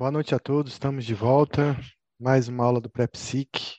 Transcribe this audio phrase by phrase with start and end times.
[0.00, 1.78] Boa noite a todos, estamos de volta.
[2.18, 3.76] Mais uma aula do PrEPSIC.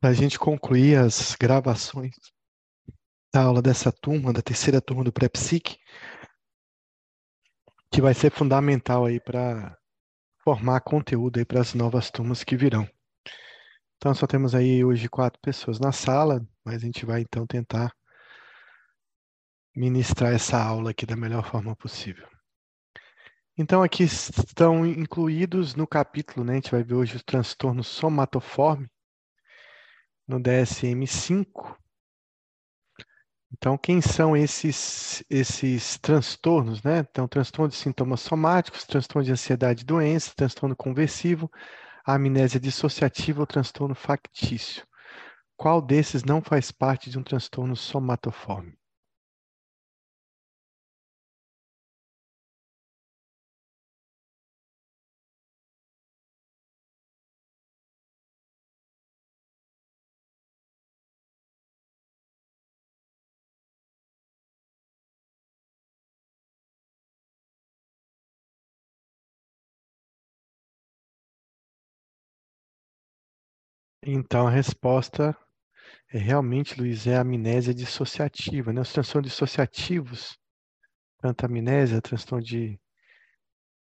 [0.00, 2.14] Para a gente concluir as gravações
[3.34, 5.76] da aula dessa turma, da terceira turma do PrEPSIC,
[7.90, 9.76] que vai ser fundamental aí para
[10.44, 12.88] formar conteúdo aí para as novas turmas que virão.
[13.96, 17.92] Então, só temos aí hoje quatro pessoas na sala, mas a gente vai então tentar
[19.74, 22.32] ministrar essa aula aqui da melhor forma possível.
[23.56, 26.54] Então, aqui estão incluídos no capítulo, né?
[26.54, 28.88] A gente vai ver hoje os transtornos somatoforme
[30.26, 31.76] no DSM-5.
[33.52, 37.06] Então, quem são esses, esses transtornos, né?
[37.08, 41.48] Então, transtorno de sintomas somáticos, transtorno de ansiedade e doença, transtorno conversivo,
[42.04, 44.84] amnésia dissociativa ou transtorno factício.
[45.56, 48.76] Qual desses não faz parte de um transtorno somatoforme?
[74.06, 75.34] Então, a resposta
[76.12, 78.82] é realmente, Luiz, é a amnésia dissociativa, né?
[78.82, 80.38] Os transtornos dissociativos,
[81.18, 82.78] tanto a amnésia, transtorno de,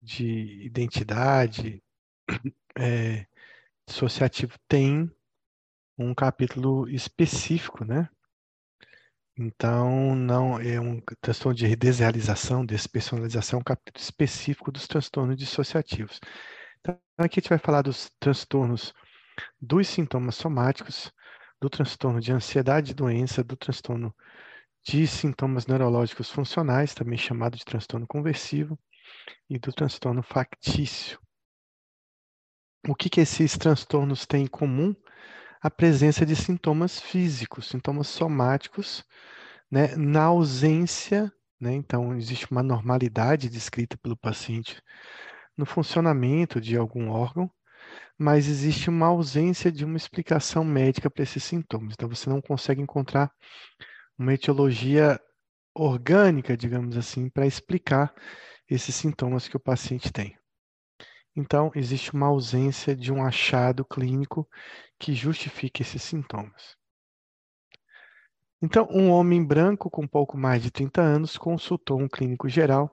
[0.01, 1.83] de identidade,
[2.79, 3.27] é,
[3.89, 5.11] dissociativo, tem
[5.99, 8.09] um capítulo específico, né?
[9.37, 16.21] Então, não é um transtorno de desrealização, despersonalização, um capítulo específico dos transtornos dissociativos.
[16.79, 18.95] Então, aqui a gente vai falar dos transtornos
[19.61, 21.13] dos sintomas somáticos,
[21.61, 24.15] do transtorno de ansiedade e doença, do transtorno
[24.87, 28.79] de sintomas neurológicos funcionais, também chamado de transtorno conversivo,
[29.49, 31.19] e do transtorno factício.
[32.87, 34.95] O que, que esses transtornos têm em comum?
[35.63, 39.03] A presença de sintomas físicos, sintomas somáticos,
[39.71, 44.83] né, na ausência, né, então existe uma normalidade descrita pelo paciente
[45.57, 47.51] no funcionamento de algum órgão,
[48.19, 51.95] mas existe uma ausência de uma explicação médica para esses sintomas.
[51.95, 53.31] Então, você não consegue encontrar
[54.19, 55.21] uma etiologia
[55.75, 58.15] orgânica, digamos assim, para explicar
[58.69, 60.37] esses sintomas que o paciente tem.
[61.37, 64.49] Então, existe uma ausência de um achado clínico
[64.99, 66.77] que justifique esses sintomas.
[68.63, 72.91] Então, um homem branco com pouco mais de 30 anos consultou um clínico geral,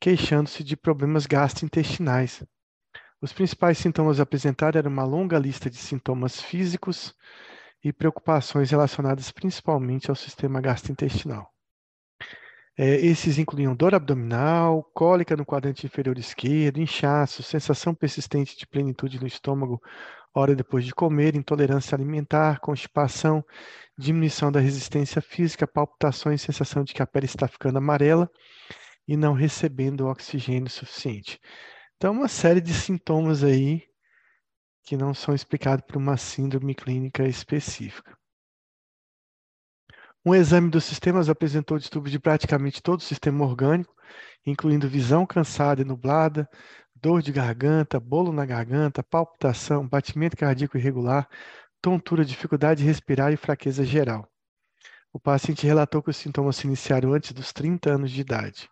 [0.00, 2.42] queixando-se de problemas gastrointestinais,
[3.20, 7.14] os principais sintomas apresentados eram uma longa lista de sintomas físicos
[7.82, 11.50] e preocupações relacionadas principalmente ao sistema gastrointestinal.
[12.78, 19.18] É, esses incluíam dor abdominal, cólica no quadrante inferior esquerdo, inchaço, sensação persistente de plenitude
[19.18, 19.80] no estômago
[20.34, 23.42] hora depois de comer, intolerância alimentar, constipação,
[23.96, 28.30] diminuição da resistência física, palpitações, sensação de que a pele está ficando amarela
[29.08, 31.40] e não recebendo oxigênio suficiente.
[31.96, 33.82] Então, uma série de sintomas aí
[34.82, 38.16] que não são explicados por uma síndrome clínica específica.
[40.24, 43.94] Um exame dos sistemas apresentou distúrbio de praticamente todo o sistema orgânico,
[44.44, 46.48] incluindo visão cansada e nublada,
[46.94, 51.26] dor de garganta, bolo na garganta, palpitação, batimento cardíaco irregular,
[51.80, 54.28] tontura, dificuldade de respirar e fraqueza geral.
[55.12, 58.68] O paciente relatou que os sintomas se iniciaram antes dos 30 anos de idade.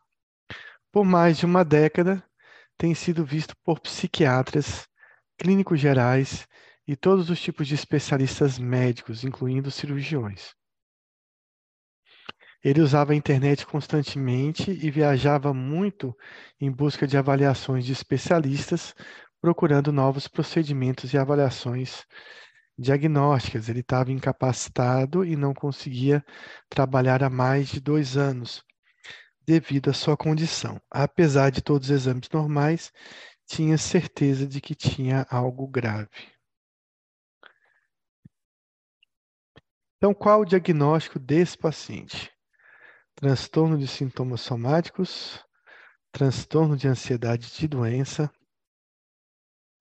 [0.93, 2.23] Por mais de uma década,
[2.77, 4.87] tem sido visto por psiquiatras,
[5.39, 6.47] clínicos gerais
[6.87, 10.55] e todos os tipos de especialistas médicos, incluindo cirurgiões.
[12.63, 16.17] Ele usava a internet constantemente e viajava muito
[16.59, 18.95] em busca de avaliações de especialistas,
[19.39, 22.07] procurando novos procedimentos e avaliações
[22.79, 23.69] diagnósticas.
[23.69, 26.25] Ele estava incapacitado e não conseguia
[26.71, 28.65] trabalhar há mais de dois anos,
[29.47, 30.81] devido à sua condição.
[30.91, 32.93] Apesar de todos os exames normais,
[33.47, 36.33] tinha certeza de que tinha algo grave.
[39.97, 42.31] Então, qual o diagnóstico desse paciente?
[43.15, 45.43] Transtorno de sintomas somáticos,
[46.13, 48.31] transtorno de ansiedade de doença,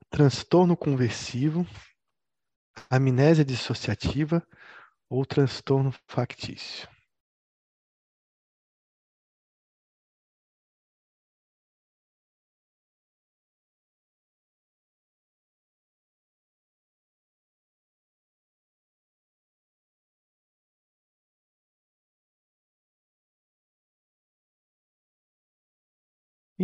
[0.09, 1.65] transtorno conversivo,
[2.89, 4.45] amnésia dissociativa
[5.09, 6.92] ou transtorno factício.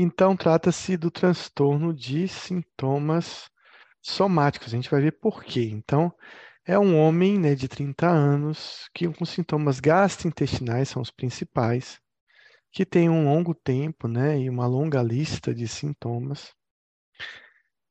[0.02, 3.50] Então, trata-se do transtorno de sintomas
[4.02, 4.70] somáticos.
[4.70, 5.70] A gente vai ver por quê.
[5.74, 6.10] Então,
[6.66, 12.00] é um homem né, de 30 anos que com sintomas gastrointestinais são os principais,
[12.72, 16.54] que tem um longo tempo né, e uma longa lista de sintomas,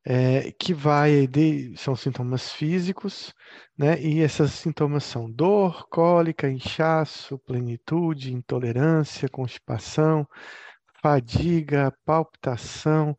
[0.02, 3.34] é, que vai de, são sintomas físicos,
[3.76, 10.26] né, e esses sintomas são dor, cólica, inchaço, plenitude, intolerância, constipação,
[11.02, 13.16] fadiga, palpitação,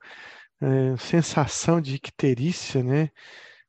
[0.61, 3.09] é, sensação de icterícia, né?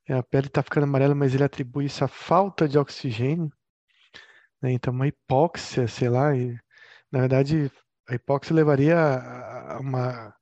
[0.08, 3.50] A pele está ficando amarela, mas ele atribui isso à falta de oxigênio,
[4.62, 4.72] né?
[4.72, 6.58] Então, uma hipóxia, sei lá, e,
[7.12, 7.70] na verdade,
[8.08, 10.34] a hipóxia levaria a uma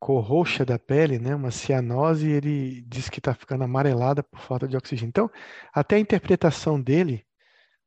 [0.00, 1.34] cor roxa da pele, né?
[1.34, 5.10] Uma cianose, e ele diz que está ficando amarelada por falta de oxigênio.
[5.10, 5.30] Então,
[5.72, 7.24] até a interpretação dele,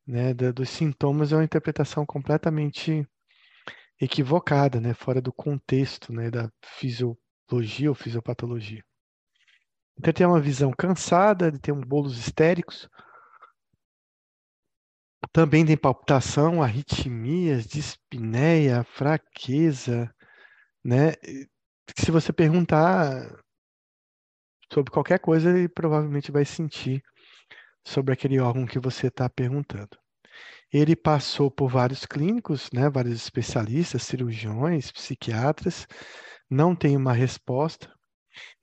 [0.07, 3.07] né, dos sintomas é uma interpretação completamente
[4.01, 8.83] equivocada, né, fora do contexto, né, da fisiologia ou fisiopatologia.
[9.97, 12.89] Então tem uma visão cansada, ele tem um bolos histéricos,
[15.31, 20.13] também tem palpitação, arritmias, dispneia, fraqueza,
[20.83, 21.13] né?
[21.95, 23.39] Se você perguntar
[24.73, 27.03] sobre qualquer coisa, ele provavelmente vai sentir
[27.85, 30.00] sobre aquele órgão que você está perguntando.
[30.71, 35.85] Ele passou por vários clínicos, né, vários especialistas, cirurgiões, psiquiatras,
[36.49, 37.91] não tem uma resposta.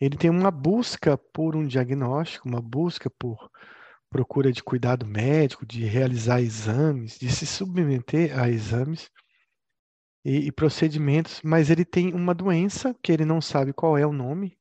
[0.01, 3.51] Ele tem uma busca por um diagnóstico, uma busca por
[4.11, 9.11] procura de cuidado médico, de realizar exames, de se submeter a exames
[10.25, 14.13] e, e procedimentos, mas ele tem uma doença que ele não sabe qual é o
[14.13, 14.59] nome,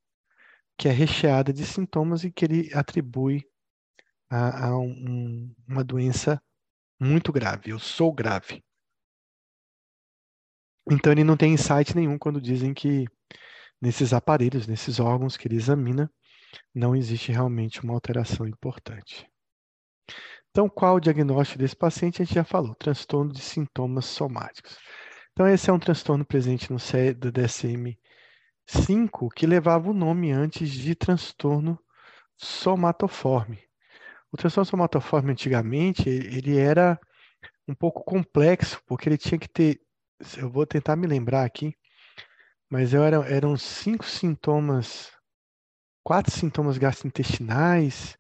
[0.77, 3.45] que é recheada de sintomas e que ele atribui
[4.29, 6.41] a, a um, uma doença
[6.99, 8.63] muito grave, eu sou grave.
[10.89, 13.05] Então ele não tem insight nenhum quando dizem que
[13.81, 16.11] nesses aparelhos, nesses órgãos que ele examina,
[16.73, 19.29] não existe realmente uma alteração importante.
[20.49, 22.19] Então, qual o diagnóstico desse paciente?
[22.21, 24.77] A gente já falou, transtorno de sintomas somáticos.
[25.31, 26.77] Então, esse é um transtorno presente no
[27.13, 31.77] do DSM-5 que levava o nome antes de transtorno
[32.35, 33.66] somatoforme.
[34.31, 34.87] O transtorno
[35.31, 36.99] antigamente, ele era
[37.67, 39.79] um pouco complexo, porque ele tinha que ter,
[40.37, 41.73] eu vou tentar me lembrar aqui,
[42.69, 45.11] mas era, eram cinco sintomas,
[46.03, 48.17] quatro sintomas gastrointestinais,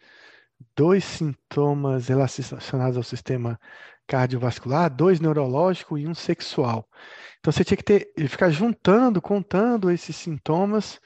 [0.75, 3.59] dois sintomas relacionados ao sistema
[4.07, 6.87] cardiovascular, dois neurológico e um sexual.
[7.39, 11.01] Então você tinha que ter, ficar juntando, contando esses sintomas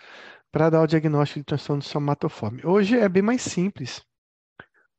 [0.52, 2.62] para dar o diagnóstico de transtorno somatoforme.
[2.64, 4.06] Hoje é bem mais simples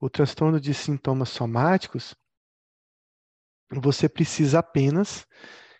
[0.02, 2.12] o transtorno de sintomas somáticos,
[3.70, 5.24] você precisa apenas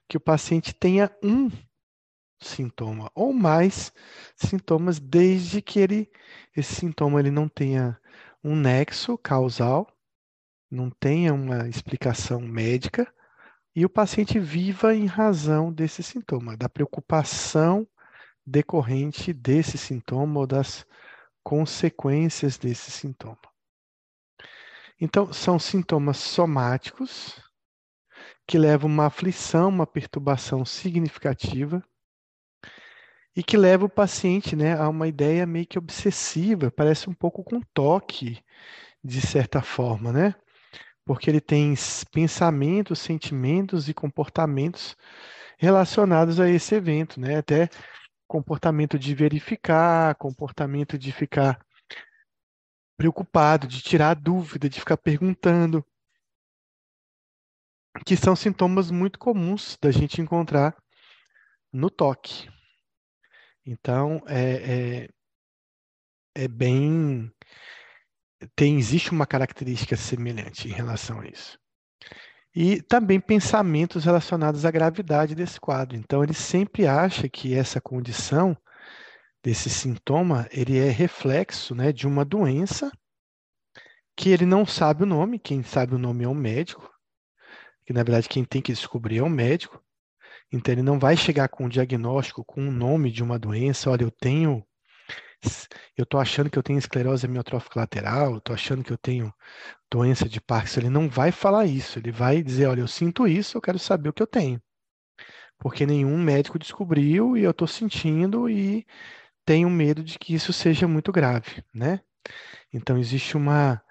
[0.08, 1.50] que o paciente tenha um
[2.40, 3.92] sintoma ou mais
[4.36, 6.08] sintomas, desde que ele,
[6.56, 8.00] esse sintoma ele não tenha
[8.44, 9.92] um nexo causal,
[10.70, 13.12] não tenha uma explicação médica
[13.74, 17.84] e o paciente viva em razão desse sintoma, da preocupação
[18.46, 20.86] decorrente desse sintoma ou das
[21.42, 23.51] consequências desse sintoma.
[25.04, 27.34] Então, são sintomas somáticos
[28.46, 31.82] que levam uma aflição, uma perturbação significativa
[33.34, 37.42] e que leva o paciente né, a uma ideia meio que obsessiva, parece um pouco
[37.42, 38.40] com toque,
[39.02, 40.36] de certa forma, né?
[41.04, 41.74] Porque ele tem
[42.12, 44.96] pensamentos, sentimentos e comportamentos
[45.58, 47.38] relacionados a esse evento, né?
[47.38, 47.68] Até
[48.28, 51.58] comportamento de verificar, comportamento de ficar
[53.02, 55.84] preocupado, de tirar dúvida, de ficar perguntando,
[58.06, 60.76] que são sintomas muito comuns da gente encontrar
[61.72, 62.48] no toque.
[63.66, 65.08] Então, é,
[66.36, 67.28] é, é bem.
[68.54, 71.58] Tem, existe uma característica semelhante em relação a isso.
[72.54, 75.96] E também pensamentos relacionados à gravidade desse quadro.
[75.96, 78.56] Então, ele sempre acha que essa condição
[79.42, 82.90] desse sintoma, ele é reflexo né, de uma doença
[84.16, 86.90] que ele não sabe o nome, quem sabe o nome é um médico,
[87.86, 89.82] que na verdade quem tem que descobrir é um médico.
[90.52, 93.90] Então ele não vai chegar com um diagnóstico, com o um nome de uma doença,
[93.90, 94.64] olha, eu tenho
[95.96, 99.34] eu estou achando que eu tenho esclerose amiotrófica lateral, estou achando que eu tenho
[99.90, 100.80] doença de Parkinson.
[100.80, 104.08] Ele não vai falar isso, ele vai dizer, olha, eu sinto isso, eu quero saber
[104.08, 104.62] o que eu tenho.
[105.58, 108.86] Porque nenhum médico descobriu e eu estou sentindo e
[109.44, 112.00] tenho medo de que isso seja muito grave, né?
[112.72, 113.82] Então, existe uma,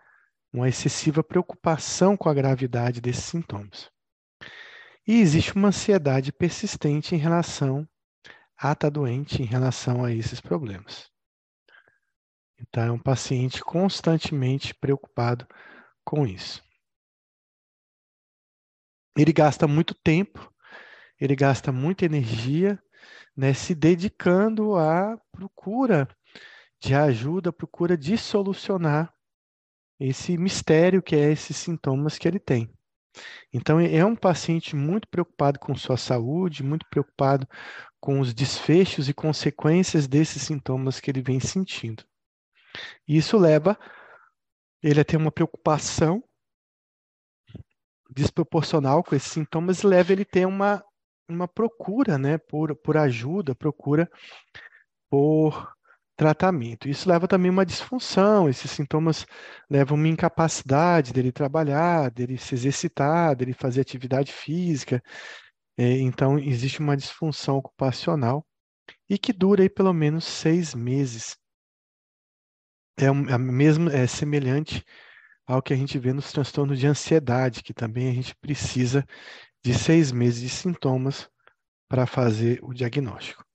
[0.51, 3.91] uma excessiva preocupação com a gravidade desses sintomas.
[5.08, 7.88] E existe uma ansiedade persistente em relação
[8.58, 11.10] a estar tá doente em relação a esses problemas.
[12.60, 15.48] Então, é um paciente constantemente preocupado
[16.03, 16.63] com isso.
[19.17, 20.51] Ele gasta muito tempo,
[21.20, 22.81] ele gasta muita energia
[23.36, 26.08] né, se dedicando à procura
[26.79, 29.13] de ajuda, procura de solucionar
[30.00, 32.72] esse mistério que é esses sintomas que ele tem.
[33.53, 37.48] Então, é um paciente muito preocupado com sua saúde, muito preocupado
[38.00, 42.03] com os desfechos e consequências desses sintomas que ele vem sentindo.
[43.08, 43.77] Isso leva
[44.81, 46.24] ele a ter uma preocupação
[48.10, 50.84] desproporcional com esses sintomas e leva ele a ter uma,
[51.36, 54.10] uma procura né, por, por ajuda, procura
[55.10, 55.74] por
[56.16, 56.88] tratamento.
[56.88, 59.26] Isso leva também uma disfunção, esses sintomas
[59.70, 65.02] levam uma incapacidade dele trabalhar, dele se exercitar, dele fazer atividade física.
[65.78, 68.46] É, então, existe uma disfunção ocupacional
[69.10, 71.38] e que dura aí pelo menos seis meses.
[73.00, 74.86] É, é mesmo é semelhante
[75.48, 79.06] ao que a gente vê nos transtornos de ansiedade, que também a gente precisa
[79.63, 81.30] de seis meses de sintomas
[81.88, 83.46] para fazer o diagnóstico.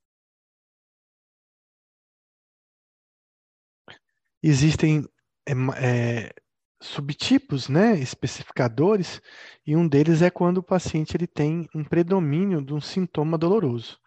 [4.42, 5.04] Existem
[5.48, 6.34] é, é,
[6.80, 9.20] subtipos, né, especificadores,
[9.66, 13.98] e um deles é quando o paciente ele tem um predomínio de um sintoma doloroso.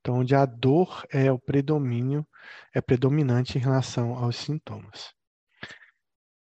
[0.00, 2.26] Então, onde a dor é o predomínio,
[2.74, 5.12] é predominante em relação aos sintomas.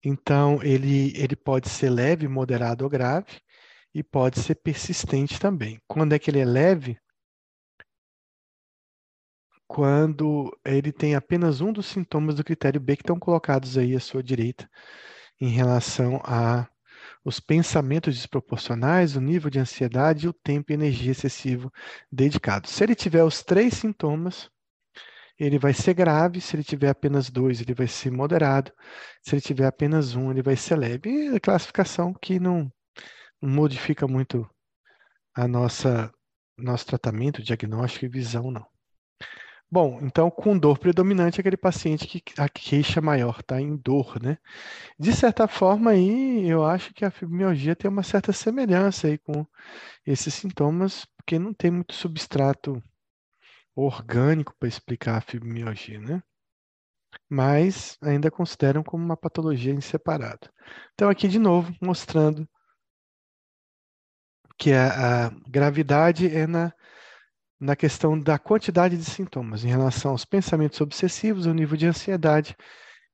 [0.04, 3.42] Então, ele, ele pode ser leve, moderado ou grave,
[3.96, 5.80] e pode ser persistente também.
[5.88, 7.00] Quando é que ele é leve?
[9.68, 14.00] quando ele tem apenas um dos sintomas do critério B que estão colocados aí à
[14.00, 14.70] sua direita
[15.42, 16.68] em relação a
[17.24, 21.72] os pensamentos desproporcionais, o nível de ansiedade e o tempo e energia excessivo
[22.12, 22.68] dedicado.
[22.68, 24.50] Se ele tiver os três sintomas,
[25.38, 26.40] ele vai ser grave.
[26.40, 28.72] Se ele tiver apenas dois, ele vai ser moderado.
[29.24, 31.10] Se ele tiver apenas um, ele vai ser leve.
[31.10, 32.72] E a classificação que não, não
[33.42, 34.50] modifica muito
[35.34, 36.12] a nossa
[36.58, 38.66] nosso tratamento, diagnóstico e visão, não.
[39.70, 44.38] Bom, então com dor predominante aquele paciente que a queixa maior está em dor, né?
[44.98, 49.46] De certa forma aí, eu acho que a fibromialgia tem uma certa semelhança aí com
[50.06, 52.82] esses sintomas, porque não tem muito substrato
[53.76, 56.24] orgânico para explicar a fibromialgia, né?
[57.30, 60.50] Mas ainda consideram como uma patologia em separado.
[60.94, 62.48] Então aqui de novo mostrando
[64.58, 66.74] que a, a gravidade é na
[67.60, 72.56] na questão da quantidade de sintomas em relação aos pensamentos obsessivos, o nível de ansiedade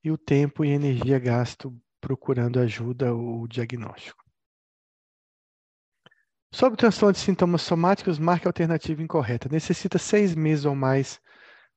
[0.04, 4.24] e o tempo e energia gasto procurando ajuda ou diagnóstico.
[6.54, 9.48] Sobre o transtorno de sintomas somáticos, marque a alternativa incorreta.
[9.48, 11.22] Necessita seis meses ou mais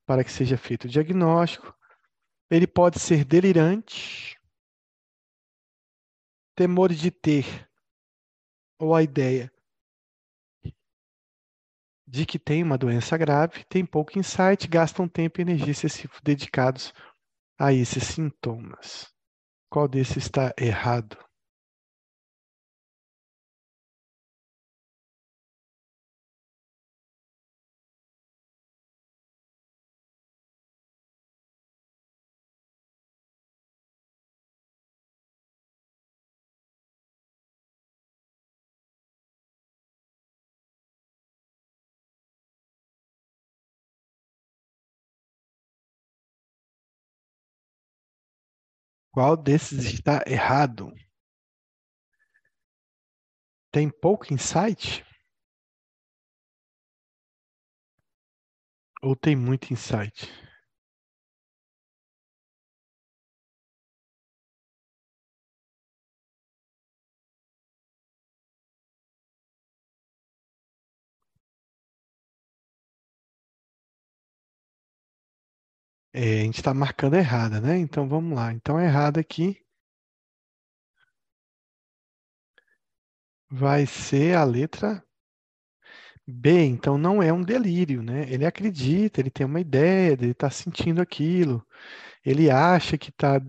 [0.04, 1.72] para que seja feito o diagnóstico.
[2.50, 4.36] Ele pode ser delirante,
[6.56, 7.68] temor de ter
[8.78, 9.53] ou a ideia
[12.14, 16.92] de que tem uma doença grave, tem pouco insight, gastam tempo e energia excessivo dedicados
[17.58, 19.12] a esses sintomas.
[19.68, 21.16] Qual desses está errado?
[49.14, 50.92] Qual desses está errado?
[53.70, 55.04] Tem pouco insight?
[59.00, 60.28] Ou tem muito insight?
[76.16, 77.76] É, a gente está marcando errada, né?
[77.76, 78.52] Então vamos lá.
[78.52, 79.58] Então a errada aqui
[83.50, 85.02] vai ser a letra
[86.26, 86.64] B.
[86.66, 88.30] Então não é um delírio, né?
[88.32, 91.66] Ele acredita, ele tem uma ideia, ele está sentindo aquilo,
[92.24, 93.40] ele acha que está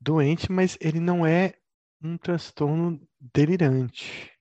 [0.00, 1.54] doente, mas ele não é
[2.02, 3.00] um transtorno
[3.34, 4.32] delirante.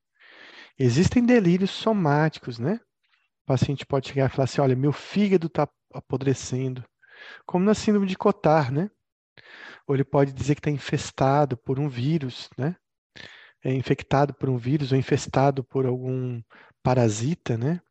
[0.77, 2.75] Existem delírios somáticos, né?
[3.43, 6.83] O paciente pode chegar e falar assim: olha, meu fígado está apodrecendo
[7.45, 8.89] como na síndrome de Cotard, né?
[9.87, 12.75] Ou ele pode dizer que está infestado por um vírus, né?
[13.63, 16.41] É infectado por um vírus ou infestado por algum
[16.83, 17.81] parasita, né?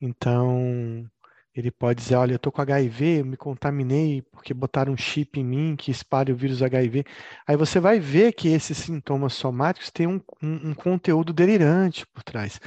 [0.00, 1.08] Então,
[1.54, 5.38] Ele pode dizer, olha, eu estou com HIV, eu me contaminei porque botaram um chip
[5.40, 7.04] em mim que espalha o vírus HIV.
[7.46, 12.22] Aí você vai ver que esses sintomas somáticos têm um, um, um conteúdo delirante por
[12.24, 12.60] trás.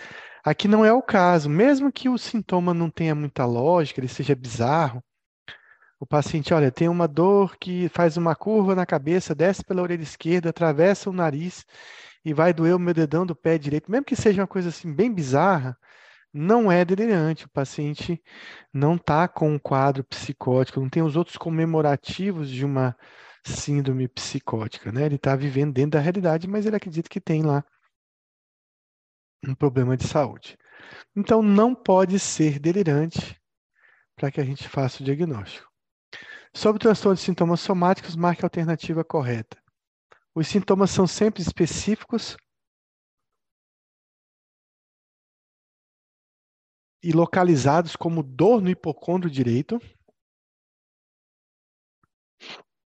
[0.44, 1.50] Aqui não é o caso.
[1.50, 5.04] Mesmo que o sintoma não tenha muita lógica, ele seja bizarro,
[6.00, 10.04] o paciente, olha, tem uma dor que faz uma curva na cabeça, desce pela orelha
[10.04, 11.66] esquerda, atravessa o nariz
[12.24, 13.90] e vai doer o meu dedão do pé direito.
[13.92, 15.78] Mesmo que seja uma coisa assim bem bizarra,
[16.34, 17.46] não é delirante.
[17.46, 18.22] O paciente
[18.72, 22.96] não está com um quadro psicótico, não tem os outros comemorativos de uma
[23.44, 25.06] síndrome psicótica, né?
[25.06, 27.64] Ele está vivendo dentro da realidade, mas ele acredita que tem lá
[29.48, 30.58] um problema de saúde.
[31.16, 33.40] Então, não pode ser delirante
[34.16, 35.68] para que a gente faça o diagnóstico.
[36.58, 39.62] Sobre o transtorno de sintomas somáticos, marque a alternativa correta.
[40.34, 42.36] Os sintomas são sempre específicos
[47.04, 49.80] e localizados como dor no hipocôndrio direito.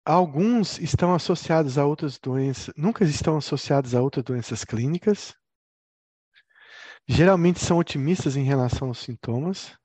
[0.03, 5.35] Alguns estão associados a outras doenças, nunca estão associados a outras doenças clínicas.
[7.07, 9.78] Geralmente são otimistas em relação aos sintomas.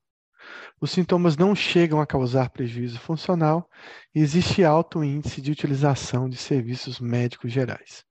[0.81, 3.69] Os sintomas não chegam a causar prejuízo funcional
[4.15, 8.05] e existe alto índice de utilização de serviços médicos gerais.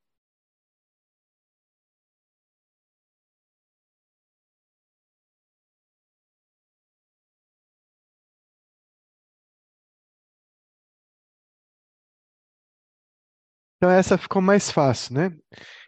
[13.77, 15.37] Então essa ficou mais fácil, né?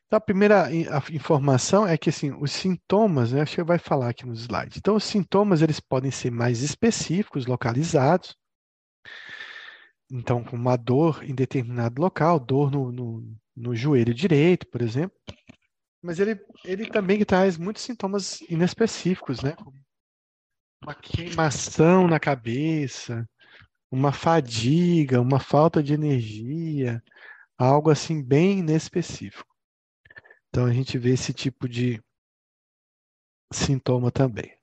[0.07, 0.69] Então, a primeira
[1.11, 4.77] informação é que assim, os sintomas, né, acho que vai falar aqui no slide.
[4.77, 8.35] Então, os sintomas eles podem ser mais específicos, localizados.
[10.11, 15.17] Então, com uma dor em determinado local, dor no, no, no joelho direito, por exemplo.
[16.03, 19.55] Mas ele, ele também traz muitos sintomas inespecíficos, né?
[20.83, 23.27] Uma queimação na cabeça,
[23.89, 27.01] uma fadiga, uma falta de energia,
[27.57, 29.54] algo assim bem inespecífico.
[30.55, 32.01] Então a gente vê esse tipo de
[33.51, 34.57] sintoma também.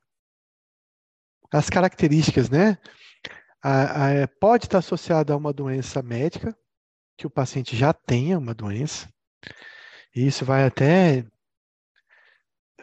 [1.53, 2.79] As características, né?
[3.63, 6.57] A, a, é, pode estar associada a uma doença médica,
[7.15, 9.07] que o paciente já tenha uma doença.
[10.17, 11.27] E isso vai até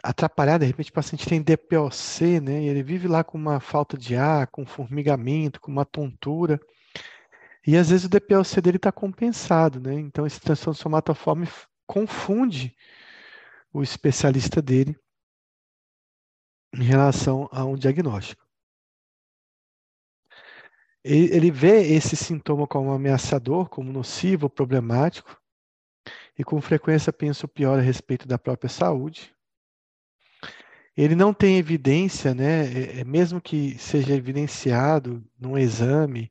[0.04, 2.62] atrapalhar, de repente o paciente tem DPOC, né?
[2.62, 6.60] E ele vive lá com uma falta de ar, com formigamento, com uma tontura.
[7.66, 9.94] E às vezes o DPOC dele está compensado, né?
[9.94, 11.48] Então esse transtorno somatoforme
[11.90, 12.72] confunde
[13.72, 14.96] o especialista dele
[16.72, 18.46] em relação a um diagnóstico.
[21.02, 25.36] Ele vê esse sintoma como ameaçador, como nocivo, problemático,
[26.38, 29.34] e com frequência pensa o pior a respeito da própria saúde.
[30.96, 36.30] Ele não tem evidência, né, é, é, mesmo que seja evidenciado num exame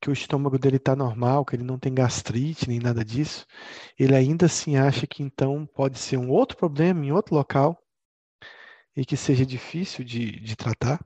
[0.00, 3.46] que o estômago dele está normal, que ele não tem gastrite nem nada disso,
[3.98, 7.80] ele ainda assim acha que então pode ser um outro problema em outro local
[8.96, 11.00] e que seja difícil de, de tratar.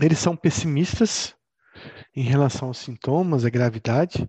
[0.00, 1.34] Eles são pessimistas
[2.14, 4.28] em relação aos sintomas, à gravidade,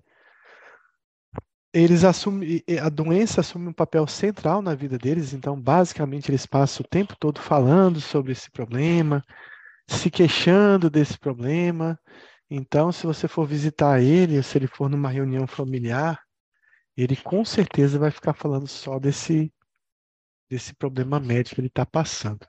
[1.74, 6.84] eles assumem, a doença assume um papel central na vida deles, então basicamente eles passam
[6.84, 9.24] o tempo todo falando sobre esse problema,
[9.88, 12.00] se queixando desse problema.
[12.50, 16.20] Então, se você for visitar ele, ou se ele for numa reunião familiar,
[16.98, 19.54] ele com certeza vai ficar falando só desse,
[20.50, 22.46] desse problema médico que ele está passando.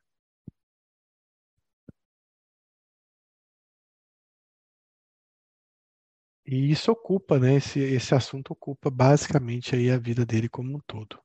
[6.44, 7.57] E isso ocupa, né?
[7.57, 11.18] Esse, esse assunto ocupa basicamente aí a vida dele como um todo.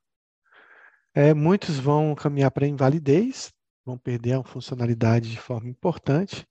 [1.14, 3.52] É, muitos vão caminhar para a invalidez,
[3.84, 6.48] vão perder a funcionalidade de forma importante.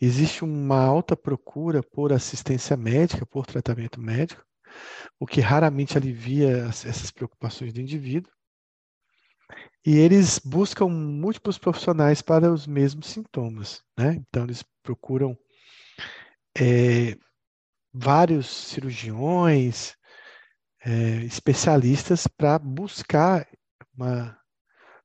[0.00, 4.44] Existe uma alta procura por assistência médica, por tratamento médico,
[5.20, 8.32] o que raramente alivia essas preocupações do indivíduo.
[9.84, 14.14] E eles buscam múltiplos profissionais para os mesmos sintomas, né?
[14.14, 15.36] Então, eles procuram
[16.58, 17.16] é,
[17.92, 19.94] vários cirurgiões,
[20.84, 20.90] é,
[21.24, 23.46] especialistas para buscar
[23.94, 24.38] uma,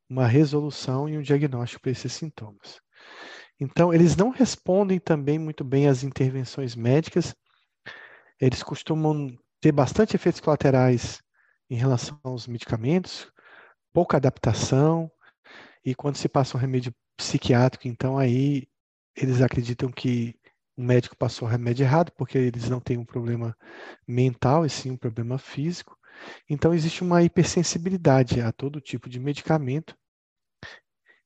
[0.10, 2.80] uma resolução e um diagnóstico para esses sintomas.
[3.60, 7.36] Então, eles não respondem também muito bem às intervenções médicas,
[8.40, 11.22] eles costumam ter bastante efeitos colaterais
[11.70, 13.32] em relação aos medicamentos,
[13.92, 15.12] pouca adaptação,
[15.84, 18.68] e quando se passa um remédio psiquiátrico, então aí
[19.16, 20.36] eles acreditam que
[20.78, 23.58] o médico passou o remédio errado, porque eles não têm um problema
[24.08, 25.98] mental, e sim um problema físico.
[26.50, 29.96] Então, existe uma hipersensibilidade a todo tipo de medicamento.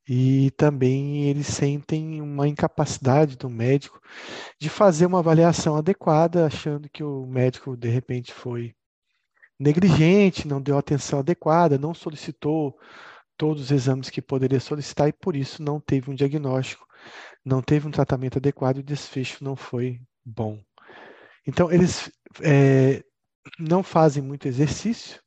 [0.07, 4.01] E também eles sentem uma incapacidade do médico
[4.59, 8.73] de fazer uma avaliação adequada, achando que o médico de repente foi
[9.59, 12.77] negligente, não deu atenção adequada, não solicitou
[13.37, 16.85] todos os exames que poderia solicitar e por isso não teve um diagnóstico,
[17.43, 20.61] não teve um tratamento adequado e o desfecho não foi bom.
[21.47, 22.11] Então, eles
[22.41, 23.03] é,
[23.59, 25.21] não fazem muito exercício,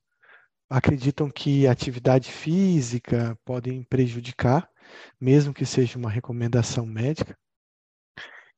[0.68, 4.68] acreditam que atividade física podem prejudicar,
[5.20, 7.36] mesmo que seja uma recomendação médica.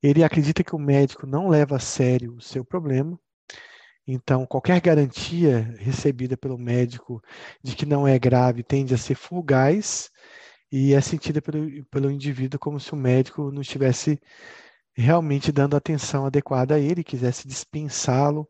[0.01, 3.19] Ele acredita que o médico não leva a sério o seu problema,
[4.05, 7.21] então qualquer garantia recebida pelo médico
[7.61, 10.09] de que não é grave tende a ser fugaz
[10.71, 14.19] e é sentida pelo, pelo indivíduo como se o médico não estivesse
[14.95, 18.49] realmente dando atenção adequada a ele, quisesse dispensá-lo,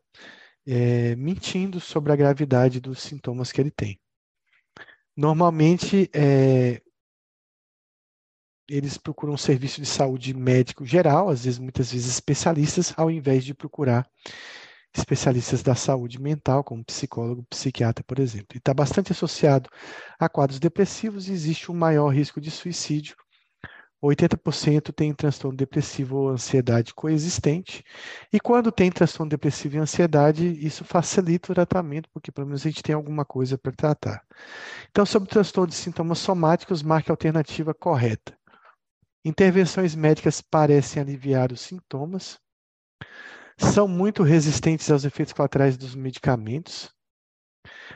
[0.66, 4.00] é, mentindo sobre a gravidade dos sintomas que ele tem.
[5.16, 6.80] Normalmente, é,
[8.68, 13.44] eles procuram um serviço de saúde médico geral, às vezes, muitas vezes especialistas, ao invés
[13.44, 14.08] de procurar
[14.94, 18.48] especialistas da saúde mental, como psicólogo, psiquiatra, por exemplo.
[18.54, 19.68] E está bastante associado
[20.18, 23.16] a quadros depressivos e existe um maior risco de suicídio
[24.02, 27.84] 80% tem transtorno depressivo ou ansiedade coexistente.
[28.32, 32.68] E quando tem transtorno depressivo e ansiedade, isso facilita o tratamento, porque pelo menos a
[32.68, 34.22] gente tem alguma coisa para tratar.
[34.90, 38.36] Então, sobre transtorno de sintomas somáticos, marque a alternativa correta.
[39.24, 42.38] Intervenções médicas parecem aliviar os sintomas,
[43.58, 46.94] são muito resistentes aos efeitos colaterais dos medicamentos,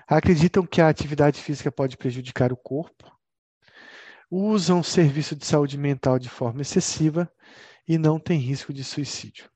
[0.09, 3.11] acreditam que a atividade física pode prejudicar o corpo,
[4.29, 7.31] usam serviço de saúde mental de forma excessiva
[7.87, 9.52] e não têm risco de suicídio.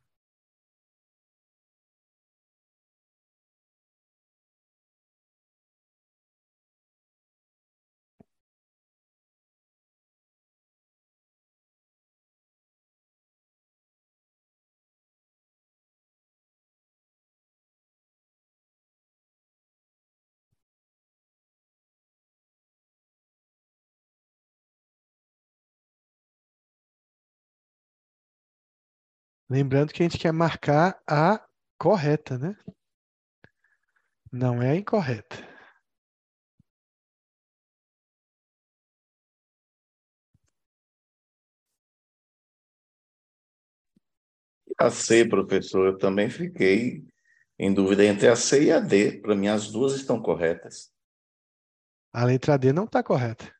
[29.48, 31.40] Lembrando que a gente quer marcar a
[31.78, 32.56] correta, né?
[34.32, 35.36] Não é a incorreta.
[44.78, 47.06] A C, professor, eu também fiquei
[47.58, 49.20] em dúvida entre a C e a D.
[49.20, 50.92] Para mim, as duas estão corretas.
[52.12, 53.55] A letra D não está correta.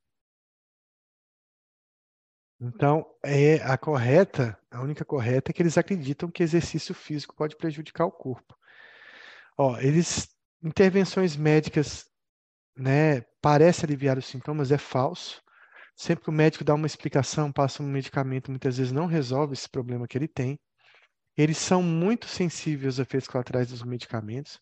[2.60, 7.54] Então, é a correta, a única correta é que eles acreditam que exercício físico pode
[7.56, 8.56] prejudicar o corpo.
[9.58, 10.28] Ó, eles
[10.62, 12.06] intervenções médicas,
[12.76, 15.42] né, parece aliviar os sintomas, é falso.
[15.94, 19.68] Sempre que o médico dá uma explicação, passa um medicamento, muitas vezes não resolve esse
[19.68, 20.58] problema que ele tem.
[21.36, 24.60] Eles são muito sensíveis aos efeitos colaterais dos medicamentos.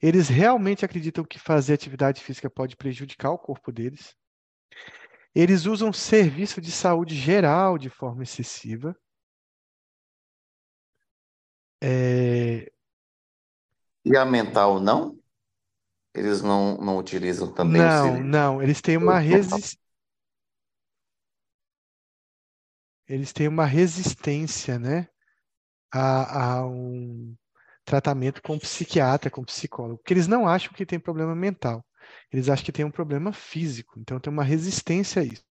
[0.00, 4.14] Eles realmente acreditam que fazer atividade física pode prejudicar o corpo deles.
[5.34, 8.96] Eles usam serviço de saúde geral de forma excessiva.
[11.82, 12.70] É...
[14.04, 15.18] E a mental não?
[16.14, 19.78] Eles não, não utilizam também Não, o não, eles têm uma resistência.
[23.06, 25.08] Eles têm uma resistência, né,
[25.92, 27.36] a, a um
[27.84, 31.84] tratamento com psiquiatra, com psicólogo, porque eles não acham que tem problema mental.
[32.32, 35.44] Eles acham que tem um problema físico, então tem uma resistência a isso.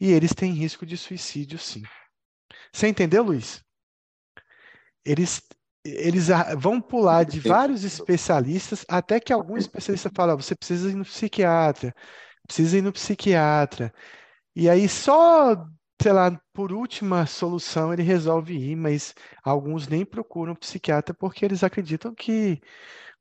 [0.00, 1.82] E eles têm risco de suicídio, sim.
[2.72, 3.62] Você entendeu, Luiz?
[5.04, 5.42] Eles,
[5.84, 11.04] eles vão pular de vários especialistas até que algum especialista fala: você precisa ir no
[11.04, 11.94] psiquiatra,
[12.46, 13.92] precisa ir no psiquiatra.
[14.56, 15.56] E aí só
[16.00, 21.64] sei lá, por última solução ele resolve ir, mas alguns nem procuram psiquiatra porque eles
[21.64, 22.60] acreditam que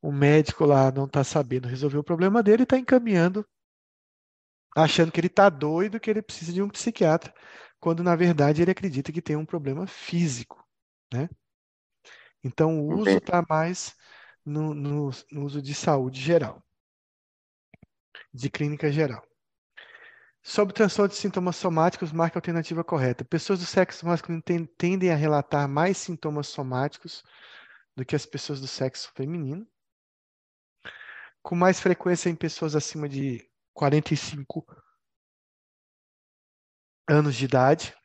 [0.02, 3.46] o médico lá não está sabendo resolver o problema dele e está encaminhando,
[4.76, 7.34] achando que ele está doido, que ele precisa de um psiquiatra,
[7.80, 10.64] quando na verdade ele acredita que tem um problema físico,
[11.14, 11.30] né?
[12.44, 13.96] Então o uso está mais
[14.46, 16.64] no, no, no uso de saúde geral,
[18.34, 19.24] de clínica geral.
[20.46, 23.24] Sobre transtorno de sintomas somáticos, marque a alternativa correta.
[23.24, 24.44] Pessoas do sexo masculino
[24.78, 27.24] tendem a relatar mais sintomas somáticos
[27.96, 29.66] do que as pessoas do sexo feminino.
[31.42, 34.66] Com mais frequência em pessoas acima de 45
[37.08, 37.96] anos de idade.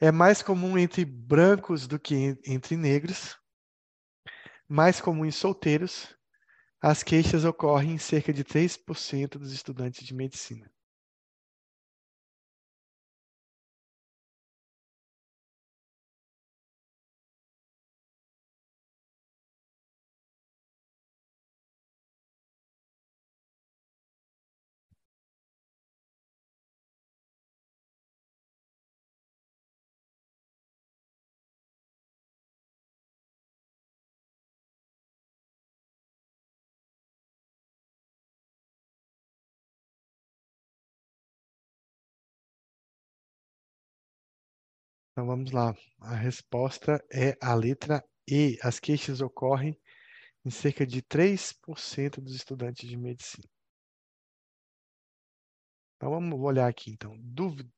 [0.00, 3.38] É mais comum entre brancos do que entre negros.
[4.66, 6.16] mais comum em solteiros,
[6.80, 10.71] as queixas ocorrem em cerca de 3% dos estudantes de medicina.
[45.12, 45.74] Então vamos lá.
[46.00, 48.58] A resposta é a letra E.
[48.62, 49.78] As queixas ocorrem
[50.44, 53.48] em cerca de 3% dos estudantes de medicina.
[55.96, 57.14] Então vamos olhar aqui então.
[57.20, 57.70] Dúvidas?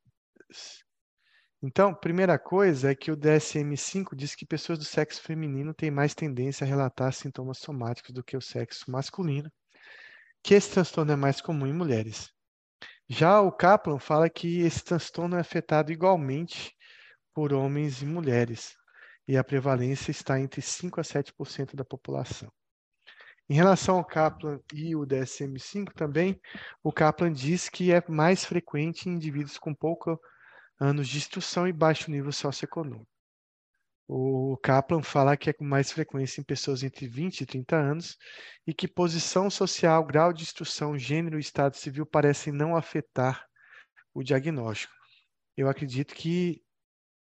[1.61, 6.14] Então, primeira coisa é que o DSM-5 diz que pessoas do sexo feminino têm mais
[6.14, 9.51] tendência a relatar sintomas somáticos do que o sexo masculino,
[10.42, 12.31] que esse transtorno é mais comum em mulheres.
[13.09, 16.75] Já o Kaplan fala que esse transtorno é afetado igualmente
[17.35, 18.77] por homens e mulheres,
[19.27, 22.51] e a prevalência está entre 5 a 7% da população.
[23.49, 26.40] Em relação ao Kaplan e o DSM-5 também,
[26.83, 30.16] o Kaplan diz que é mais frequente em indivíduos com poucos
[30.81, 33.07] anos de instrução e baixo nível socioeconômico.
[34.07, 38.18] O Kaplan fala que é com mais frequência em pessoas entre 20 e 30 anos
[38.66, 43.47] e que posição social, grau de instrução, gênero e estado civil parecem não afetar
[44.12, 44.92] o diagnóstico.
[45.57, 46.63] Eu acredito que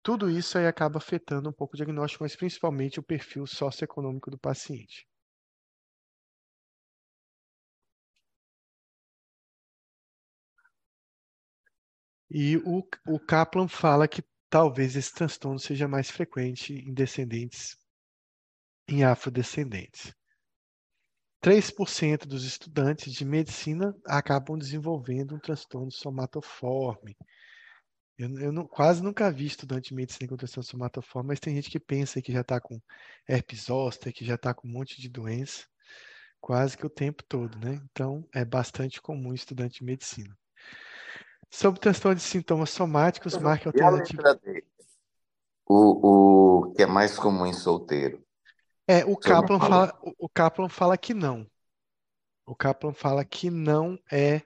[0.03, 4.38] tudo isso aí acaba afetando um pouco o diagnóstico, mas principalmente o perfil socioeconômico do
[4.38, 5.05] paciente.
[12.29, 17.77] E o, o Kaplan fala que talvez esse transtorno seja mais frequente em descendentes,
[18.88, 20.13] em afrodescendentes.
[21.41, 27.15] 3% dos estudantes de medicina acabam desenvolvendo um transtorno somatoforme,
[28.17, 31.69] eu, eu não, quase nunca vi estudante de medicina com transtorno somatoforme, mas tem gente
[31.69, 32.82] que pensa que já está com
[33.27, 35.65] herpes zoster, que já está com um monte de doença,
[36.41, 37.80] quase que o tempo todo, né?
[37.91, 40.36] Então, é bastante comum estudante de medicina.
[41.49, 44.21] Sobre transtorno de sintomas somáticos, marque alternativo.
[45.65, 48.25] O, o que é mais comum em solteiro?
[48.88, 51.45] É, o Kaplan, fala, o Kaplan fala que não.
[52.45, 54.41] O Kaplan fala que não é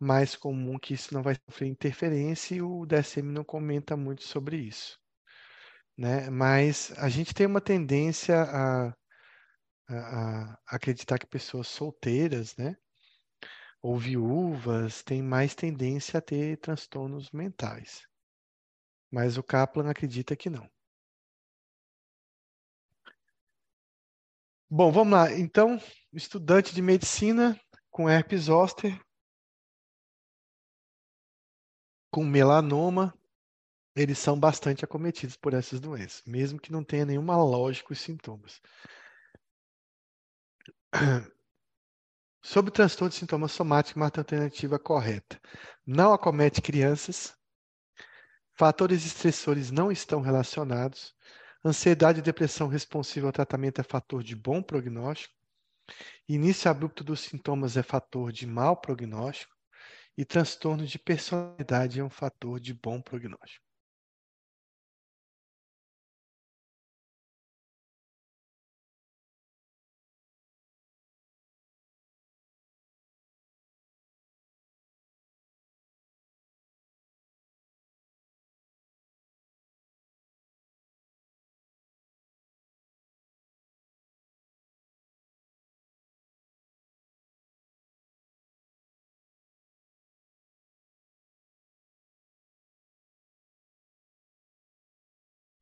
[0.00, 4.56] mais comum que isso não vai sofrer interferência e o DSM não comenta muito sobre
[4.56, 4.98] isso.
[5.96, 6.30] Né?
[6.30, 8.94] Mas a gente tem uma tendência a, a,
[9.90, 12.74] a acreditar que pessoas solteiras, né?
[13.82, 18.02] ou viúvas têm mais tendência a ter transtornos mentais.
[19.10, 20.68] Mas o Kaplan acredita que não.
[24.68, 25.32] Bom, vamos lá.
[25.32, 25.78] Então,
[26.12, 27.60] estudante de medicina
[27.90, 28.98] com herpes zoster
[32.10, 33.14] com melanoma,
[33.94, 38.60] eles são bastante acometidos por essas doenças, mesmo que não tenha nenhuma lógica os sintomas.
[42.42, 45.40] Sobre o transtorno de sintomas somáticos, uma alternativa correta.
[45.86, 47.36] Não acomete crianças.
[48.54, 51.14] Fatores estressores não estão relacionados.
[51.64, 55.34] Ansiedade e depressão responsiva ao tratamento é fator de bom prognóstico.
[56.28, 59.59] Início abrupto dos sintomas é fator de mau prognóstico
[60.16, 63.69] e transtorno de personalidade é um fator de bom prognóstico.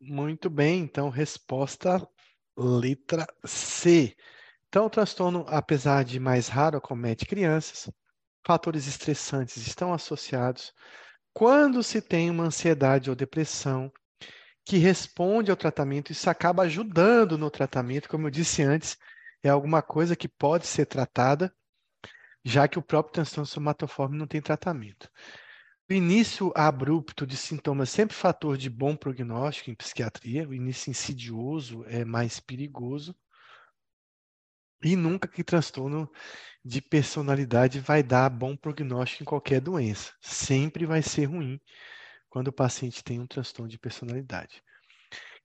[0.01, 2.07] Muito bem, então resposta
[2.57, 4.17] letra C.
[4.69, 7.91] Então, o transtorno, apesar de mais raro, acomete crianças.
[8.47, 10.73] Fatores estressantes estão associados
[11.39, 13.93] quando se tem uma ansiedade ou depressão
[14.65, 18.99] que responde ao tratamento, isso acaba ajudando no tratamento, como eu disse antes,
[19.43, 21.55] é alguma coisa que pode ser tratada,
[22.45, 25.09] já que o próprio transtorno somatoforme não tem tratamento.
[25.91, 30.47] O início abrupto de sintomas sempre fator de bom prognóstico em psiquiatria.
[30.47, 33.17] O início insidioso é mais perigoso.
[34.85, 36.07] E nunca que transtorno
[36.63, 40.13] de personalidade vai dar bom prognóstico em qualquer doença.
[40.21, 41.59] Sempre vai ser ruim
[42.29, 44.63] quando o paciente tem um transtorno de personalidade.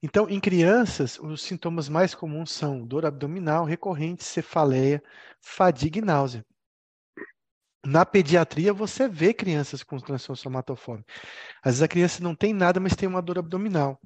[0.04, 5.02] Então, em crianças, os sintomas mais comuns são dor abdominal recorrente, cefaleia,
[5.40, 6.46] fadiga e náusea.
[7.86, 11.04] Na pediatria, você vê crianças com transtorno somatofome.
[11.62, 14.00] Às vezes a criança não tem nada, mas tem uma dor abdominal.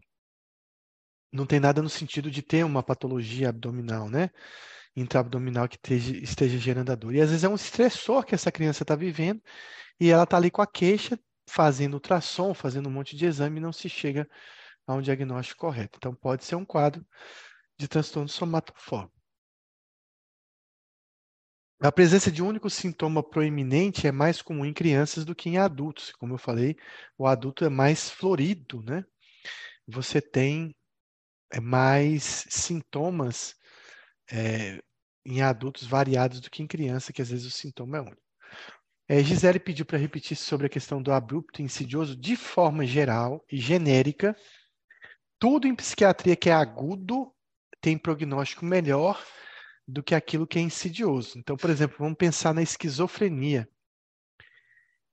[1.32, 4.32] Não tem nada no sentido de ter uma patologia abdominal, né?
[4.96, 7.14] Intraabdominal que esteja, esteja gerando a dor.
[7.14, 9.42] E às vezes é um estressor que essa criança está vivendo
[10.00, 13.62] e ela está ali com a queixa, fazendo ultrassom, fazendo um monte de exame e
[13.62, 14.28] não se chega
[14.88, 15.98] a um diagnóstico correto.
[15.98, 17.06] Então, pode ser um quadro
[17.78, 19.17] de transtorno somatoforme.
[21.80, 25.60] A presença de um único sintoma proeminente é mais comum em crianças do que em
[25.60, 26.12] adultos.
[26.14, 26.76] Como eu falei,
[27.16, 29.06] o adulto é mais florido, né?
[29.88, 30.76] Você tem
[31.54, 33.56] é, mais sintomas
[34.32, 34.82] é,
[35.24, 38.22] em adultos variados do que em criança, que às vezes o sintoma é único.
[39.08, 43.58] É, Gisele pediu para repetir sobre a questão do abrupto insidioso de forma geral e
[43.58, 44.36] genérica.
[45.38, 47.32] Tudo em psiquiatria que é agudo
[47.80, 49.24] tem prognóstico melhor
[49.88, 51.40] do que aquilo que é insidioso.
[51.40, 53.68] Então, por exemplo, vamos pensar na esquizofrenia.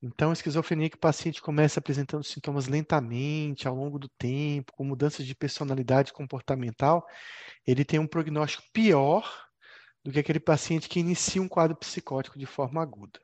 [0.03, 4.85] Então, a esquizofrenia que o paciente começa apresentando sintomas lentamente, ao longo do tempo, com
[4.85, 7.07] mudanças de personalidade comportamental,
[7.67, 9.49] ele tem um prognóstico pior
[10.05, 13.19] do que aquele paciente que inicia um quadro psicótico de forma aguda.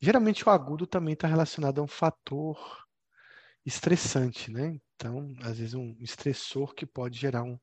[0.00, 2.58] Geralmente, o agudo também está relacionado a um fator
[3.64, 4.76] estressante, né?
[4.96, 7.56] Então, às vezes, um estressor que pode gerar um,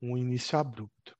[0.00, 1.14] um início abrupto.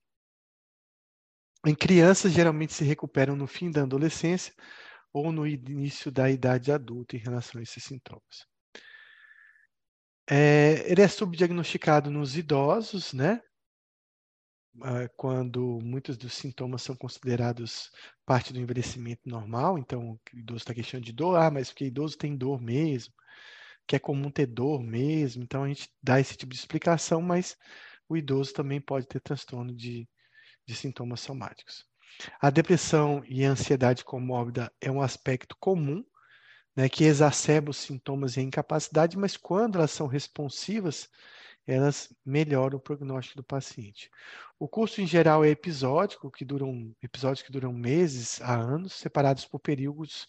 [1.65, 4.53] Em crianças, geralmente se recuperam no fim da adolescência
[5.13, 8.45] ou no início da idade adulta em relação a esses sintomas.
[10.29, 13.41] É, ele é subdiagnosticado nos idosos, né?
[14.81, 17.91] Ah, quando muitos dos sintomas são considerados
[18.25, 22.17] parte do envelhecimento normal, então o idoso está queixando de dor, ah, mas porque idoso
[22.17, 23.13] tem dor mesmo,
[23.87, 27.55] que é comum ter dor mesmo, então a gente dá esse tipo de explicação, mas
[28.09, 30.07] o idoso também pode ter transtorno de
[30.65, 31.85] de sintomas somáticos.
[32.39, 36.05] A depressão e a ansiedade comórbida é um aspecto comum,
[36.75, 41.09] né, que exacerba os sintomas e a incapacidade, mas quando elas são responsivas,
[41.65, 44.09] elas melhoram o prognóstico do paciente.
[44.59, 49.45] O curso em geral é episódico, que duram episódios que duram meses a anos, separados
[49.45, 50.27] por períodos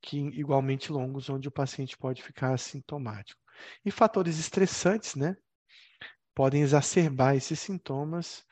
[0.00, 3.40] que igualmente longos, onde o paciente pode ficar assintomático.
[3.84, 5.36] E fatores estressantes, né,
[6.34, 8.44] podem exacerbar esses sintomas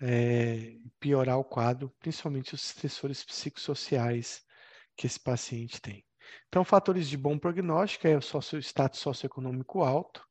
[0.00, 4.42] é, piorar o quadro, principalmente os estressores psicossociais
[4.96, 6.04] que esse paciente tem.
[6.48, 10.26] Então, fatores de bom prognóstico é o socio, status socioeconômico alto.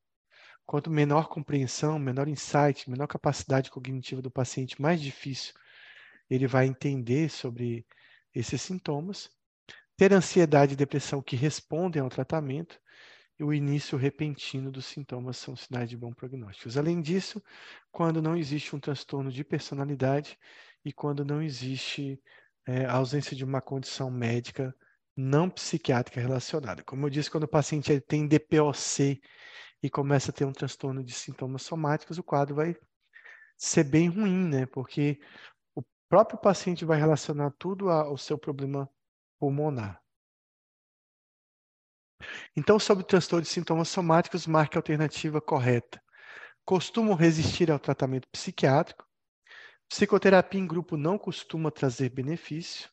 [0.65, 5.54] Quanto menor compreensão, menor insight, menor capacidade cognitiva do paciente, mais difícil
[6.30, 7.86] ele vai entender sobre
[8.34, 9.30] esses sintomas.
[9.95, 12.80] Ter ansiedade e depressão que respondem ao tratamento
[13.38, 16.69] e o início repentino dos sintomas são sinais de bom prognóstico.
[16.78, 17.43] Além disso,
[17.91, 20.38] quando não existe um transtorno de personalidade
[20.84, 22.21] e quando não existe
[22.65, 24.74] é, a ausência de uma condição médica
[25.15, 26.84] não psiquiátrica relacionada.
[26.84, 29.21] Como eu disse, quando o paciente tem DPOC
[29.82, 32.76] e começa a ter um transtorno de sintomas somáticos, o quadro vai
[33.58, 34.65] ser bem ruim, né?
[34.65, 35.19] Porque
[35.74, 38.89] o próprio paciente vai relacionar tudo ao seu problema
[39.39, 40.05] pulmonar.
[42.56, 46.01] Então, sobre o transtorno de sintomas somáticos, marque a alternativa correta.
[46.63, 49.06] Costumam resistir ao tratamento psiquiátrico.
[49.88, 52.89] Psicoterapia em grupo não costuma trazer benefício.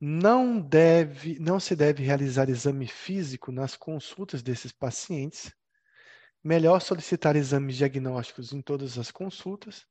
[0.00, 5.52] Não, deve, não se deve realizar exame físico nas consultas desses pacientes.
[6.42, 9.86] Melhor solicitar exames diagnósticos em todas as consultas.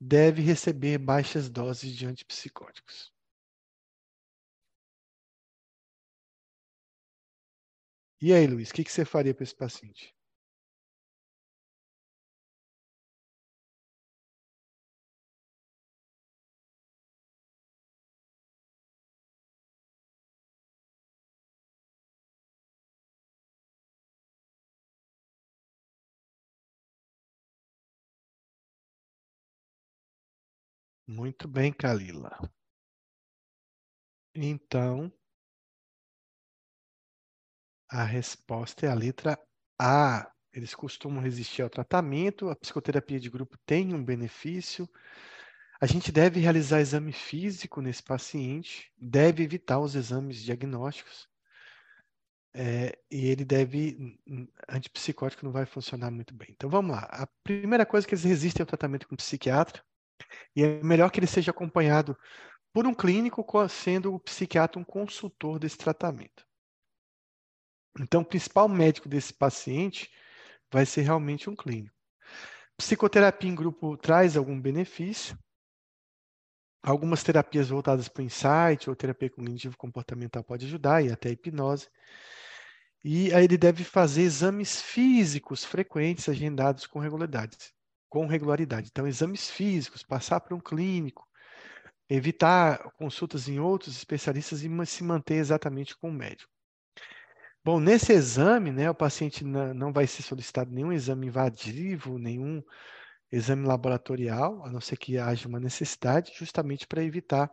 [0.00, 3.13] Deve receber baixas doses de antipsicóticos.
[8.26, 10.12] E aí, Luiz, o que, que você faria para esse paciente?
[31.06, 32.38] Muito bem, Kalila.
[34.36, 35.12] Então,
[37.88, 39.38] a resposta é a letra
[39.78, 40.30] A.
[40.52, 44.88] Eles costumam resistir ao tratamento, a psicoterapia de grupo tem um benefício.
[45.80, 51.28] A gente deve realizar exame físico nesse paciente, deve evitar os exames diagnósticos.
[52.56, 54.16] É, e ele deve.
[54.68, 56.48] Antipsicótico não vai funcionar muito bem.
[56.52, 57.00] Então vamos lá.
[57.10, 59.82] A primeira coisa é que eles resistem ao tratamento com psiquiatra,
[60.54, 62.16] e é melhor que ele seja acompanhado
[62.72, 66.43] por um clínico, sendo o psiquiatra um consultor desse tratamento.
[68.00, 70.10] Então, o principal médico desse paciente
[70.70, 71.94] vai ser realmente um clínico.
[72.76, 75.38] Psicoterapia em grupo traz algum benefício.
[76.82, 81.32] Algumas terapias voltadas para o insight ou terapia cognitivo comportamental pode ajudar e até a
[81.32, 81.88] hipnose.
[83.02, 87.56] E aí ele deve fazer exames físicos frequentes agendados com regularidade.
[88.08, 88.88] Com regularidade.
[88.90, 91.26] Então, exames físicos, passar para um clínico,
[92.08, 96.53] evitar consultas em outros especialistas e se manter exatamente com o médico.
[97.64, 102.62] Bom, nesse exame, né, o paciente não vai ser solicitado nenhum exame invasivo, nenhum
[103.32, 107.50] exame laboratorial, a não ser que haja uma necessidade, justamente para evitar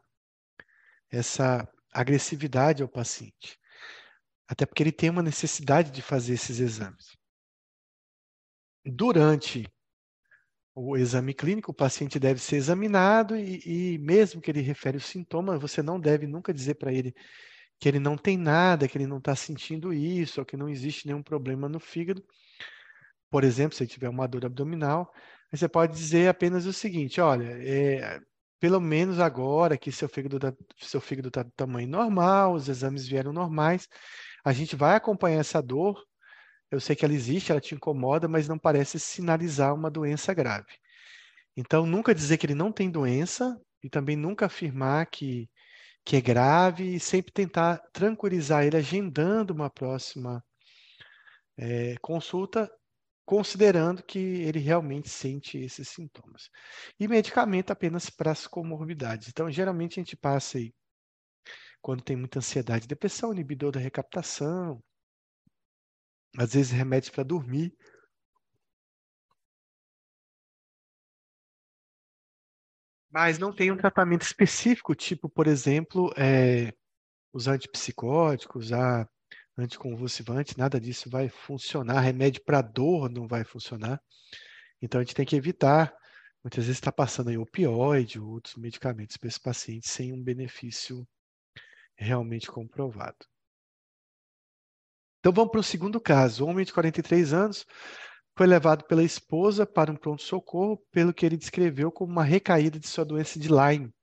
[1.10, 3.58] essa agressividade ao paciente.
[4.50, 7.16] Até porque ele tem uma necessidade de fazer esses exames.
[8.86, 9.66] Durante
[10.76, 15.06] o exame clínico, o paciente deve ser examinado e, e mesmo que ele refere os
[15.06, 17.16] sintomas, você não deve nunca dizer para ele
[17.82, 21.08] que ele não tem nada, que ele não está sentindo isso, ou que não existe
[21.08, 22.24] nenhum problema no fígado.
[23.30, 25.12] Por exemplo, se tiver uma dor abdominal,
[25.52, 28.20] você pode dizer apenas o seguinte: olha, é,
[28.60, 33.08] pelo menos agora que seu fígado está seu fígado tá do tamanho normal, os exames
[33.08, 33.88] vieram normais,
[34.46, 36.02] a gente vai acompanhar essa dor
[36.72, 40.72] eu sei que ela existe, ela te incomoda, mas não parece sinalizar uma doença grave.
[41.56, 45.50] Então, nunca dizer que ele não tem doença e também nunca afirmar que,
[46.04, 50.44] que é grave e sempre tentar tranquilizar ele, agendando uma próxima
[51.58, 52.72] é, consulta,
[53.26, 56.50] considerando que ele realmente sente esses sintomas.
[57.00, 59.30] E medicamento apenas para as comorbidades.
[59.30, 60.74] Então, geralmente a gente passa aí,
[61.82, 64.84] quando tem muita ansiedade, depressão, inibidor da recaptação,
[66.38, 67.76] às vezes remédios para dormir.
[73.12, 76.74] Mas não tem um tratamento específico, tipo, por exemplo, é,
[77.34, 79.08] os antipsicóticos, a
[79.58, 82.00] anticonvulsivante, nada disso vai funcionar.
[82.00, 84.02] Remédio para dor não vai funcionar.
[84.82, 85.94] Então a gente tem que evitar.
[86.44, 91.08] Muitas vezes está passando aí opioide ou outros medicamentos para esse paciente sem um benefício
[91.96, 93.28] realmente comprovado.
[95.20, 96.46] Então vamos para o segundo caso.
[96.46, 97.66] Homem de 43 anos
[98.36, 102.88] foi levado pela esposa para um pronto-socorro, pelo que ele descreveu como uma recaída de
[102.88, 103.94] sua doença de Lyme,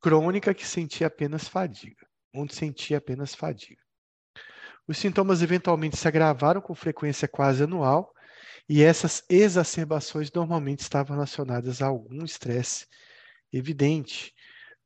[0.00, 3.82] crônica que sentia apenas fadiga, onde sentia apenas fadiga.
[4.86, 8.12] Os sintomas eventualmente se agravaram com frequência quase anual,
[8.68, 12.86] e essas exacerbações normalmente estavam relacionadas a algum estresse
[13.52, 14.34] evidente.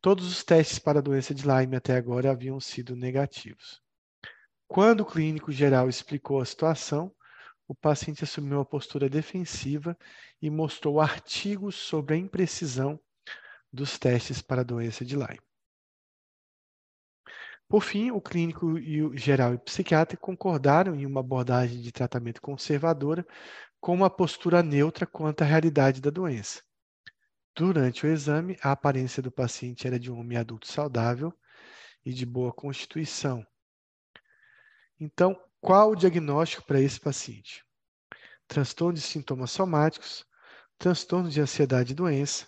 [0.00, 3.80] Todos os testes para a doença de Lyme até agora haviam sido negativos.
[4.68, 7.14] Quando o clínico geral explicou a situação,
[7.68, 9.96] o paciente assumiu uma postura defensiva
[10.40, 12.98] e mostrou artigos sobre a imprecisão
[13.72, 15.40] dos testes para a doença de Lyme.
[17.68, 21.90] Por fim, o clínico e o geral e o psiquiatra concordaram em uma abordagem de
[21.90, 23.26] tratamento conservadora
[23.80, 26.62] com uma postura neutra quanto à realidade da doença.
[27.56, 31.32] Durante o exame, a aparência do paciente era de um homem adulto saudável
[32.04, 33.44] e de boa constituição,
[34.98, 37.64] então, qual o diagnóstico para esse paciente?
[38.46, 40.24] Transtorno de sintomas somáticos,
[40.78, 42.46] transtorno de ansiedade e doença,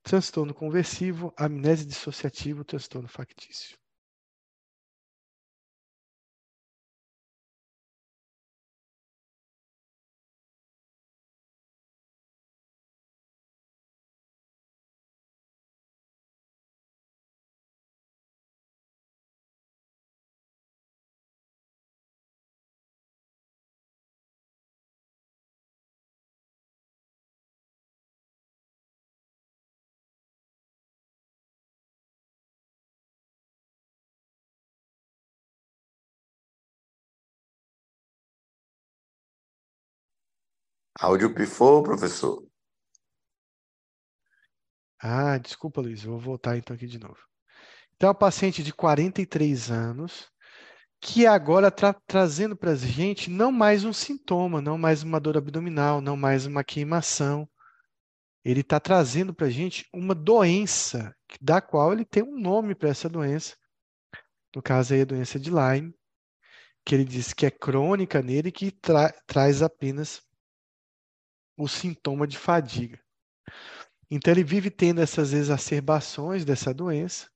[0.00, 3.76] transtorno conversivo, amnésia dissociativa, transtorno factício.
[40.98, 42.42] Áudio pifou, professor.
[44.98, 47.18] Ah, desculpa, Luiz, vou voltar então aqui de novo.
[47.94, 50.30] Então, a paciente de 43 anos,
[51.00, 55.36] que agora está trazendo para a gente não mais um sintoma, não mais uma dor
[55.36, 57.48] abdominal, não mais uma queimação.
[58.42, 62.88] Ele está trazendo para a gente uma doença, da qual ele tem um nome para
[62.88, 63.54] essa doença.
[64.54, 65.94] No caso aí, a doença de Lyme,
[66.84, 70.25] que ele diz que é crônica nele e que tra traz apenas
[71.56, 73.00] o sintoma de fadiga.
[74.10, 77.28] Então, ele vive tendo essas exacerbações dessa doença,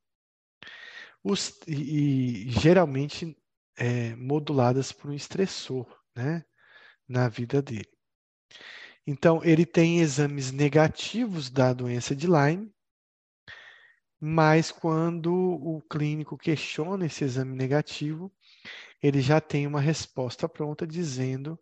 [1.23, 3.37] os, e, e, geralmente
[3.77, 6.43] é, moduladas por um estressor né,
[7.07, 7.91] na vida dele.
[9.05, 12.71] Então, ele tem exames negativos da doença de Lyme,
[14.19, 18.31] mas quando o clínico questiona esse exame negativo,
[19.01, 21.59] ele já tem uma resposta pronta dizendo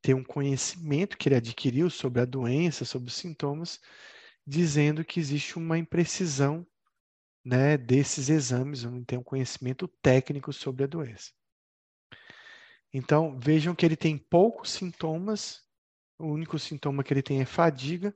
[0.00, 3.80] ter um conhecimento que ele adquiriu sobre a doença, sobre os sintomas,
[4.46, 6.66] dizendo que existe uma imprecisão
[7.44, 11.32] né, desses exames, não tem um conhecimento técnico sobre a doença.
[12.92, 15.62] Então, vejam que ele tem poucos sintomas,
[16.18, 18.14] o único sintoma que ele tem é fadiga,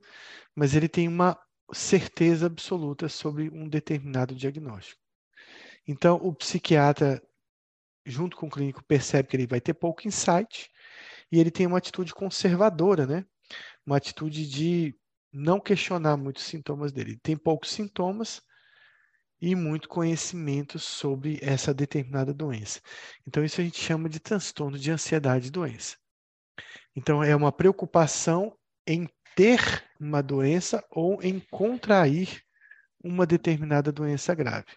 [0.55, 1.39] mas ele tem uma
[1.71, 5.01] certeza absoluta sobre um determinado diagnóstico.
[5.87, 7.21] Então, o psiquiatra,
[8.05, 10.71] junto com o clínico, percebe que ele vai ter pouco insight
[11.33, 13.25] e ele tem uma atitude conservadora, né?
[13.83, 14.95] Uma atitude de
[15.33, 17.13] não questionar muitos sintomas dele.
[17.13, 18.39] Ele tem poucos sintomas
[19.41, 22.79] e muito conhecimento sobre essa determinada doença.
[23.25, 25.97] Então, isso a gente chama de transtorno de ansiedade e doença.
[26.95, 28.55] Então, é uma preocupação
[28.85, 29.59] em ter
[29.99, 32.43] uma doença ou em contrair
[33.03, 34.67] uma determinada doença grave.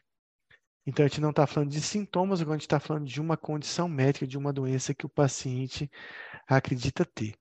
[0.87, 3.37] Então, a gente não está falando de sintomas, agora a gente está falando de uma
[3.37, 5.91] condição médica, de uma doença que o paciente
[6.47, 7.35] acredita ter.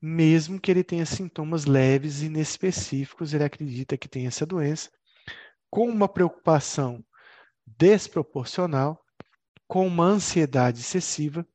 [0.00, 4.90] Mesmo que ele tenha sintomas leves e inespecíficos, ele acredita que tem essa doença,
[5.70, 7.02] com uma preocupação
[7.66, 9.02] desproporcional,
[9.66, 11.46] com uma ansiedade excessiva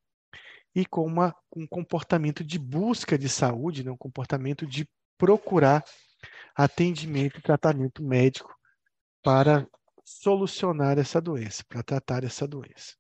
[0.76, 3.92] e com uma, um comportamento de busca de saúde, né?
[3.92, 4.88] um comportamento de
[5.18, 5.84] procurar
[6.56, 8.54] atendimento e tratamento médico
[9.24, 9.68] para
[10.04, 12.96] solucionar essa doença, para tratar essa doença.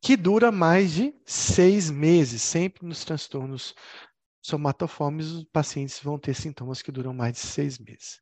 [0.00, 3.74] Que dura mais de seis meses, sempre nos transtornos
[4.42, 8.20] somatoformes, os pacientes vão ter sintomas que duram mais de seis meses.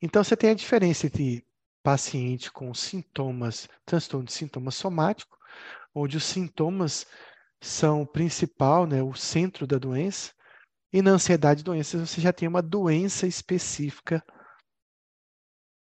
[0.00, 1.44] Então, você tem a diferença entre
[1.82, 5.36] paciente com sintomas, transtorno de sintoma somático,
[5.94, 7.06] onde os sintomas
[7.60, 10.32] são o principal, né, o centro da doença,
[10.92, 14.24] e na ansiedade de doenças você já tem uma doença específica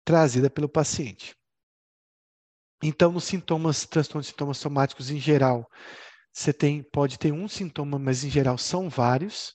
[0.08, 1.36] trazida pelo paciente.
[2.82, 5.70] Então, nos sintomas, transtornos de sintomas somáticos em geral,
[6.32, 9.54] você tem, pode ter um sintoma, mas em geral são vários.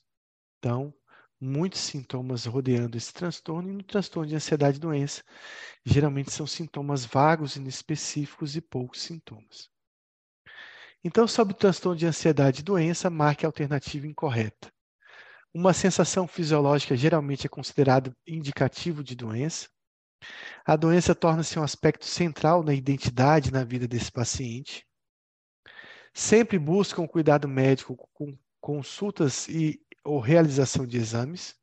[0.59, 0.93] Então,
[1.41, 5.23] muitos sintomas rodeando esse transtorno, e no transtorno de ansiedade e doença,
[5.83, 9.71] geralmente são sintomas vagos, inespecíficos e poucos sintomas.
[11.03, 14.71] Então, sobre o transtorno de ansiedade e doença, marque a alternativa incorreta.
[15.51, 19.72] Uma sensação fisiológica geralmente é considerado indicativo de doença.
[20.65, 24.87] A doença torna-se um aspecto central na identidade na vida desse paciente.
[26.13, 31.55] Sempre buscam cuidado médico com consultas e ou realização de exames.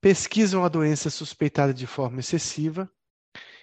[0.00, 2.90] Pesquisam a doença suspeitada de forma excessiva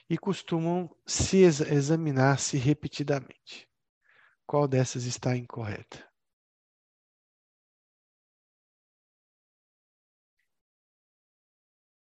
[0.09, 3.69] e costumam se ex examinar-se repetidamente.
[4.45, 6.03] Qual dessas está incorreta?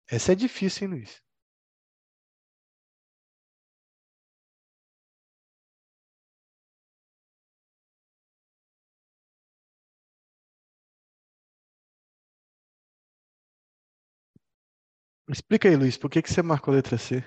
[0.08, 1.22] Essa é difícil, hein, Luiz?
[15.28, 17.24] Explica aí, Luiz, por que, que você marcou a letra C?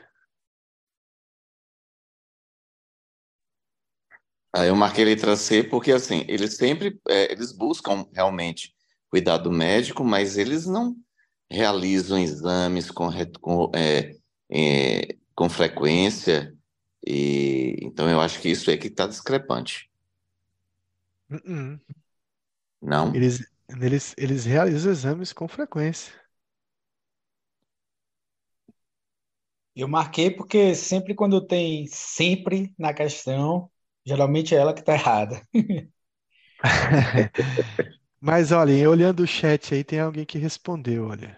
[4.53, 8.73] Aí eu marquei a letra C porque, assim, eles sempre, é, eles buscam realmente
[9.09, 10.95] cuidado médico, mas eles não
[11.49, 14.15] realizam exames com, com, é,
[14.49, 16.55] é, com frequência,
[17.05, 19.89] e então eu acho que isso é que está discrepante.
[21.29, 21.81] Uh -uh.
[22.81, 23.15] Não?
[23.15, 23.45] Eles,
[23.81, 26.13] eles, eles realizam exames com frequência.
[29.75, 33.69] Eu marquei porque sempre quando tem sempre na questão,
[34.05, 35.41] geralmente é ela que está errada.
[38.21, 41.37] Mas olhem, olhando o chat aí, tem alguém que respondeu, olha.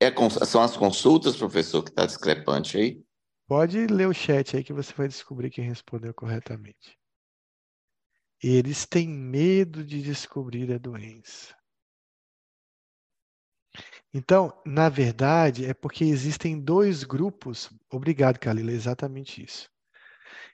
[0.00, 0.12] É,
[0.46, 3.02] são as consultas, professor, que está discrepante aí?
[3.46, 6.96] Pode ler o chat aí que você vai descobrir quem respondeu corretamente.
[8.42, 11.54] Eles têm medo de descobrir a doença.
[14.16, 17.68] Então, na verdade, é porque existem dois grupos.
[17.90, 19.68] Obrigado, Kalila, é exatamente isso.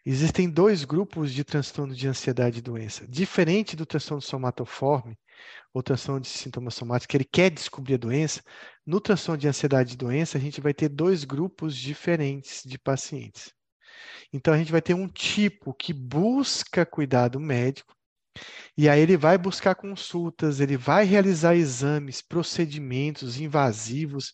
[0.04, 3.06] Existem dois grupos de transtorno de ansiedade e doença.
[3.06, 5.14] Diferente do transtorno somatoforme,
[5.74, 8.42] ou transtorno de sintomas somáticos, que ele quer descobrir a doença,
[8.86, 13.52] no transtorno de ansiedade e doença, a gente vai ter dois grupos diferentes de pacientes.
[14.32, 17.94] Então, a gente vai ter um tipo que busca cuidado médico
[18.76, 24.32] e aí ele vai buscar consultas, ele vai realizar exames, procedimentos invasivos.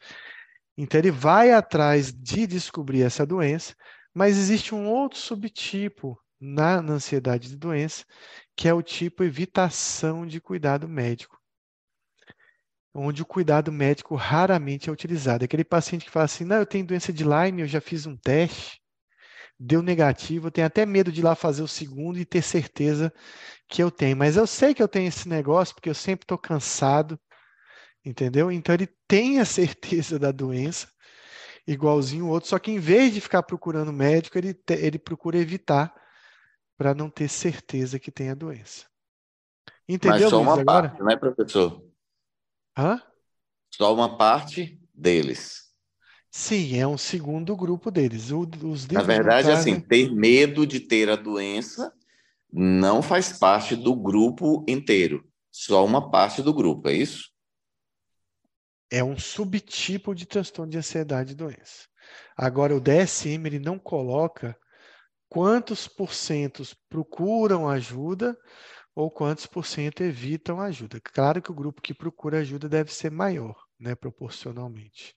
[0.76, 3.74] Então ele vai atrás de descobrir essa doença,
[4.14, 8.04] mas existe um outro subtipo na, na ansiedade de doença,
[8.54, 11.36] que é o tipo evitação de cuidado médico.
[12.94, 15.44] Onde o cuidado médico raramente é utilizado.
[15.44, 18.16] Aquele paciente que fala assim: não, eu tenho doença de Lyme, eu já fiz um
[18.16, 18.80] teste,
[19.58, 23.12] deu negativo, eu tenho até medo de ir lá fazer o segundo e ter certeza
[23.68, 24.16] que eu tenho.
[24.16, 27.18] Mas eu sei que eu tenho esse negócio porque eu sempre estou cansado,
[28.04, 28.50] entendeu?
[28.52, 30.88] Então ele tem a certeza da doença,
[31.66, 35.38] igualzinho o outro, só que em vez de ficar procurando médico, ele, te, ele procura
[35.38, 35.92] evitar
[36.76, 38.86] para não ter certeza que tem a doença.
[39.88, 40.88] Entendeu, Mas só uma agora?
[40.88, 41.82] parte, né, professor?
[42.76, 43.00] Hã?
[43.70, 45.65] Só uma parte deles.
[46.38, 48.30] Sim, é um segundo grupo deles.
[48.30, 51.90] O, os Na verdade, assim, ter medo de ter a doença
[52.52, 57.32] não faz parte do grupo inteiro, só uma parte do grupo, é isso?
[58.90, 61.88] É um subtipo de transtorno de ansiedade e doença.
[62.36, 64.54] Agora, o DSM ele não coloca
[65.30, 68.36] quantos porcentos procuram ajuda
[68.94, 71.00] ou quantos por cento evitam ajuda.
[71.00, 75.16] Claro que o grupo que procura ajuda deve ser maior, né, proporcionalmente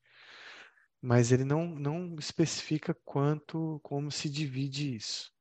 [1.01, 5.31] mas ele não, não especifica quanto, como se divide isso.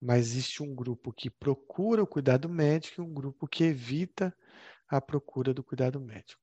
[0.00, 4.36] Mas existe um grupo que procura o cuidado médico e um grupo que evita
[4.88, 6.40] a procura do cuidado médico.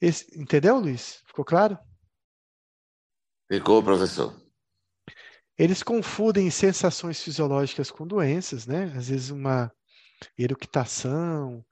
[0.00, 1.22] Esse, entendeu, Luiz?
[1.26, 1.78] Ficou claro?
[3.50, 4.40] Ficou, professor.
[5.58, 8.84] Eles confundem sensações fisiológicas com doenças, né?
[8.96, 9.70] Às vezes uma
[10.38, 11.64] eructação,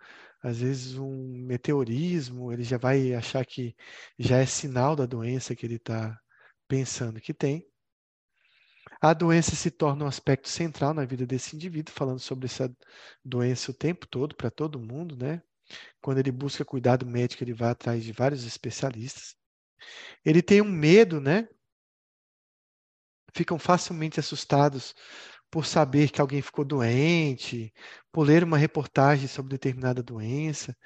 [0.43, 3.75] às vezes um meteorismo, ele já vai achar que
[4.19, 6.19] já é sinal da doença que ele está
[6.69, 7.67] pensando que tem.
[9.01, 12.75] A doença se torna um aspecto central na vida desse indivíduo, falando sobre essa
[13.25, 15.43] doença o tempo todo, para todo mundo, né?
[16.01, 19.37] Quando ele busca cuidado médico, ele vai atrás de vários especialistas.
[20.25, 21.49] Ele tem um medo, né?
[23.33, 24.95] Ficam facilmente assustados
[25.51, 27.73] por saber que alguém ficou doente,
[28.13, 30.77] por ler uma reportagem sobre determinada doença.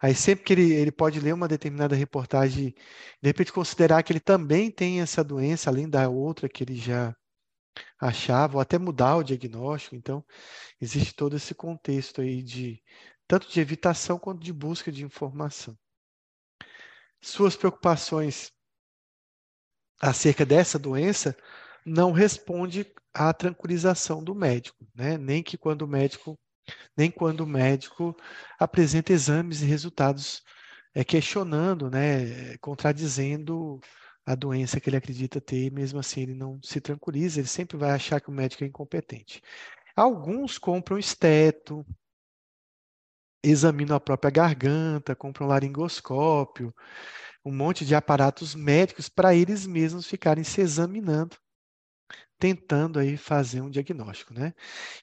[0.00, 2.74] Aí sempre que ele, ele pode ler uma determinada reportagem,
[3.22, 7.14] de repente considerar que ele também tem essa doença, além da outra que ele já
[8.00, 9.94] achava, ou até mudar o diagnóstico.
[9.96, 10.24] Então,
[10.80, 12.82] existe todo esse contexto aí de
[13.26, 15.76] tanto de evitação quanto de busca de informação.
[17.20, 18.52] Suas preocupações
[20.00, 21.36] acerca dessa doença
[21.86, 22.84] não responde
[23.14, 25.16] à tranquilização do médico, né?
[25.16, 26.36] Nem que quando o médico,
[26.96, 28.16] nem quando o médico
[28.58, 30.42] apresenta exames e resultados
[30.94, 33.80] é, questionando, né, contradizendo
[34.26, 37.76] a doença que ele acredita ter, e mesmo assim ele não se tranquiliza, ele sempre
[37.76, 39.40] vai achar que o médico é incompetente.
[39.94, 41.86] Alguns compram esteto,
[43.42, 46.74] examinam a própria garganta, compram laringoscópio,
[47.44, 51.36] um monte de aparatos médicos para eles mesmos ficarem se examinando
[52.38, 54.54] tentando aí fazer um diagnóstico, né?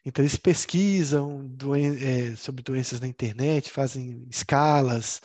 [0.05, 5.21] Então eles pesquisam doen é, sobre doenças na internet, fazem escalas,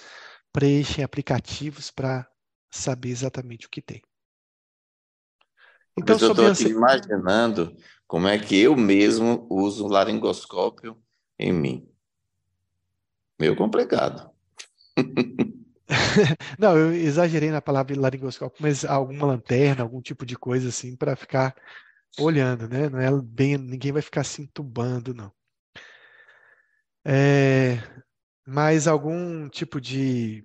[0.53, 2.29] preenchem aplicativos para
[2.71, 4.03] saber exatamente o que tem.
[5.97, 7.77] Então, Mas eu estou aqui imaginando
[8.07, 10.97] como é que eu mesmo uso o laringoscópio
[11.39, 11.89] em mim.
[13.39, 14.31] Meio complicado.
[16.59, 21.17] Não, eu exagerei na palavra laringoscópio, mas alguma lanterna, algum tipo de coisa assim, para
[21.17, 21.55] ficar
[22.19, 22.89] olhando, né?
[22.89, 25.33] Não é bem, ninguém vai ficar se entubando, não.
[27.05, 27.79] É,
[28.47, 30.45] mas algum tipo de,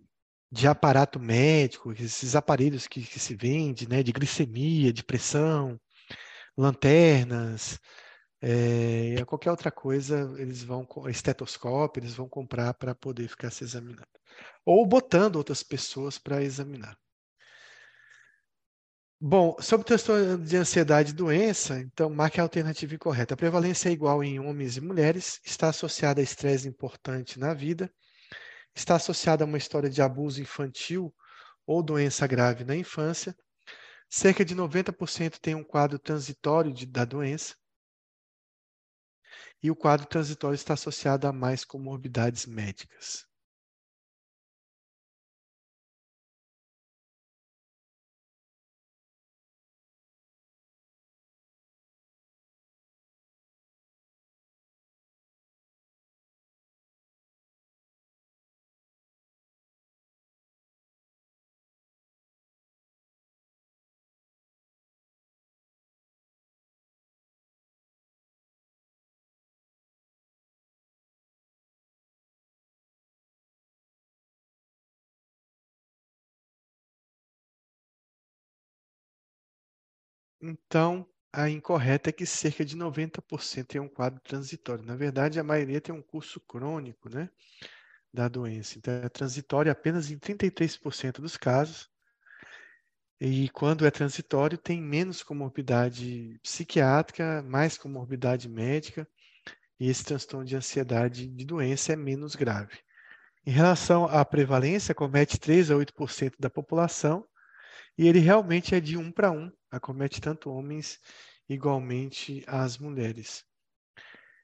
[0.52, 4.04] de aparato médico, esses aparelhos que, que se vende, né?
[4.04, 5.80] De glicemia, de pressão,
[6.58, 7.80] lanternas,
[8.42, 14.08] é, qualquer outra coisa, eles vão, estetoscópio, eles vão comprar para poder ficar se examinando.
[14.66, 16.98] Ou botando outras pessoas para examinar.
[19.26, 23.34] Bom, sobre transtorno de ansiedade e doença, então marque a alternativa incorreta.
[23.34, 27.90] A prevalência é igual em homens e mulheres, está associada a estresse importante na vida,
[28.76, 31.16] está associada a uma história de abuso infantil
[31.66, 33.34] ou doença grave na infância.
[34.10, 37.56] Cerca de 90% tem um quadro transitório de, da doença.
[39.62, 43.26] E o quadro transitório está associado a mais comorbidades médicas.
[80.46, 84.84] Então, a incorreta é que cerca de 90% tem um quadro transitório.
[84.84, 87.30] Na verdade, a maioria tem um curso crônico, né,
[88.14, 88.78] da doença.
[88.78, 91.90] Então, é transitório apenas em 33% dos casos.
[93.22, 99.08] E quando é transitório, tem menos comorbidade psiquiátrica, mais comorbidade médica,
[99.80, 102.80] e esse transtorno de ansiedade de doença é menos grave.
[103.46, 107.26] Em relação à prevalência, comete 3 a 8% da população,
[107.98, 111.00] e ele realmente é de um para um, acomete tanto homens
[111.50, 113.44] igualmente as mulheres.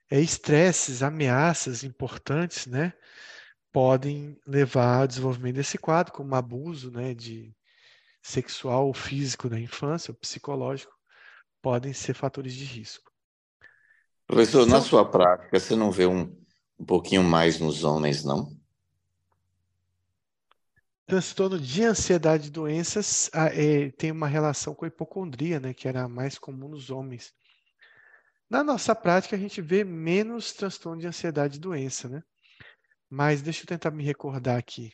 [0.09, 2.93] É, estresses, ameaças importantes, né,
[3.71, 7.55] podem levar ao desenvolvimento desse quadro, como abuso, né, de
[8.21, 10.93] sexual ou físico na infância, ou psicológico,
[11.61, 13.11] podem ser fatores de risco.
[14.25, 16.35] Professor, então, na sua prática, você não vê um,
[16.79, 18.58] um pouquinho mais nos homens, não?
[21.09, 26.07] Transtorno de ansiedade e doenças é, tem uma relação com a hipocondria, né, que era
[26.07, 27.33] mais comum nos homens.
[28.47, 32.21] Na nossa prática, a gente vê menos transtorno de ansiedade e doença, né?
[33.09, 34.93] Mas deixa eu tentar me recordar aqui.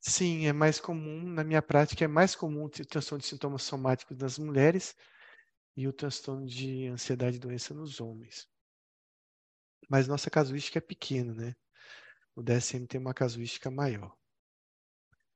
[0.00, 4.18] Sim, é mais comum, na minha prática, é mais comum o transtorno de sintomas somáticos
[4.18, 4.96] nas mulheres
[5.76, 8.48] e o transtorno de ansiedade e doença nos homens.
[9.88, 11.54] Mas nossa casuística é pequena, né?
[12.34, 14.18] O DSM tem uma casuística maior.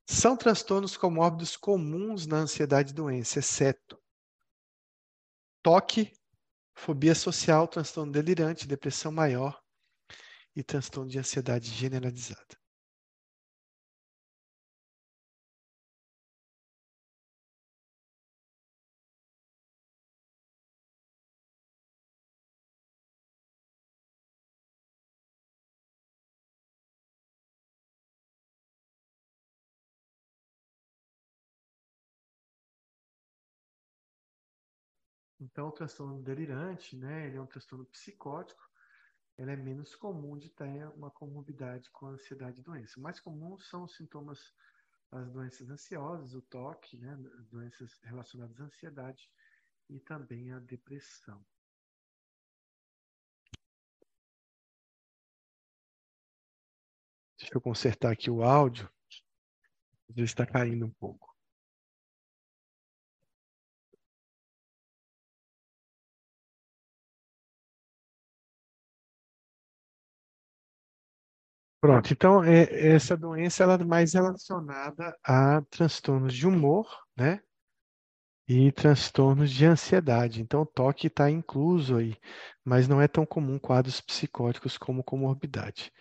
[0.07, 3.99] São transtornos comórbidos comuns na ansiedade e doença, exceto
[5.63, 6.13] toque,
[6.75, 9.59] fobia social, transtorno delirante, depressão maior
[10.55, 12.64] e transtorno de ansiedade generalizada.
[35.55, 38.69] Então, o transtorno delirante, né, ele é um transtorno psicótico,
[39.39, 43.01] ele é menos comum de ter uma comorbidade com ansiedade e doença.
[43.01, 44.53] Mais comum são os sintomas,
[45.13, 47.17] as doenças ansiosas, o toque, né,
[47.49, 49.31] doenças relacionadas à ansiedade
[49.89, 51.41] e também a depressão.
[57.39, 58.91] Deixa eu consertar aqui o áudio.
[60.09, 61.34] Vezes está caindo um pouco.
[71.85, 77.41] Pronto, então é, essa doença ela é mais relacionada a transtornos de humor, né?
[78.49, 80.41] E transtornos de ansiedade.
[80.41, 82.17] Então, o toque está incluso aí,
[82.65, 85.93] mas não é tão comum quadros psicóticos como comorbidade.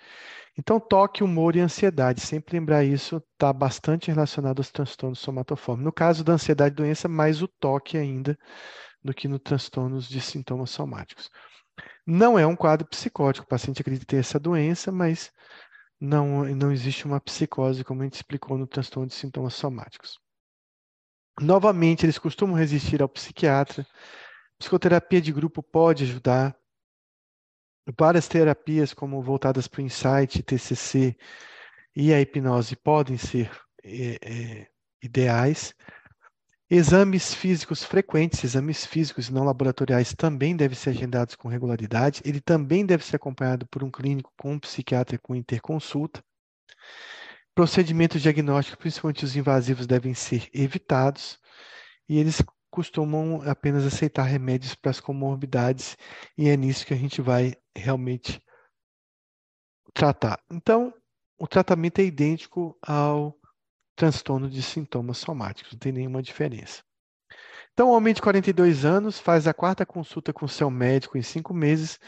[0.57, 5.84] Então, toque, humor e ansiedade, sempre lembrar isso, está bastante relacionado aos transtornos somatofórmicos.
[5.84, 8.39] No caso da ansiedade doença, mais o toque ainda
[9.03, 11.29] do que no transtornos de sintomas somáticos.
[12.05, 15.31] Não é um quadro psicótico, o paciente acredita ter essa doença, mas
[16.03, 20.19] não, não existe uma psicose, como a gente explicou no transtorno de sintomas somáticos.
[21.39, 23.87] Novamente, eles costumam resistir ao psiquiatra.
[24.59, 26.53] Psicoterapia de grupo pode ajudar.
[27.97, 31.15] Várias terapias, como voltadas para o insight, TCC
[31.95, 33.49] e a hipnose, podem ser
[33.81, 34.67] é, é,
[35.01, 35.73] ideais.
[36.70, 42.22] Exames físicos frequentes, exames físicos não laboratoriais também devem ser agendados com regularidade.
[42.26, 46.24] Ele também deve ser acompanhado por um clínico com um psiquiatra com interconsulta.
[47.53, 51.39] Procedimentos diagnósticos, principalmente os invasivos, devem ser evitados.
[52.09, 52.41] E eles
[52.72, 55.95] costumam apenas aceitar remédios para as comorbidades,
[56.36, 58.41] e é nisso que a gente vai realmente
[59.93, 60.41] tratar.
[60.51, 60.91] Então,
[61.38, 63.38] o tratamento é idêntico ao
[63.95, 66.83] transtorno de sintomas somáticos, não tem nenhuma diferença.
[67.73, 71.53] Então, o homem de 42 anos faz a quarta consulta com seu médico em cinco
[71.53, 71.99] meses,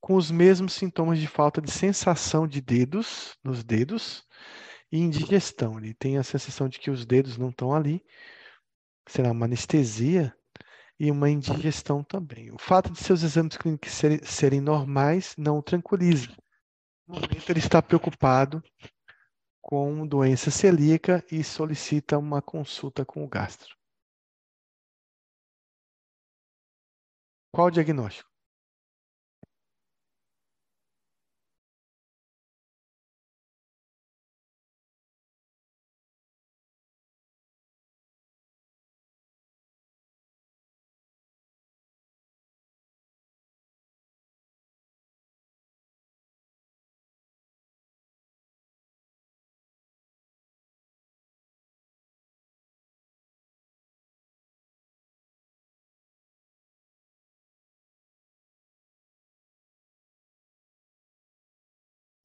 [0.00, 4.24] com os mesmos sintomas de falta de sensação de dedos, nos dedos,
[4.90, 5.78] e indigestão.
[5.78, 8.02] Ele tem a sensação de que os dedos não estão ali,
[9.06, 10.34] será uma anestesia
[10.98, 12.50] e uma indigestão também.
[12.50, 16.28] O fato de seus exames clínicos serem, serem normais não o tranquiliza.
[17.06, 18.62] No momento, ele está preocupado
[19.60, 23.76] com doença celíaca e solicita uma consulta com o gastro.
[27.52, 28.29] Qual o diagnóstico?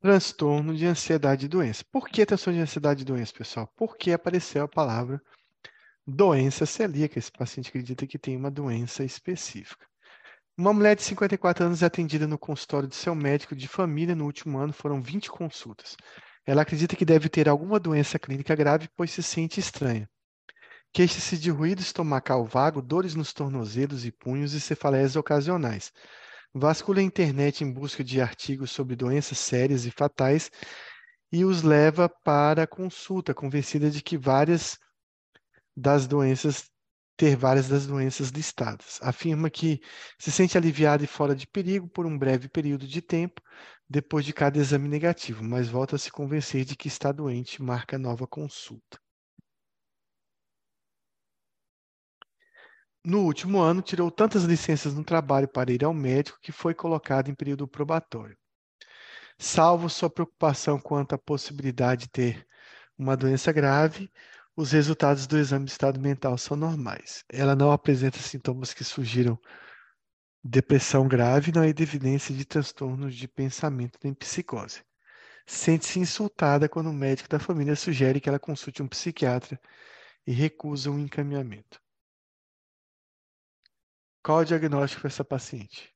[0.05, 1.83] Transtorno de ansiedade e doença.
[1.91, 3.67] Por que transtorno de ansiedade e doença, pessoal?
[3.75, 5.19] Porque apareceu a palavra
[6.05, 7.17] Doença celíaca.
[7.17, 9.83] Esse paciente acredita que tem uma doença específica.
[10.55, 14.25] Uma mulher de 54 anos é atendida no consultório de seu médico de família no
[14.25, 15.97] último ano, foram 20 consultas.
[16.45, 20.07] Ela acredita que deve ter alguma doença clínica grave, pois se sente estranha.
[20.93, 25.91] Queixa-se de ruído estomacal vago, dores nos tornozelos e punhos e cefaleias ocasionais.
[26.57, 30.49] Vasculha a internet em busca de artigos sobre doenças sérias e fatais
[31.29, 34.79] e os leva para a consulta, convencida de que várias
[35.75, 36.71] das doenças
[37.17, 38.99] ter várias das doenças listadas.
[39.01, 39.81] Afirma que
[40.17, 43.41] se sente aliviada e fora de perigo por um breve período de tempo
[43.89, 47.63] depois de cada exame negativo, mas volta a se convencer de que está doente e
[47.63, 48.97] marca nova consulta.
[53.05, 57.29] No último ano, tirou tantas licenças no trabalho para ir ao médico que foi colocado
[57.29, 58.35] em período probatório.
[59.37, 62.47] Salvo sua preocupação quanto à possibilidade de ter
[62.97, 64.11] uma doença grave,
[64.57, 67.23] os resultados do exame de estado mental são normais.
[67.31, 69.37] Ela não apresenta sintomas que sugiram
[70.43, 74.81] depressão grave, não há evidência de transtornos de pensamento nem psicose.
[75.45, 79.61] Sente-se insultada quando o médico da família sugere que ela consulte um psiquiatra
[80.25, 81.84] e recusa um encaminhamento.
[84.25, 85.94] Qual o diagnóstico para essa paciente?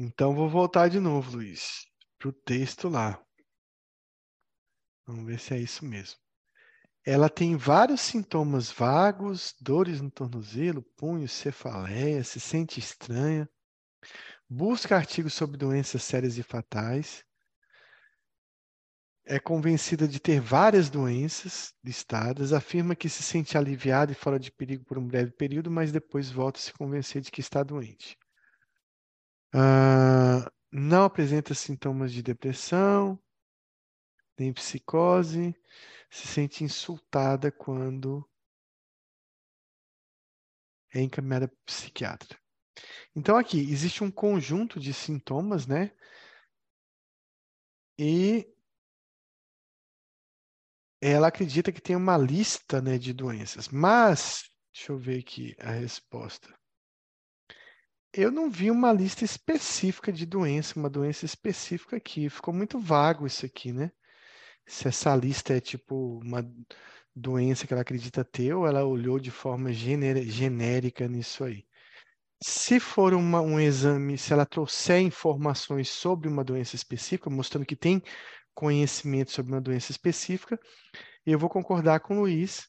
[0.00, 1.84] Então, vou voltar de novo, Luiz,
[2.18, 3.20] para o texto lá.
[5.04, 6.20] Vamos ver se é isso mesmo.
[7.04, 13.48] Ela tem vários sintomas vagos, dores no tornozelo, punho, cefaleia, se sente estranha,
[14.48, 17.24] busca artigos sobre doenças sérias e fatais,
[19.24, 24.52] é convencida de ter várias doenças listadas, afirma que se sente aliviada e fora de
[24.52, 28.16] perigo por um breve período, mas depois volta a se convencer de que está doente.
[29.52, 33.18] Ah, não apresenta sintomas de depressão,
[34.38, 35.54] nem psicose,
[36.10, 38.28] se sente insultada quando
[40.94, 42.38] é encaminhada para psiquiatra.
[43.14, 45.92] Então, aqui, existe um conjunto de sintomas, né?
[47.98, 48.46] E
[51.00, 53.68] ela acredita que tem uma lista né, de doenças.
[53.68, 56.57] Mas, deixa eu ver aqui a resposta.
[58.12, 62.28] Eu não vi uma lista específica de doença, uma doença específica aqui.
[62.28, 63.90] Ficou muito vago isso aqui, né?
[64.66, 66.42] Se essa lista é tipo uma
[67.14, 71.66] doença que ela acredita ter ou ela olhou de forma genérica nisso aí.
[72.42, 77.76] Se for uma, um exame, se ela trouxer informações sobre uma doença específica, mostrando que
[77.76, 78.02] tem
[78.54, 80.58] conhecimento sobre uma doença específica,
[81.26, 82.68] eu vou concordar com o Luiz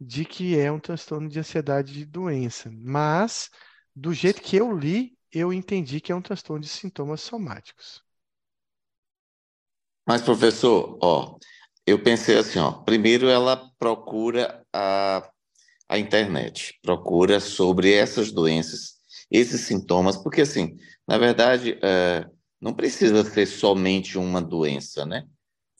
[0.00, 2.70] de que é um transtorno de ansiedade de doença.
[2.72, 3.50] Mas
[3.94, 8.02] do jeito que eu li, eu entendi que é um transtorno de sintomas somáticos.
[10.06, 11.36] Mas, professor, ó,
[11.86, 15.28] eu pensei assim, ó, primeiro ela procura a,
[15.88, 18.94] a internet, procura sobre essas doenças,
[19.30, 20.76] esses sintomas, porque assim,
[21.06, 22.26] na verdade, é,
[22.60, 25.26] não precisa ser somente uma doença, né?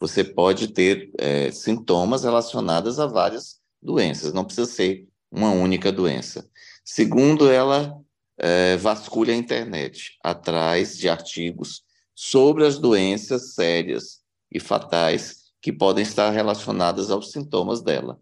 [0.01, 6.49] Você pode ter é, sintomas relacionados a várias doenças, não precisa ser uma única doença.
[6.85, 7.99] Segundo, ela
[8.37, 11.83] é, vasculha a internet atrás de artigos
[12.15, 14.21] sobre as doenças sérias
[14.53, 18.21] e fatais que podem estar relacionadas aos sintomas dela.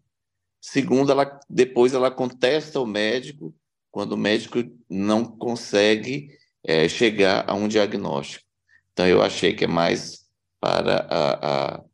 [0.61, 3.53] Segundo, ela, depois ela contesta o médico
[3.91, 4.59] quando o médico
[4.89, 6.31] não consegue
[6.65, 8.45] é, chegar a um diagnóstico.
[8.93, 10.25] Então, eu achei que é mais
[10.61, 11.85] para a,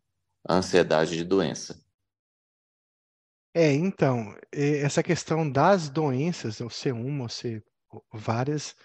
[0.46, 1.80] a ansiedade de doença.
[3.60, 7.64] É, então, essa questão das doenças, ou ser uma ou ser
[8.12, 8.76] várias,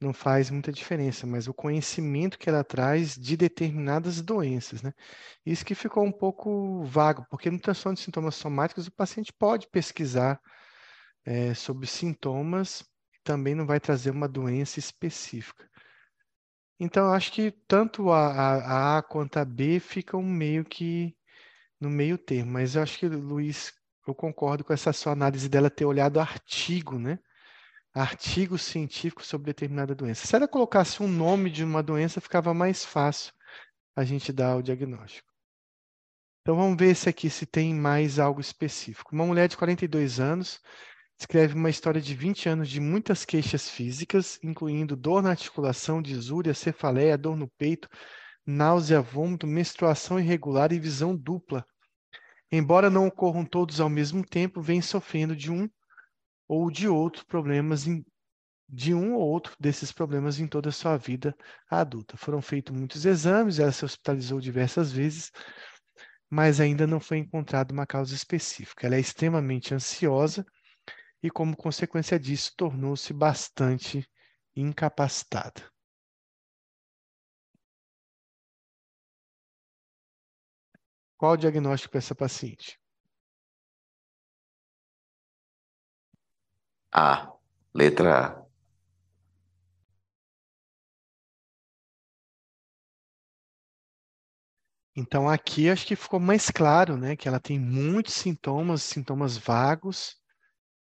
[0.00, 4.94] não faz muita diferença, mas o conhecimento que ela traz de determinadas doenças, né?
[5.44, 9.68] Isso que ficou um pouco vago, porque no transtorno de sintomas somáticos o paciente pode
[9.68, 10.40] pesquisar
[11.24, 12.84] é, sobre sintomas
[13.24, 15.68] também não vai trazer uma doença específica.
[16.80, 21.14] Então, eu acho que tanto a, a, a quanto a B ficam meio que
[21.80, 23.72] no meio termo, mas eu acho que, Luiz,
[24.10, 27.18] eu concordo com essa sua análise dela ter olhado artigo, né?
[27.94, 30.26] artigos científicos sobre determinada doença.
[30.26, 33.32] Se ela colocasse um nome de uma doença, ficava mais fácil
[33.94, 35.30] a gente dar o diagnóstico.
[36.40, 39.14] Então vamos ver esse aqui se tem mais algo específico.
[39.14, 40.60] Uma mulher de 42 anos
[41.22, 46.52] Descreve uma história de 20 anos de muitas queixas físicas, incluindo dor na articulação, disúria,
[46.52, 47.88] cefaleia, dor no peito,
[48.44, 51.64] náusea, vômito, menstruação irregular e visão dupla.
[52.54, 55.66] Embora não ocorram todos ao mesmo tempo, vem sofrendo de um
[56.46, 58.04] ou de outro problemas em,
[58.68, 61.34] de um ou outro desses problemas em toda a sua vida
[61.70, 62.14] adulta.
[62.18, 65.32] Foram feitos muitos exames, ela se hospitalizou diversas vezes,
[66.28, 68.86] mas ainda não foi encontrada uma causa específica.
[68.86, 70.44] Ela é extremamente ansiosa
[71.22, 74.06] e, como consequência disso, tornou-se bastante
[74.54, 75.71] incapacitada.
[81.22, 82.80] Qual o diagnóstico para essa paciente?
[86.92, 87.32] A.
[87.72, 88.46] Letra A.
[94.96, 100.16] Então aqui acho que ficou mais claro, né, que ela tem muitos sintomas, sintomas vagos,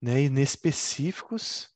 [0.02, 1.72] né, inespecíficos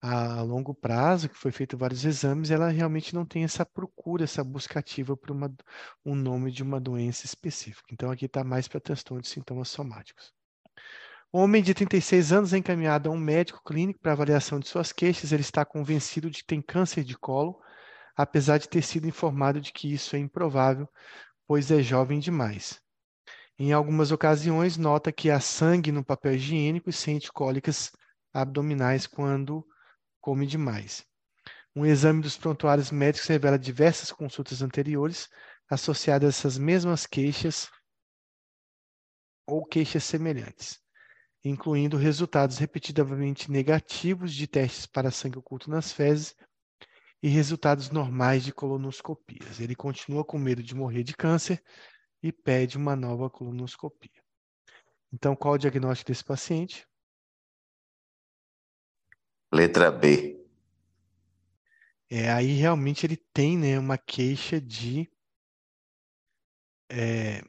[0.00, 4.44] a longo prazo, que foi feito vários exames, ela realmente não tem essa procura, essa
[4.44, 5.52] busca ativa por uma,
[6.04, 7.88] um nome de uma doença específica.
[7.92, 10.32] Então aqui está mais para transtorno de sintomas somáticos.
[11.32, 15.32] Homem de 36 anos é encaminhado a um médico clínico para avaliação de suas queixas.
[15.32, 17.60] Ele está convencido de que tem câncer de colo,
[18.16, 20.88] apesar de ter sido informado de que isso é improvável,
[21.46, 22.80] pois é jovem demais.
[23.58, 27.90] Em algumas ocasiões, nota que há sangue no papel higiênico e sente cólicas
[28.32, 29.66] abdominais quando
[30.28, 31.06] come demais.
[31.74, 35.26] Um exame dos prontuários médicos revela diversas consultas anteriores
[35.70, 37.70] associadas a essas mesmas queixas
[39.46, 40.78] ou queixas semelhantes,
[41.42, 46.36] incluindo resultados repetidamente negativos de testes para sangue oculto nas fezes
[47.22, 49.60] e resultados normais de colonoscopias.
[49.60, 51.62] Ele continua com medo de morrer de câncer
[52.22, 54.22] e pede uma nova colonoscopia.
[55.10, 56.86] Então, qual o diagnóstico desse paciente?
[59.52, 60.38] Letra B.
[62.10, 65.10] É, aí realmente ele tem né, uma queixa de,
[66.90, 67.42] é,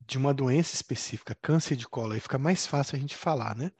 [0.00, 2.12] de uma doença específica, câncer de colo.
[2.12, 3.70] Aí fica mais fácil a gente falar, né?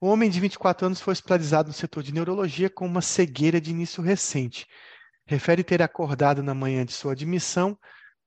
[0.00, 3.70] O homem de 24 anos foi hospitalizado no setor de neurologia com uma cegueira de
[3.70, 4.66] início recente.
[5.26, 7.76] Refere ter acordado na manhã de sua admissão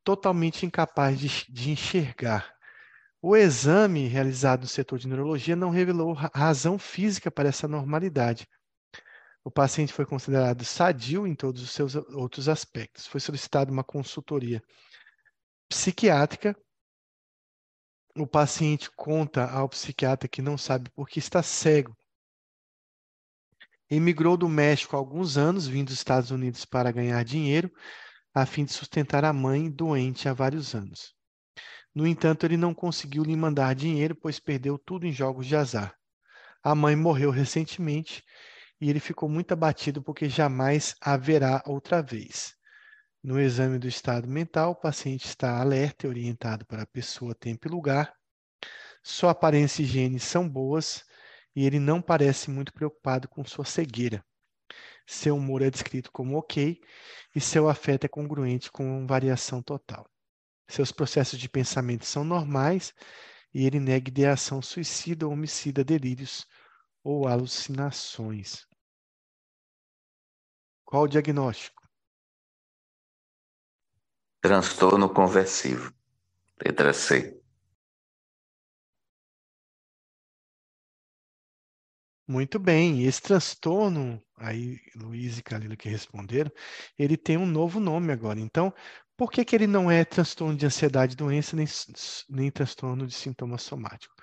[0.04, 2.54] totalmente incapaz de, de enxergar.
[3.22, 8.48] O exame realizado no setor de neurologia não revelou razão física para essa normalidade.
[9.44, 13.06] O paciente foi considerado sadio em todos os seus outros aspectos.
[13.06, 14.62] Foi solicitada uma consultoria
[15.70, 16.56] psiquiátrica.
[18.16, 21.96] O paciente conta ao psiquiatra que não sabe por que está cego.
[23.90, 27.72] Emigrou do México há alguns anos, vindo dos Estados Unidos para ganhar dinheiro,
[28.34, 31.14] a fim de sustentar a mãe doente há vários anos.
[31.94, 35.94] No entanto, ele não conseguiu lhe mandar dinheiro, pois perdeu tudo em jogos de azar.
[36.64, 38.24] A mãe morreu recentemente
[38.80, 42.56] e ele ficou muito abatido porque jamais haverá outra vez.
[43.24, 47.68] No exame do estado mental, o paciente está alerta e orientado para a pessoa, tempo
[47.68, 48.14] e lugar.
[49.04, 51.04] Sua aparência e higiene são boas
[51.56, 54.24] e ele não parece muito preocupado com sua cegueira.
[55.06, 56.80] Seu humor é descrito como ok
[57.36, 60.08] e seu afeto é congruente com variação total.
[60.72, 62.94] Seus processos de pensamento são normais
[63.54, 66.48] e ele nega ideação suicida, homicida, delírios
[67.04, 68.66] ou alucinações.
[70.86, 71.82] Qual o diagnóstico?
[74.42, 75.94] Transtorno conversivo.
[76.64, 77.42] Letra C.
[82.32, 86.50] Muito bem, esse transtorno, aí Luiz e Calila que responderam,
[86.98, 88.40] ele tem um novo nome agora.
[88.40, 88.74] Então,
[89.22, 91.68] por que, que ele não é transtorno de ansiedade, doença, nem,
[92.28, 94.16] nem transtorno de sintoma somático?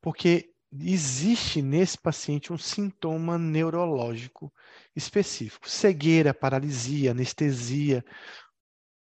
[0.00, 4.52] Porque existe nesse paciente um sintoma neurológico
[4.94, 8.04] específico: cegueira, paralisia, anestesia,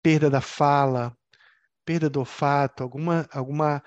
[0.01, 1.15] perda da fala,
[1.85, 3.83] perda do olfato, alguma, alguma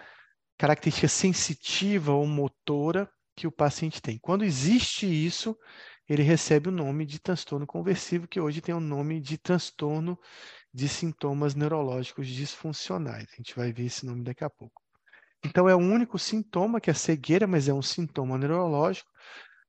[0.57, 4.21] característica sensitiva ou motora que o paciente tem.
[4.21, 5.59] Quando existe isso,
[6.09, 10.17] ele recebe o nome de transtorno conversivo, que hoje tem o nome de transtorno
[10.73, 13.27] de sintomas neurológicos disfuncionais.
[13.33, 14.83] A gente vai ver esse nome daqui a pouco.
[15.45, 19.11] Então, é o único sintoma que é cegueira, mas é um sintoma neurológico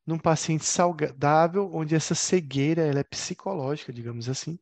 [0.06, 4.60] num paciente saudável, onde essa cegueira ela é psicológica, digamos assim.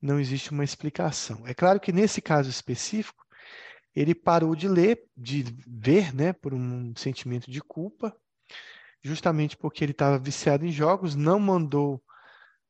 [0.00, 1.46] Não existe uma explicação.
[1.46, 3.24] É claro que nesse caso específico,
[3.94, 8.16] ele parou de ler, de ver, né, por um sentimento de culpa,
[9.02, 12.02] justamente porque ele estava viciado em jogos, não mandou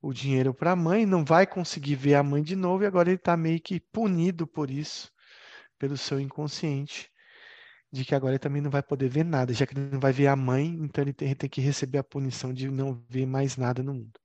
[0.03, 3.11] o dinheiro para a mãe, não vai conseguir ver a mãe de novo e agora
[3.11, 5.11] ele está meio que punido por isso,
[5.79, 7.11] pelo seu inconsciente.
[7.93, 10.13] de que agora ele também não vai poder ver nada, já que ele não vai
[10.13, 13.57] ver a mãe, então ele tem, tem que receber a punição de não ver mais
[13.57, 14.21] nada no mundo.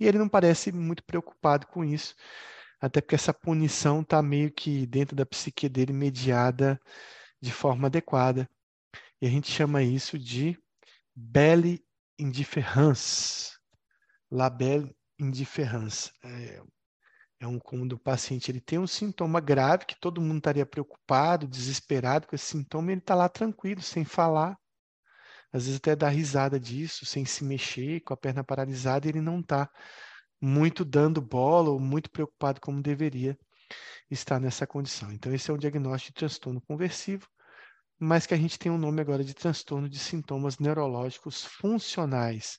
[0.00, 2.14] E ele não parece muito preocupado com isso,
[2.80, 6.80] até porque essa punição está meio que dentro da psique dele mediada
[7.40, 8.48] de forma adequada.
[9.20, 10.58] E a gente chama isso de
[11.14, 11.84] belle
[12.18, 13.52] indifférence.
[14.30, 16.10] La belle indifférence.
[16.22, 16.62] É,
[17.40, 21.46] é um quando o paciente ele tem um sintoma grave que todo mundo estaria preocupado,
[21.46, 24.56] desesperado com esse sintoma, ele está lá tranquilo, sem falar.
[25.52, 29.40] Às vezes até dá risada disso, sem se mexer, com a perna paralisada, ele não
[29.40, 29.70] está
[30.40, 33.38] muito dando bola ou muito preocupado como deveria
[34.10, 35.12] estar nessa condição.
[35.12, 37.28] Então, esse é o diagnóstico de transtorno conversivo,
[37.98, 42.58] mas que a gente tem um nome agora de transtorno de sintomas neurológicos funcionais.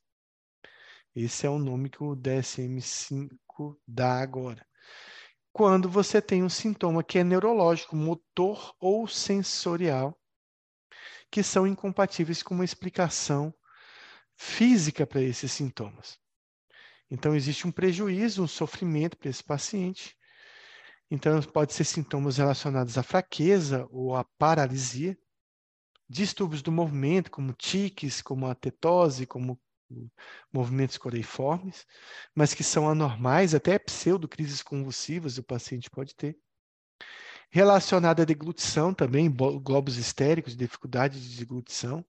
[1.15, 3.29] Esse é o nome que o DSM-5
[3.87, 4.67] dá agora.
[5.53, 10.19] Quando você tem um sintoma que é neurológico, motor ou sensorial,
[11.31, 13.53] que são incompatíveis com uma explicação
[14.35, 16.19] física para esses sintomas.
[17.09, 20.17] Então, existe um prejuízo, um sofrimento para esse paciente.
[21.09, 25.17] Então, pode ser sintomas relacionados à fraqueza ou à paralisia,
[26.09, 29.57] distúrbios do movimento, como tiques, como a tetose, como
[30.51, 31.85] movimentos coreiformes,
[32.33, 36.37] mas que são anormais, até pseudocrises convulsivas o paciente pode ter.
[37.49, 42.05] Relacionada à deglutição também, globos histéricos, dificuldade de deglutição.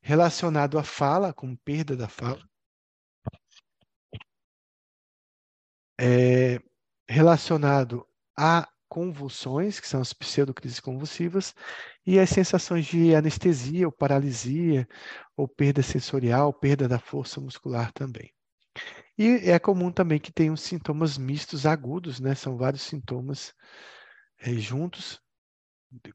[0.00, 2.42] Relacionado à fala, com perda da fala.
[6.00, 6.60] É,
[7.08, 11.52] relacionado a convulsões, que são as pseudocrises convulsivas,
[12.06, 14.86] e as sensações de anestesia ou paralisia,
[15.36, 18.32] ou perda sensorial, perda da força muscular também.
[19.18, 22.36] E é comum também que tenham sintomas mistos agudos, né?
[22.36, 23.52] São vários sintomas
[24.38, 25.20] é, juntos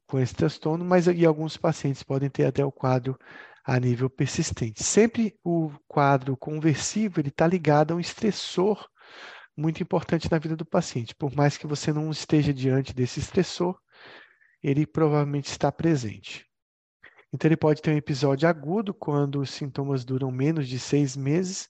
[0.06, 3.18] com esse transtorno, mas e alguns pacientes podem ter até o quadro
[3.62, 4.82] a nível persistente.
[4.82, 8.88] Sempre o quadro conversivo ele está ligado a um estressor
[9.56, 11.14] muito importante na vida do paciente.
[11.14, 13.78] Por mais que você não esteja diante desse estressor,
[14.62, 16.46] ele provavelmente está presente.
[17.32, 21.68] Então, ele pode ter um episódio agudo, quando os sintomas duram menos de seis meses,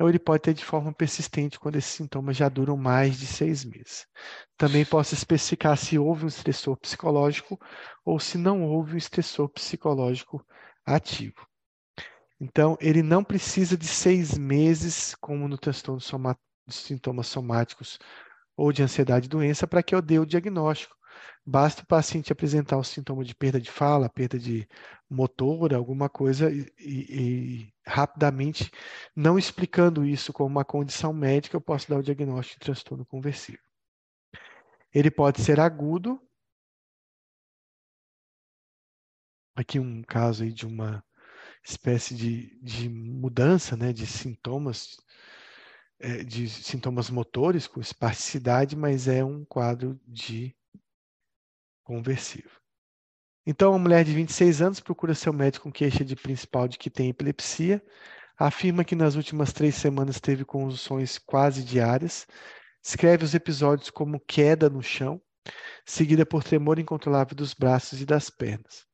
[0.00, 3.64] ou ele pode ter de forma persistente, quando esses sintomas já duram mais de seis
[3.64, 4.06] meses.
[4.56, 7.60] Também posso especificar se houve um estressor psicológico
[8.04, 10.44] ou se não houve um estressor psicológico
[10.84, 11.46] ativo.
[12.40, 16.00] Então, ele não precisa de seis meses, como no transtorno
[16.66, 17.98] de sintomas somáticos
[18.56, 20.96] ou de ansiedade e doença para que eu dê o diagnóstico.
[21.46, 24.66] Basta o paciente apresentar o sintoma de perda de fala, perda de
[25.08, 28.70] motor, alguma coisa, e, e, e, rapidamente,
[29.14, 33.58] não explicando isso como uma condição médica, eu posso dar o diagnóstico de transtorno conversivo.
[34.92, 36.20] Ele pode ser agudo.
[39.56, 41.04] Aqui um caso aí de uma
[41.62, 44.96] espécie de, de mudança né, de sintomas
[46.26, 50.54] de sintomas motores com espasticidade, mas é um quadro de
[51.82, 52.60] conversivo.
[53.46, 56.88] Então, uma mulher de 26 anos procura seu médico com queixa de principal de que
[56.88, 57.82] tem epilepsia,
[58.38, 62.26] afirma que nas últimas três semanas teve convulsões quase diárias,
[62.82, 65.20] escreve os episódios como queda no chão,
[65.84, 68.86] seguida por tremor incontrolável dos braços e das pernas.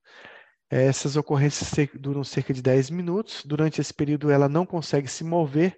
[0.68, 3.44] Essas ocorrências duram cerca de 10 minutos.
[3.44, 5.76] Durante esse período, ela não consegue se mover,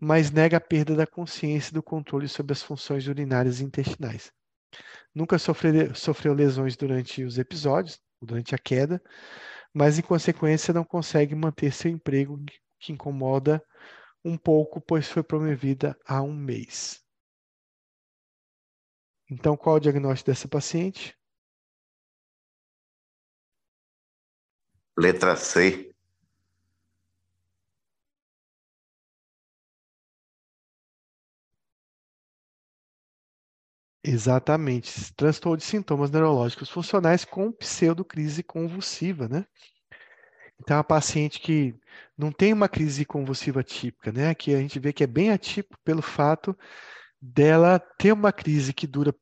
[0.00, 4.32] mas nega a perda da consciência e do controle sobre as funções urinárias e intestinais.
[5.14, 9.02] Nunca sofreu, lesões durante os episódios, durante a queda,
[9.74, 12.38] mas em consequência não consegue manter seu emprego,
[12.78, 13.62] que incomoda
[14.24, 17.02] um pouco, pois foi promovida há um mês.
[19.30, 21.16] Então, qual o diagnóstico dessa paciente?
[24.96, 25.87] Letra C.
[34.08, 35.12] Exatamente.
[35.14, 39.44] Transtorno de sintomas neurológicos funcionais com pseudocrise convulsiva, né?
[40.58, 41.74] Então, a paciente que
[42.16, 44.34] não tem uma crise convulsiva típica, né?
[44.34, 46.56] Que a gente vê que é bem atípico pelo fato
[47.20, 49.14] dela ter uma crise que dura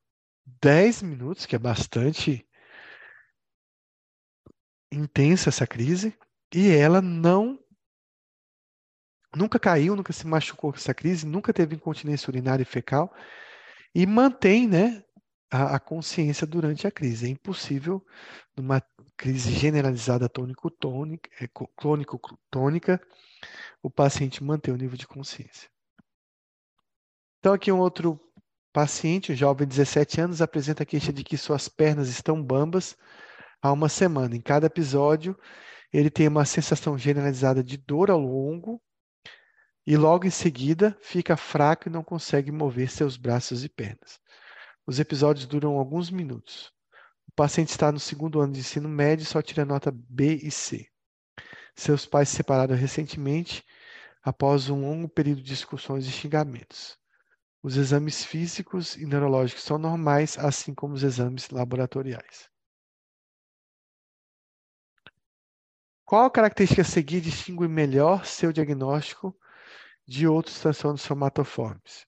[0.62, 2.46] 10 minutos, que é bastante
[4.92, 6.16] intensa essa crise,
[6.54, 7.58] e ela não
[9.34, 13.12] nunca caiu, nunca se machucou com essa crise, nunca teve incontinência urinária e fecal
[13.94, 15.02] e mantém né,
[15.50, 17.26] a, a consciência durante a crise.
[17.26, 18.04] É impossível,
[18.56, 18.82] numa
[19.16, 23.00] crise generalizada tônico-tônica, é, clônico-tônica,
[23.82, 25.68] o paciente manter o nível de consciência.
[27.38, 28.20] Então, aqui um outro
[28.72, 32.96] paciente, um jovem de 17 anos, apresenta a queixa de que suas pernas estão bambas,
[33.62, 34.36] há uma semana.
[34.36, 35.38] Em cada episódio,
[35.92, 38.82] ele tem uma sensação generalizada de dor ao longo
[39.86, 44.18] e logo em seguida fica fraco e não consegue mover seus braços e pernas.
[44.84, 46.72] Os episódios duram alguns minutos.
[47.28, 50.50] O paciente está no segundo ano de ensino médio e só tira nota B e
[50.50, 50.88] C.
[51.74, 53.64] Seus pais se separaram recentemente
[54.22, 56.98] após um longo período de discussões e xingamentos.
[57.62, 62.48] Os exames físicos e neurológicos são normais, assim como os exames laboratoriais.
[66.04, 69.36] Qual característica a seguir distingue melhor seu diagnóstico
[70.07, 72.07] de outros transtornos somatoformes?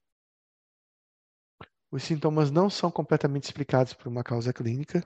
[1.91, 5.03] Os sintomas não são completamente explicados por uma causa clínica.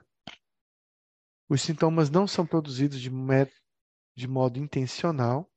[1.49, 3.09] Os sintomas não são produzidos de,
[4.15, 5.49] de modo intencional.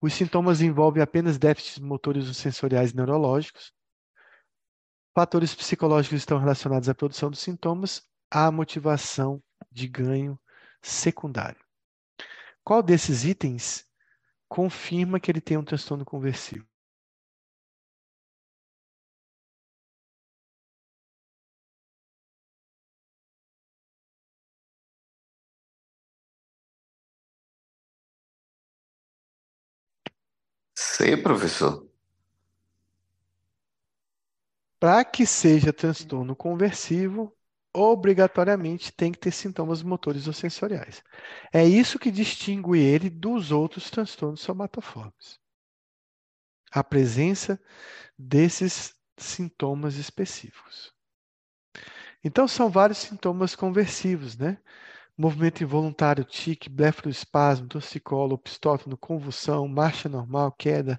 [0.00, 3.72] Os sintomas envolvem apenas déficits motores ou sensoriais neurológicos.
[5.14, 10.40] Fatores psicológicos estão relacionados à produção dos sintomas, à motivação de ganho
[10.82, 11.62] secundário.
[12.64, 13.86] Qual desses itens
[14.52, 16.66] confirma que ele tem um transtorno conversivo?
[30.74, 31.88] Sei, professor.
[34.78, 37.34] Para que seja transtorno conversivo,
[37.74, 41.02] obrigatoriamente tem que ter sintomas motores ou sensoriais.
[41.52, 45.40] É isso que distingue ele dos outros transtornos somatoformes.
[46.70, 47.60] A presença
[48.18, 50.92] desses sintomas específicos.
[52.24, 54.58] Então, são vários sintomas conversivos, né?
[55.16, 60.98] movimento involuntário, tique, blefaroespasmo, torcicolo, opistótono, convulsão, marcha normal, queda,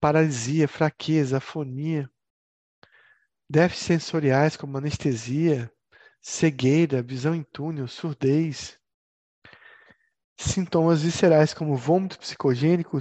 [0.00, 2.10] paralisia, fraqueza, afonia,
[3.52, 5.70] déficits sensoriais como anestesia,
[6.22, 8.78] cegueira, visão em túnel, surdez,
[10.38, 12.98] sintomas viscerais como vômito psicogênico,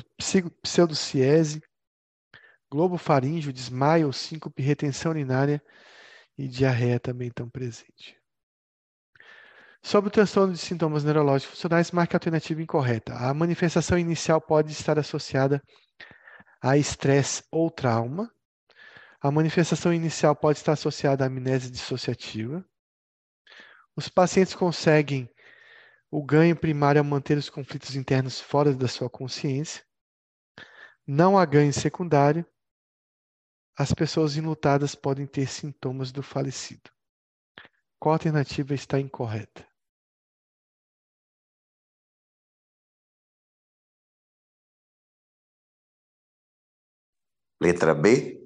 [0.62, 1.64] pseudociese,
[2.70, 5.64] globo faríngeo, desmaio, síncope, retenção urinária
[6.38, 8.14] e diarreia também estão presentes.
[9.82, 13.14] Sobre o transtorno de sintomas neurológicos funcionais, marque a alternativa incorreta.
[13.16, 15.64] A manifestação inicial pode estar associada
[16.62, 18.30] a estresse ou trauma.
[19.24, 22.66] A manifestação inicial pode estar associada à amnésia dissociativa.
[23.96, 25.30] Os pacientes conseguem
[26.10, 29.86] o ganho primário ao manter os conflitos internos fora da sua consciência.
[31.06, 32.44] Não há ganho secundário.
[33.78, 36.90] As pessoas enlutadas podem ter sintomas do falecido.
[38.00, 39.68] Qual alternativa está incorreta?
[47.62, 48.41] Letra B?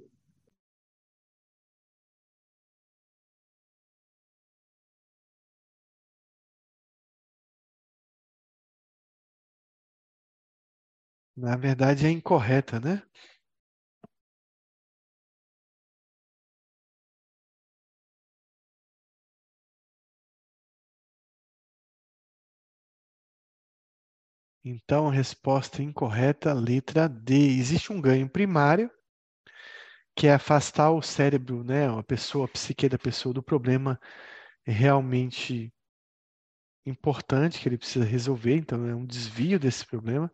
[11.37, 13.01] Na verdade, é incorreta, né?
[24.65, 27.57] Então, a resposta incorreta, letra D.
[27.57, 28.91] Existe um ganho primário
[30.17, 33.99] que é afastar o cérebro, né, a pessoa, a psique da pessoa do problema
[34.65, 35.71] realmente
[36.85, 40.31] importante que ele precisa resolver, então é um desvio desse problema,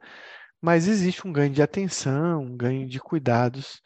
[0.62, 3.82] mas existe um ganho de atenção, um ganho de cuidados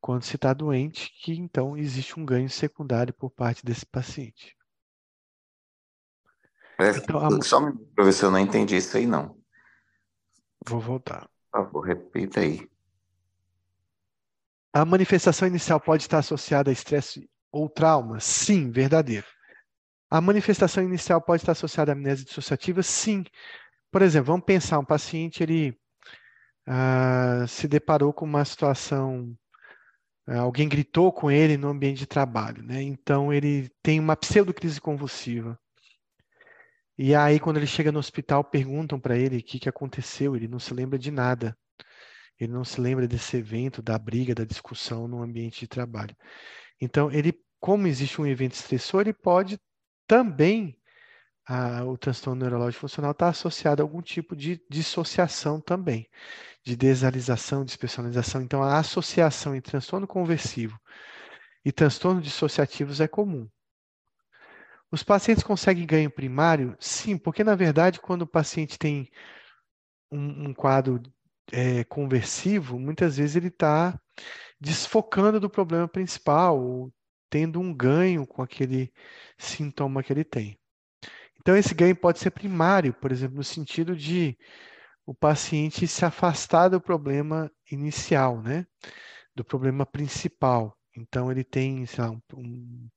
[0.00, 4.56] quando se está doente, que então existe um ganho secundário por parte desse paciente.
[6.78, 7.42] É, então, a...
[7.42, 9.36] Só um minuto, professor, eu não entendi isso aí não.
[10.66, 11.28] Vou voltar.
[11.50, 12.68] Por favor, repita aí.
[14.72, 18.20] A manifestação inicial pode estar associada a estresse ou trauma?
[18.20, 19.26] Sim, verdadeiro.
[20.10, 22.82] A manifestação inicial pode estar associada à amnésia dissociativa?
[22.82, 23.24] Sim.
[23.90, 25.77] Por exemplo, vamos pensar, um paciente ele
[26.68, 29.34] ah, se deparou com uma situação,
[30.26, 32.82] ah, alguém gritou com ele no ambiente de trabalho, né?
[32.82, 35.58] Então ele tem uma pseudocrise convulsiva.
[36.98, 40.48] E aí, quando ele chega no hospital, perguntam para ele o que, que aconteceu, ele
[40.48, 41.56] não se lembra de nada.
[42.38, 46.14] Ele não se lembra desse evento, da briga, da discussão no ambiente de trabalho.
[46.80, 49.58] Então, ele, como existe um evento estressor, ele pode
[50.06, 50.77] também,
[51.48, 56.06] a, o transtorno neurológico funcional está associado a algum tipo de dissociação também,
[56.62, 58.42] de desalização, despersonalização.
[58.42, 60.78] Então, a associação entre transtorno conversivo
[61.64, 63.48] e transtorno dissociativos é comum.
[64.90, 66.76] Os pacientes conseguem ganho primário?
[66.78, 69.10] Sim, porque na verdade, quando o paciente tem
[70.10, 71.02] um, um quadro
[71.50, 73.98] é, conversivo, muitas vezes ele está
[74.60, 76.92] desfocando do problema principal, ou
[77.30, 78.92] tendo um ganho com aquele
[79.38, 80.58] sintoma que ele tem.
[81.40, 84.36] Então, esse ganho pode ser primário, por exemplo, no sentido de
[85.06, 88.66] o paciente se afastar do problema inicial, né?
[89.34, 90.76] Do problema principal.
[90.96, 92.88] Então, ele tem, sei lá, um, um,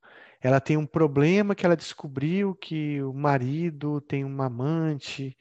[0.41, 5.37] ela tem um problema que ela descobriu que o marido tem uma amante,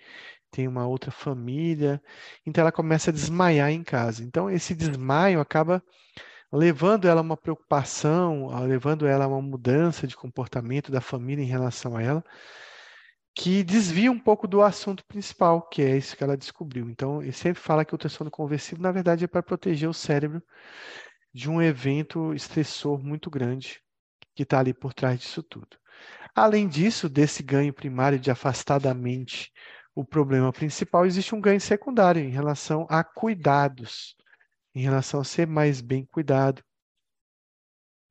[0.50, 2.02] tem uma outra família,
[2.44, 4.22] então ela começa a desmaiar em casa.
[4.24, 5.82] Então, esse desmaio acaba
[6.52, 11.46] levando ela a uma preocupação, levando ela a uma mudança de comportamento da família em
[11.46, 12.24] relação a ela,
[13.34, 16.88] que desvia um pouco do assunto principal, que é isso que ela descobriu.
[16.90, 20.42] Então, ele sempre fala que o transtorno conversivo, na verdade, é para proteger o cérebro
[21.32, 23.80] de um evento estressor muito grande
[24.34, 25.78] que está ali por trás disso tudo.
[26.34, 29.52] Além disso, desse ganho primário de afastar da mente
[29.94, 34.16] o problema principal, existe um ganho secundário em relação a cuidados,
[34.74, 36.62] em relação a ser mais bem cuidado,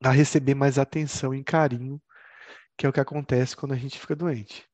[0.02, 2.00] a receber mais atenção e carinho,
[2.76, 4.69] que é o que acontece quando a gente fica doente.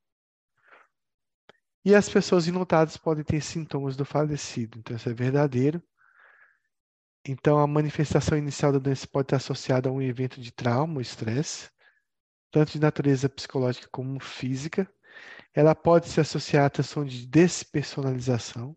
[1.87, 5.81] E as pessoas inotadas podem ter sintomas do falecido, então isso é verdadeiro.
[7.25, 11.01] Então, a manifestação inicial da doença pode estar associada a um evento de trauma ou
[11.01, 11.71] estresse,
[12.51, 14.85] tanto de natureza psicológica como física.
[15.53, 18.75] Ela pode se associar à tensão de despersonalização,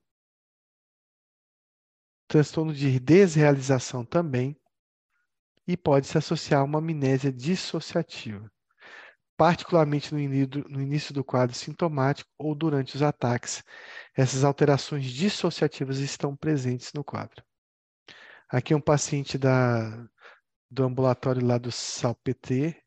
[2.28, 4.56] transtorno de desrealização também,
[5.66, 8.48] e pode se associar a uma amnésia dissociativa,
[9.40, 13.64] particularmente no início do quadro sintomático ou durante os ataques.
[14.14, 17.42] Essas alterações dissociativas estão presentes no quadro.
[18.50, 20.06] Aqui é um paciente da,
[20.70, 22.82] do ambulatório lá do Salpeter,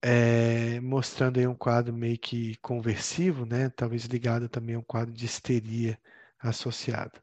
[0.00, 3.70] é, mostrando aí um quadro meio que conversivo, né?
[3.70, 5.98] talvez ligado também a um quadro de histeria
[6.38, 7.20] associado.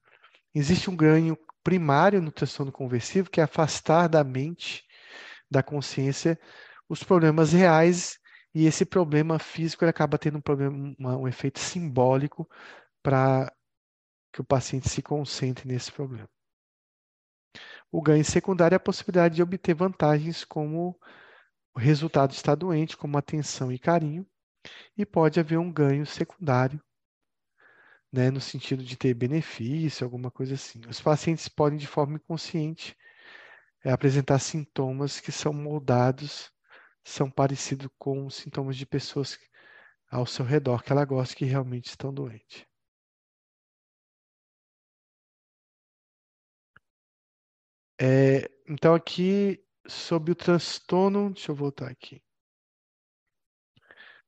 [0.53, 4.83] Existe um ganho primário no transtorno conversivo, que é afastar da mente,
[5.49, 6.37] da consciência,
[6.93, 8.19] os problemas reais,
[8.53, 12.47] e esse problema físico ele acaba tendo um, problema, um efeito simbólico
[13.01, 13.51] para
[14.31, 16.29] que o paciente se concentre nesse problema.
[17.91, 20.99] O ganho secundário é a possibilidade de obter vantagens como
[21.75, 24.25] o resultado de estar doente, como atenção e carinho,
[24.95, 26.79] e pode haver um ganho secundário,
[28.11, 30.79] né, no sentido de ter benefício, alguma coisa assim.
[30.87, 32.95] Os pacientes podem, de forma inconsciente,
[33.83, 36.52] é, apresentar sintomas que são moldados,
[37.03, 39.37] são parecidos com sintomas de pessoas
[40.09, 42.65] ao seu redor que ela gosta que realmente estão doentes.
[47.99, 52.21] É, então, aqui, sobre o transtorno, deixa eu voltar aqui.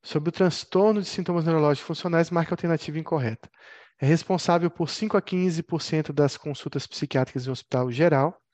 [0.04, 3.50] Sobre o transtorno de sintomas neurológicos funcionais, marca alternativa incorreta.
[4.00, 8.45] É responsável por 5 a 15% das consultas psiquiátricas em hospital geral.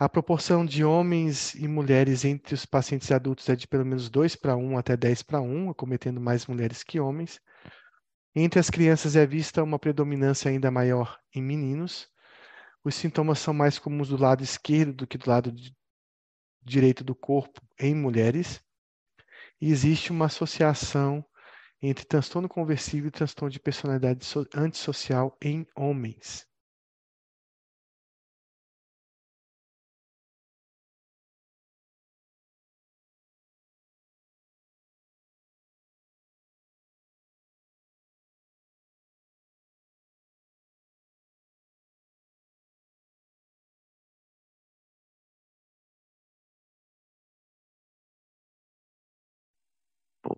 [0.00, 4.36] A proporção de homens e mulheres entre os pacientes adultos é de pelo menos 2
[4.36, 7.40] para 1 até 10 para 1, cometendo mais mulheres que homens.
[8.32, 12.08] Entre as crianças é vista uma predominância ainda maior em meninos.
[12.84, 15.52] Os sintomas são mais comuns do lado esquerdo do que do lado
[16.62, 18.60] direito do corpo em mulheres.
[19.60, 21.26] E existe uma associação
[21.82, 26.47] entre transtorno conversivo e transtorno de personalidade antissocial em homens.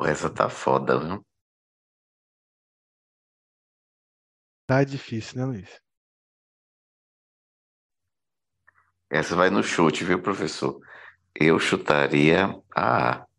[0.06, 1.24] Essa tá foda, viu?
[4.66, 5.80] Tá difícil, né, Luiz?
[9.10, 10.80] Essa vai no chute, viu, professor?
[11.34, 13.29] Eu chutaria a A.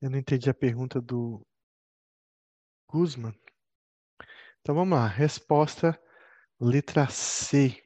[0.00, 1.44] Eu não entendi a pergunta do
[2.88, 3.34] Guzman.
[4.60, 5.06] Então vamos lá.
[5.06, 5.98] Resposta
[6.60, 7.82] letra C.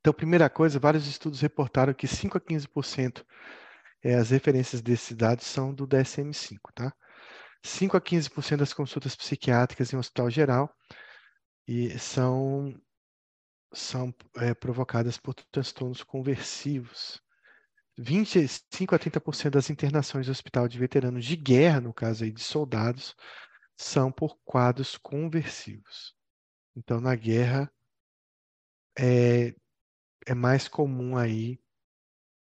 [0.00, 3.24] Então, primeira coisa, vários estudos reportaram que 5 a 15%
[4.02, 6.92] é, as referências desses dados são do DSM-5, tá?
[7.62, 10.74] 5 a 15% das consultas psiquiátricas em hospital geral
[11.68, 12.74] e são,
[13.72, 17.22] são é, provocadas por transtornos conversivos.
[17.98, 22.42] 25 a 30% das internações no hospital de veteranos de guerra, no caso aí de
[22.42, 23.14] soldados,
[23.76, 26.14] são por quadros conversivos.
[26.76, 27.70] Então, na guerra,
[28.98, 29.54] é,
[30.26, 31.60] é mais comum aí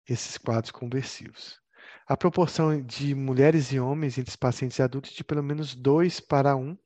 [0.06, 1.60] esses quadros conversivos.
[2.06, 6.20] A proporção de mulheres e homens entre os pacientes adultos é de pelo menos 2
[6.20, 6.76] para 1,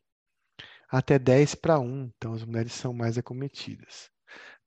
[0.89, 2.13] até 10 para 1.
[2.17, 4.11] Então, as mulheres são mais acometidas.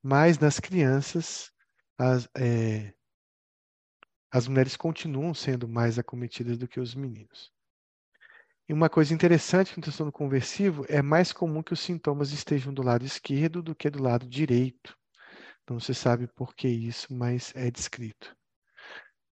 [0.02, 1.50] Mas nas crianças,
[1.98, 2.94] as, é,
[4.36, 7.50] as mulheres continuam sendo mais acometidas do que os meninos.
[8.68, 12.82] E uma coisa interessante no transtorno conversivo é mais comum que os sintomas estejam do
[12.82, 14.94] lado esquerdo do que do lado direito.
[15.66, 18.36] Não se sabe por que isso, mas é descrito.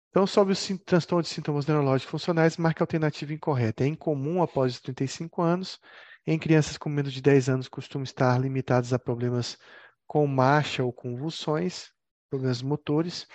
[0.09, 3.83] Então, sobre o transtorno de sintomas neurológicos funcionais, marca a alternativa incorreta.
[3.83, 5.79] É incomum após os 35 anos.
[6.27, 9.57] Em crianças com menos de 10 anos, costuma estar limitados a problemas
[10.05, 11.89] com marcha ou convulsões,
[12.29, 13.25] problemas motores.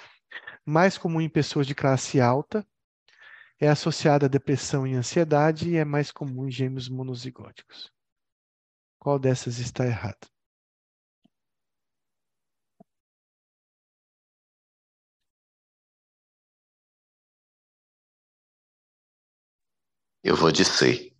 [0.64, 2.66] Mais comum em pessoas de classe alta.
[3.58, 7.90] É associada a depressão e ansiedade e é mais comum em gêmeos monozigóticos.
[8.98, 10.26] Qual dessas está errada?
[20.22, 21.15] Eu vou dizer.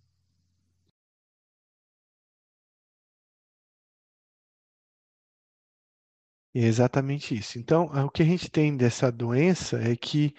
[6.59, 7.59] É exatamente isso.
[7.59, 10.33] Então, o que a gente tem dessa doença é que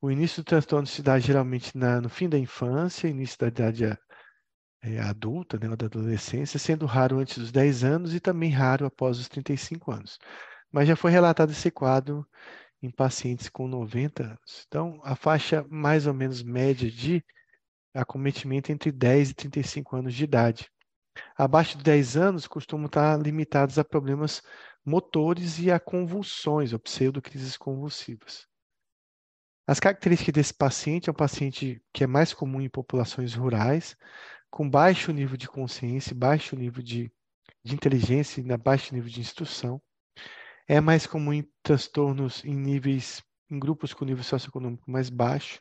[0.00, 3.84] o início do transtorno se dá geralmente na, no fim da infância, início da idade
[3.84, 9.18] é, adulta, né, da adolescência, sendo raro antes dos 10 anos e também raro após
[9.18, 10.18] os 35 anos.
[10.72, 12.26] Mas já foi relatado esse quadro
[12.80, 14.64] em pacientes com 90 anos.
[14.66, 17.22] Então, a faixa mais ou menos média de
[17.92, 20.70] acometimento entre 10 e 35 anos de idade.
[21.36, 24.42] Abaixo de 10 anos costumam estar limitados a problemas
[24.84, 28.46] motores e a convulsões, ou pseudocrises convulsivas.
[29.66, 33.94] As características desse paciente é um paciente que é mais comum em populações rurais,
[34.50, 37.12] com baixo nível de consciência, baixo nível de,
[37.62, 39.78] de inteligência e baixo nível de instrução.
[40.66, 45.60] É mais comum em transtornos em níveis, em grupos com nível socioeconômico mais baixo.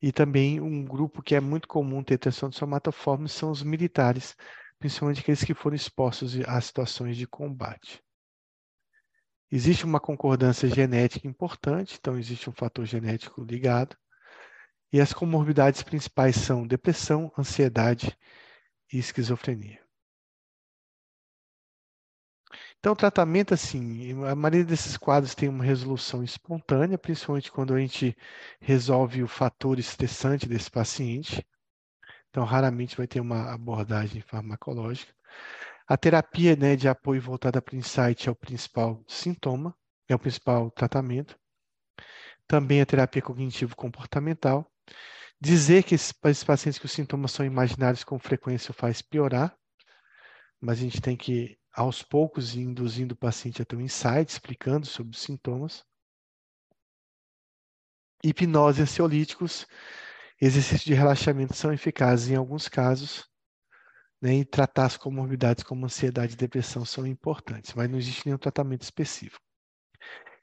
[0.00, 4.36] E também um grupo que é muito comum ter de somatoforme são os militares,
[4.78, 8.02] principalmente aqueles que foram expostos a situações de combate.
[9.50, 13.96] Existe uma concordância genética importante, então existe um fator genético ligado.
[14.92, 18.16] E as comorbidades principais são depressão, ansiedade
[18.92, 19.80] e esquizofrenia.
[22.78, 27.80] Então, o tratamento, assim, a maioria desses quadros tem uma resolução espontânea, principalmente quando a
[27.80, 28.16] gente
[28.60, 31.44] resolve o fator estressante desse paciente.
[32.30, 35.12] Então, raramente vai ter uma abordagem farmacológica.
[35.90, 39.74] A terapia né, de apoio voltada para o insight é o principal sintoma,
[40.06, 41.34] é o principal tratamento.
[42.46, 44.70] Também a terapia cognitivo-comportamental.
[45.40, 49.56] Dizer que esses, esses pacientes que os sintomas são imaginários com frequência faz piorar,
[50.60, 54.84] mas a gente tem que aos poucos induzindo o paciente a ter um insight, explicando
[54.84, 55.86] sobre os sintomas.
[58.22, 59.66] Hipnose ansiolíticos,
[60.38, 63.26] exercícios de relaxamento são eficazes em alguns casos,
[64.20, 68.38] né, e tratar as comorbidades como ansiedade e depressão são importantes, mas não existe nenhum
[68.38, 69.42] tratamento específico.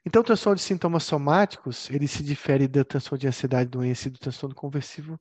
[0.04, 4.10] Então, o transtorno de sintomas somáticos, ele se difere do transtorno de ansiedade, doença e
[4.10, 5.18] do transtorno conversivo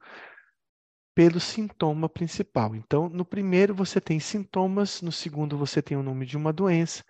[1.15, 2.76] pelo sintoma principal.
[2.76, 7.03] Então, no primeiro você tem sintomas, no segundo você tem o nome de uma doença,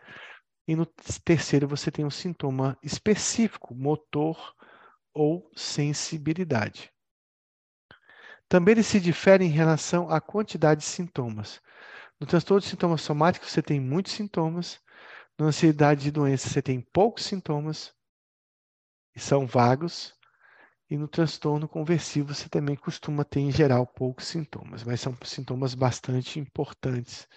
[0.68, 4.54] e no terceiro você tem um sintoma específico, motor
[5.14, 6.95] ou sensibilidade.
[8.50, 11.62] Também eles se diferem em relação à quantidade de sintomas.
[12.20, 14.80] No transtorno de sintomas somáticos você tem muitos sintomas,
[15.40, 17.94] na ansiedade de doença você tem poucos sintomas,
[19.16, 20.14] e são vagos,
[20.90, 25.76] e no transtorno conversivo você também costuma ter, em geral, poucos sintomas, mas são sintomas
[25.76, 27.28] bastante importantes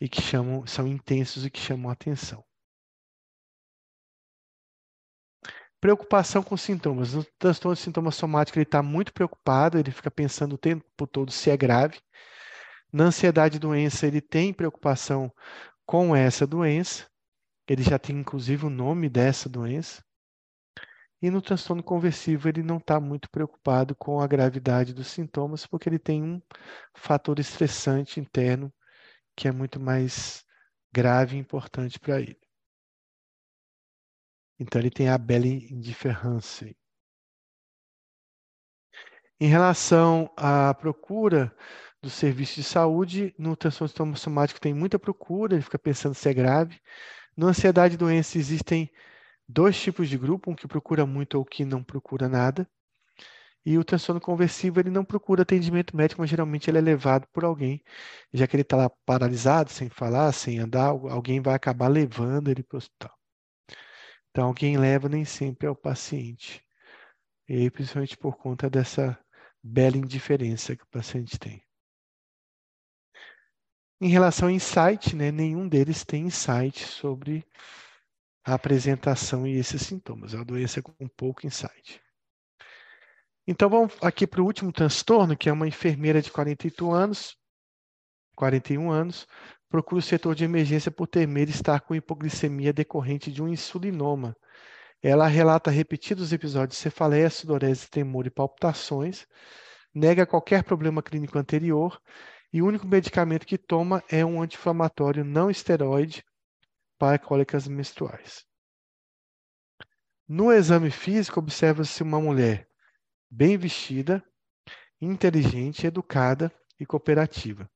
[0.00, 2.44] e que chamam, são intensos e que chamam a atenção.
[5.80, 7.14] Preocupação com sintomas.
[7.14, 11.30] No transtorno de sintoma somático, ele está muito preocupado, ele fica pensando o tempo todo
[11.30, 12.00] se é grave.
[12.92, 15.32] Na ansiedade doença, ele tem preocupação
[15.86, 17.06] com essa doença.
[17.68, 20.02] Ele já tem, inclusive, o nome dessa doença.
[21.20, 25.88] E no transtorno conversivo, ele não está muito preocupado com a gravidade dos sintomas, porque
[25.88, 26.40] ele tem um
[26.94, 28.72] fator estressante interno
[29.36, 30.44] que é muito mais
[30.92, 32.47] grave e importante para ele.
[34.58, 36.66] Então, ele tem a bela indiferença.
[39.40, 41.54] Em relação à procura
[42.02, 46.34] do serviço de saúde, no transtorno somático tem muita procura, ele fica pensando se é
[46.34, 46.80] grave.
[47.36, 48.90] Na ansiedade e doença existem
[49.48, 52.68] dois tipos de grupo, um que procura muito ou que não procura nada.
[53.64, 57.44] E o transtorno conversivo, ele não procura atendimento médico, mas geralmente ele é levado por
[57.44, 57.82] alguém,
[58.32, 62.62] já que ele está lá paralisado, sem falar, sem andar, alguém vai acabar levando ele
[62.62, 63.17] para o hospital.
[64.30, 66.64] Então, alguém leva nem sempre é o paciente.
[67.48, 69.18] E principalmente por conta dessa
[69.62, 71.62] bela indiferença que o paciente tem.
[74.00, 77.44] Em relação ao insight, né, nenhum deles tem insight sobre
[78.44, 80.34] a apresentação e esses sintomas.
[80.34, 82.00] É uma doença com pouco insight.
[83.46, 87.36] Então vamos aqui para o último transtorno, que é uma enfermeira de 48 anos,
[88.36, 89.26] 41 anos,
[89.68, 94.34] procura o setor de emergência por temer estar com hipoglicemia decorrente de um insulinoma.
[95.02, 99.26] Ela relata repetidos episódios de cefaleia, sudorese, tremor e palpitações,
[99.94, 102.00] nega qualquer problema clínico anterior
[102.52, 106.24] e o único medicamento que toma é um anti-inflamatório não esteroide
[106.98, 108.44] para cólicas menstruais.
[110.26, 112.68] No exame físico, observa-se uma mulher
[113.30, 114.22] bem vestida,
[115.00, 117.70] inteligente, educada e cooperativa.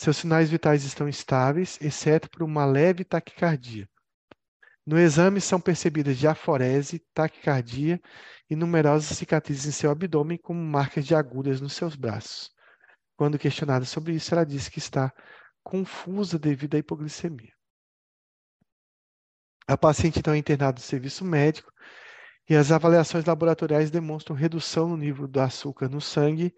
[0.00, 3.86] Seus sinais vitais estão estáveis, exceto por uma leve taquicardia.
[4.86, 8.00] No exame são percebidas diaforese, taquicardia
[8.48, 12.50] e numerosas cicatrizes em seu abdômen, como marcas de agulhas nos seus braços.
[13.14, 15.12] Quando questionada sobre isso, ela disse que está
[15.62, 17.52] confusa devido à hipoglicemia.
[19.68, 21.70] A paciente então é internada no serviço médico
[22.48, 26.54] e as avaliações laboratoriais demonstram redução no nível do açúcar no sangue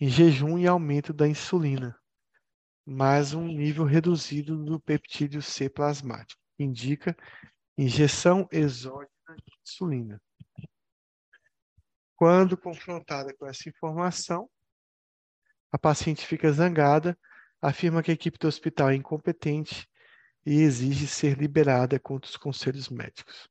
[0.00, 1.99] em jejum e aumento da insulina,
[2.84, 7.16] mas um nível reduzido do peptídeo C plasmático, que indica
[7.76, 10.20] injeção exógena de insulina.
[12.16, 14.50] Quando confrontada com essa informação,
[15.72, 17.18] a paciente fica zangada,
[17.62, 19.88] afirma que a equipe do hospital é incompetente
[20.44, 23.48] e exige ser liberada contra os conselhos médicos.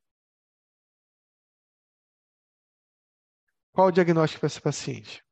[3.71, 5.23] Qual o diagnóstico para essa paciente?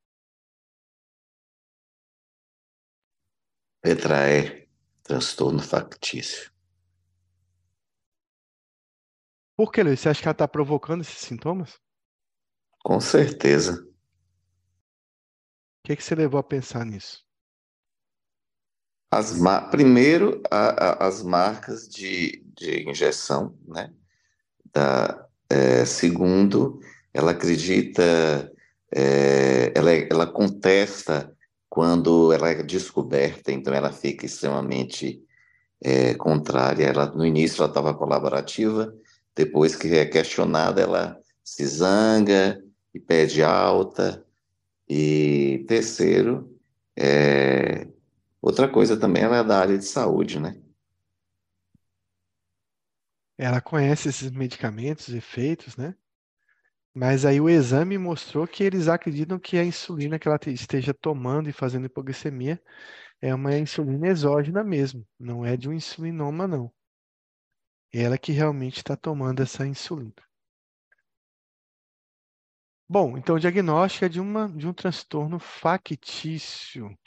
[3.87, 4.67] Letra E,
[5.01, 6.51] transtorno factício.
[9.55, 10.01] Por que, Luiz?
[10.01, 11.79] Você acha que ela está provocando esses sintomas?
[12.83, 13.81] Com certeza.
[13.81, 13.87] O
[15.85, 17.25] que, que você levou a pensar nisso?
[19.09, 19.39] As
[19.71, 23.93] Primeiro, a, a, as marcas de, de injeção, né?
[24.65, 26.81] Da, é, segundo,
[27.13, 28.53] ela acredita,
[28.93, 31.36] é, ela, ela contesta
[31.77, 35.23] quando ela é descoberta, então ela fica extremamente
[35.79, 36.85] é, contrária.
[36.85, 38.91] Ela, no início ela estava colaborativa,
[39.35, 42.59] depois que é questionada, ela se zanga
[42.91, 44.25] e pede alta.
[44.89, 46.59] E terceiro,
[46.97, 47.87] é,
[48.41, 50.59] outra coisa também, ela é da área de saúde, né?
[53.37, 55.93] Ela conhece esses medicamentos, efeitos, né?
[56.99, 61.47] Mas aí o exame mostrou que eles acreditam que a insulina que ela esteja tomando
[61.47, 62.59] e fazendo hipoglicemia
[63.21, 66.73] é uma insulina exógena mesmo, não é de um insulinoma, não.
[67.93, 70.15] Ela que realmente está tomando essa insulina.
[72.89, 76.97] Bom, então o diagnóstico é de, uma, de um transtorno factício.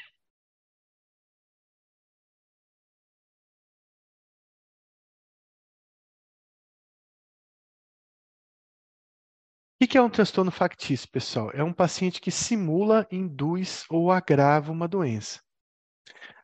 [9.82, 11.50] O que é um transtorno factício, pessoal?
[11.54, 15.40] É um paciente que simula, induz ou agrava uma doença.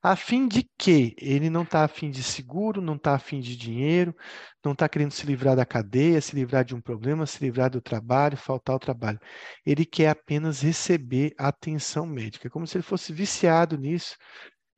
[0.02, 1.14] A fim de quê?
[1.18, 4.16] Ele não está a fim de seguro, não está a fim de dinheiro,
[4.64, 7.78] não está querendo se livrar da cadeia, se livrar de um problema, se livrar do
[7.78, 9.20] trabalho, faltar ao trabalho.
[9.66, 14.16] Ele quer apenas receber atenção médica, é como se ele fosse viciado nisso,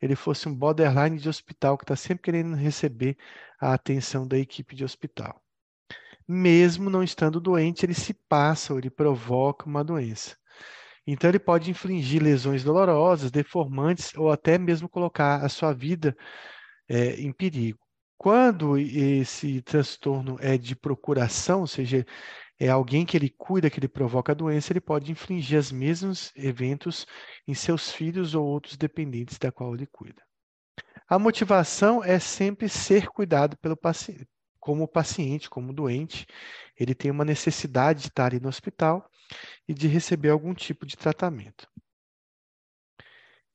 [0.02, 3.16] ele fosse um borderline de hospital que está sempre querendo receber
[3.60, 5.40] a atenção da equipe de hospital
[6.28, 10.36] mesmo não estando doente, ele se passa ou ele provoca uma doença.
[11.06, 16.14] Então, ele pode infligir lesões dolorosas, deformantes ou até mesmo colocar a sua vida
[16.86, 17.78] é, em perigo.
[18.18, 22.04] Quando esse transtorno é de procuração, ou seja,
[22.58, 26.32] é alguém que ele cuida, que ele provoca a doença, ele pode infligir os mesmos
[26.34, 27.06] eventos
[27.46, 30.22] em seus filhos ou outros dependentes da qual ele cuida.
[31.08, 34.28] A motivação é sempre ser cuidado pelo paciente,
[34.68, 36.26] como paciente, como doente,
[36.78, 39.10] ele tem uma necessidade de estar ali no hospital
[39.66, 41.66] e de receber algum tipo de tratamento.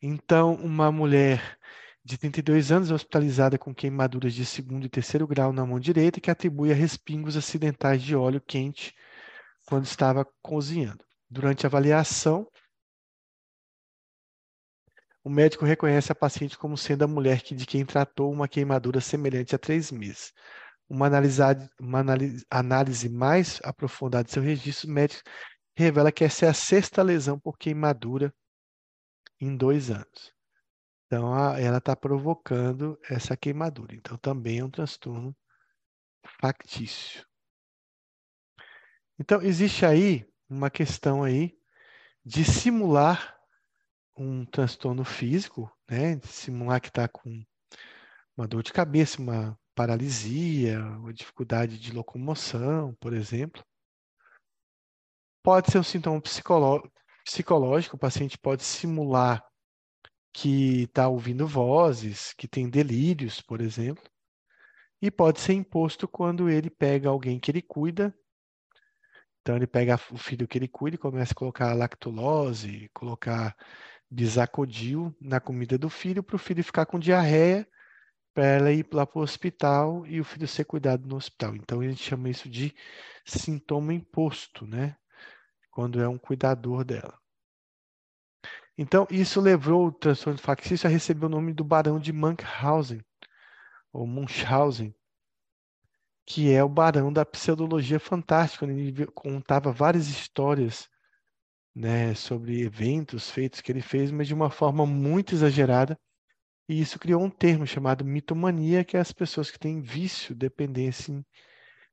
[0.01, 1.59] Então, uma mulher
[2.03, 6.31] de 32 anos hospitalizada com queimaduras de segundo e terceiro grau na mão direita que
[6.31, 8.95] atribui a respingos acidentais de óleo quente
[9.67, 11.05] quando estava cozinhando.
[11.29, 12.47] Durante a avaliação,
[15.23, 19.53] o médico reconhece a paciente como sendo a mulher de quem tratou uma queimadura semelhante
[19.53, 20.33] a três meses.
[20.93, 21.41] Uma análise,
[21.79, 22.03] uma
[22.51, 25.23] análise, mais aprofundada de seu registro médico
[25.75, 28.31] revela que essa é a sexta lesão por queimadura
[29.41, 30.31] em dois anos.
[31.07, 33.95] Então, a, ela está provocando essa queimadura.
[33.95, 35.35] Então, também é um transtorno
[36.39, 37.25] factício.
[39.17, 41.57] Então, existe aí uma questão aí
[42.23, 43.35] de simular
[44.15, 46.17] um transtorno físico, né?
[46.17, 47.43] De simular que está com
[48.37, 53.63] uma dor de cabeça, uma paralisia, uma dificuldade de locomoção, por exemplo.
[55.43, 59.43] Pode ser um sintoma psicológico, o paciente pode simular
[60.33, 64.03] que está ouvindo vozes, que tem delírios, por exemplo.
[65.01, 68.15] E pode ser imposto quando ele pega alguém que ele cuida.
[69.41, 73.53] Então, ele pega o filho que ele cuida e começa a colocar lactulose, colocar
[74.09, 77.67] bisacodil na comida do filho, para o filho ficar com diarreia,
[78.33, 81.55] para ela ir lá para o hospital e o filho ser cuidado no hospital.
[81.55, 82.73] Então, a gente chama isso de
[83.25, 84.95] sintoma imposto, né?
[85.71, 87.17] Quando é um cuidador dela.
[88.77, 93.01] Então, isso levou o transtorno factício a receber o nome do Barão de Munchausen,
[93.91, 94.93] ou Munchausen,
[96.25, 100.89] que é o barão da pseudologia fantástica, ele contava várias histórias
[101.75, 105.99] né, sobre eventos feitos que ele fez, mas de uma forma muito exagerada.
[106.67, 111.11] E isso criou um termo chamado mitomania, que é as pessoas que têm vício, dependência
[111.11, 111.25] em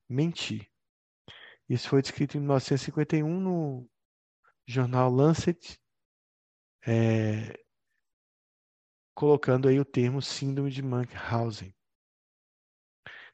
[0.09, 0.69] mentir.
[1.69, 3.89] Isso foi descrito em 1951 no
[4.67, 5.79] jornal Lancet,
[6.87, 7.59] é,
[9.15, 11.75] colocando aí o termo síndrome de Munchausen.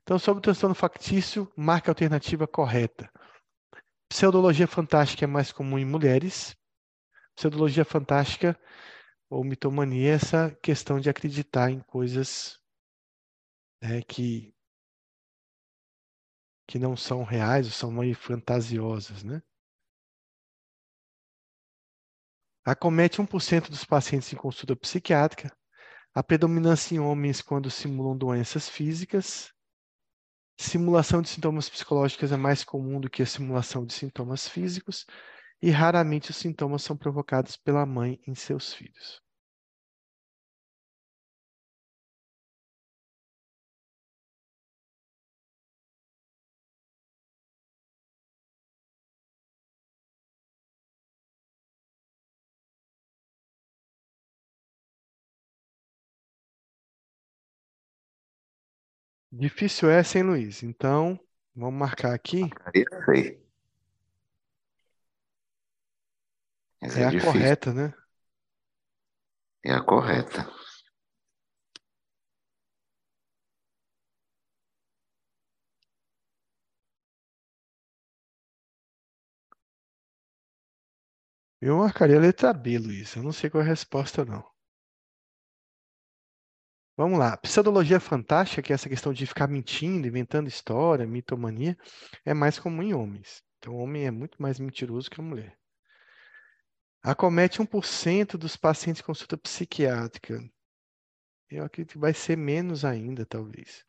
[0.02, 3.10] Então, sobre o transtorno factício, marca a alternativa correta.
[4.08, 6.56] Pseudologia fantástica é mais comum em mulheres.
[7.34, 8.58] Pseudologia fantástica
[9.28, 12.60] ou mitomania é essa questão de acreditar em coisas
[13.82, 14.54] né, que,
[16.66, 19.42] que não são reais ou são meio fantasiosas, né?
[22.64, 25.56] Acomete 1% dos pacientes em consulta psiquiátrica.
[26.12, 29.52] A predominância em homens quando simulam doenças físicas.
[30.58, 35.06] Simulação de sintomas psicológicos é mais comum do que a simulação de sintomas físicos.
[35.62, 39.22] E raramente os sintomas são provocados pela mãe em seus filhos.
[59.32, 60.62] Difícil essa, hein, Luiz?
[60.62, 61.18] Então,
[61.54, 62.48] vamos marcar aqui.
[62.74, 63.45] Isso aí.
[66.86, 67.12] Essa É é a difícil.
[67.12, 67.92] correta, né?
[69.70, 70.40] É a correta.
[81.60, 83.14] Eu marcaria a letra B, Luiz.
[83.14, 84.42] Eu não sei qual é a resposta, não.
[86.96, 87.36] Vamos lá.
[87.38, 91.74] Pseudologia fantástica, que é essa questão de ficar mentindo, inventando história, mitomania,
[92.24, 93.42] é mais comum em homens.
[93.58, 95.56] Então, o homem é muito mais mentiroso que a mulher.
[97.06, 100.42] Acomete 1% dos pacientes com consulta psiquiátrica.
[101.48, 103.84] Eu acredito que vai ser menos ainda, talvez.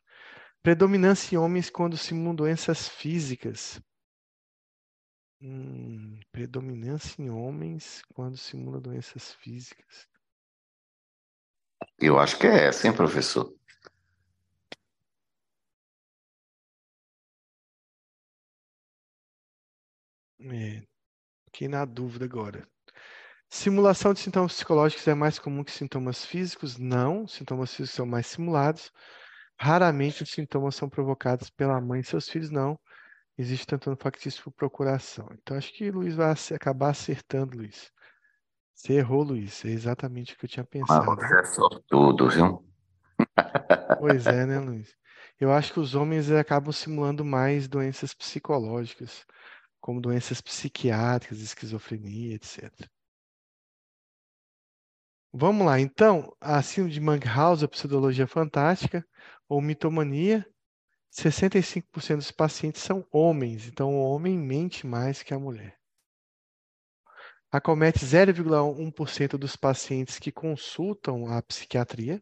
[0.62, 3.82] Predominância em homens quando simulam doenças físicas.
[5.42, 10.08] Hum, predominância em homens quando simula doenças físicas.
[11.98, 13.52] Eu acho que é essa, hein, professor?
[20.40, 20.84] É,
[21.48, 22.77] fiquei na dúvida agora.
[23.50, 26.78] Simulação de sintomas psicológicos é mais comum que sintomas físicos?
[26.78, 28.92] Não, sintomas físicos são mais simulados.
[29.58, 32.78] Raramente os sintomas são provocados pela mãe e seus filhos, não.
[33.38, 35.28] Existe tanto no factício por procuração.
[35.32, 37.92] Então, acho que Luiz vai acabar acertando, Luiz.
[38.74, 39.64] Você errou, Luiz.
[39.64, 41.16] É exatamente o que eu tinha Mas pensado.
[41.16, 42.68] você é sortudo, viu?
[43.98, 44.96] Pois é, né, Luiz?
[45.40, 49.26] Eu acho que os homens eh, acabam simulando mais doenças psicológicas,
[49.80, 52.72] como doenças psiquiátricas, esquizofrenia, etc.
[55.34, 59.06] Vamos lá, então, a síndrome de Munchausen, a pseudologia fantástica,
[59.48, 60.46] ou mitomania,
[61.12, 65.78] 65% dos pacientes são homens, então o homem mente mais que a mulher.
[67.52, 72.22] Acomete 0,1% dos pacientes que consultam a psiquiatria.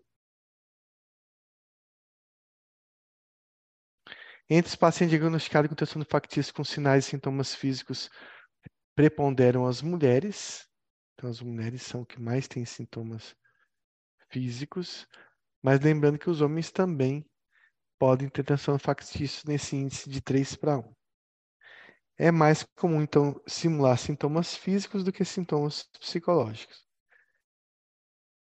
[4.50, 8.10] Entre os pacientes diagnosticados com transtorno factício com sinais e sintomas físicos,
[8.96, 10.68] preponderam as mulheres.
[11.16, 13.36] Então, as mulheres são que mais têm sintomas
[14.30, 15.08] físicos,
[15.64, 17.26] mas lembrando que os homens também
[17.98, 20.94] podem ter transtorno factício nesse índice de 3 para 1.
[22.18, 26.86] É mais comum, então, simular sintomas físicos do que sintomas psicológicos.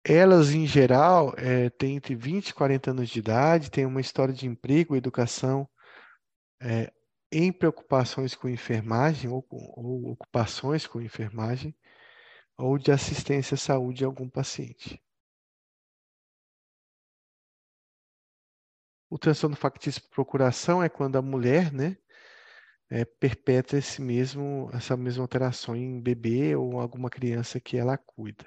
[0.05, 4.35] Elas, em geral, é, têm entre 20 e 40 anos de idade, têm uma história
[4.35, 5.69] de emprego, educação,
[6.61, 6.93] é,
[7.31, 11.75] em preocupações com enfermagem ou, ou ocupações com enfermagem,
[12.63, 15.03] ou de assistência à saúde de algum paciente.
[19.11, 21.99] O transtorno factício por procuração é quando a mulher, né,
[22.89, 28.47] é, perpetra esse mesmo, essa mesma alteração em bebê ou alguma criança que ela cuida.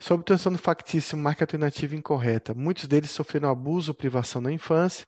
[0.00, 2.54] Sobre o transtorno factício, marca alternativa incorreta.
[2.54, 5.06] Muitos deles sofreram abuso ou privação na infância.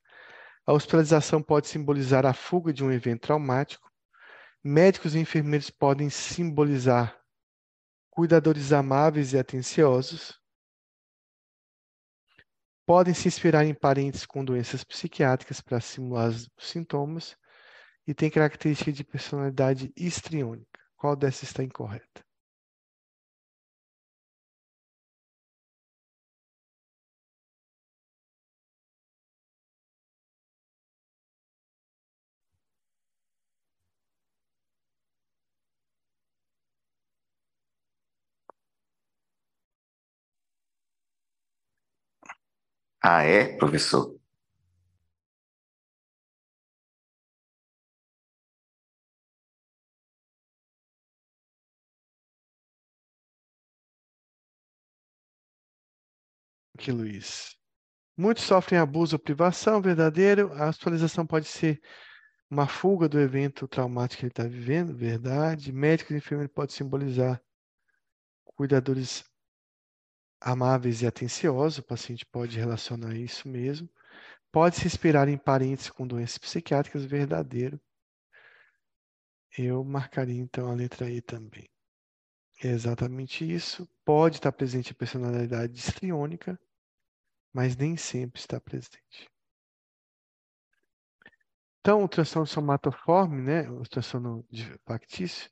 [0.64, 3.90] A hospitalização pode simbolizar a fuga de um evento traumático.
[4.62, 7.22] Médicos e enfermeiros podem simbolizar
[8.12, 10.39] cuidadores amáveis e atenciosos.
[12.86, 17.34] Podem se inspirar em parentes com doenças psiquiátricas para simular os sintomas
[18.06, 20.78] e tem característica de personalidade histriônica.
[20.94, 22.22] Qual dessas está incorreta?
[43.03, 44.19] Ah, é, professor?
[56.74, 57.57] Aqui, Luiz.
[58.16, 60.53] Muitos sofrem abuso ou privação verdadeiro.
[60.55, 61.81] A hospitalização pode ser
[62.51, 65.73] uma fuga do evento traumático que ele está vivendo, verdade.
[65.73, 67.43] Médicos e enfermeiros podem simbolizar
[68.57, 69.24] cuidadores
[70.44, 73.89] amáveis e atenciosos, o paciente pode relacionar isso mesmo.
[74.51, 77.81] Pode se inspirar em parentes com doenças psiquiátricas, verdadeiro.
[79.56, 81.69] Eu marcaria então a letra E também.
[82.62, 83.89] É exatamente isso.
[84.05, 86.59] Pode estar presente a personalidade histriônica,
[87.52, 89.31] mas nem sempre está presente.
[91.81, 94.47] Então, o transtorno somatoforme, né, o transtorno
[94.86, 95.51] factício,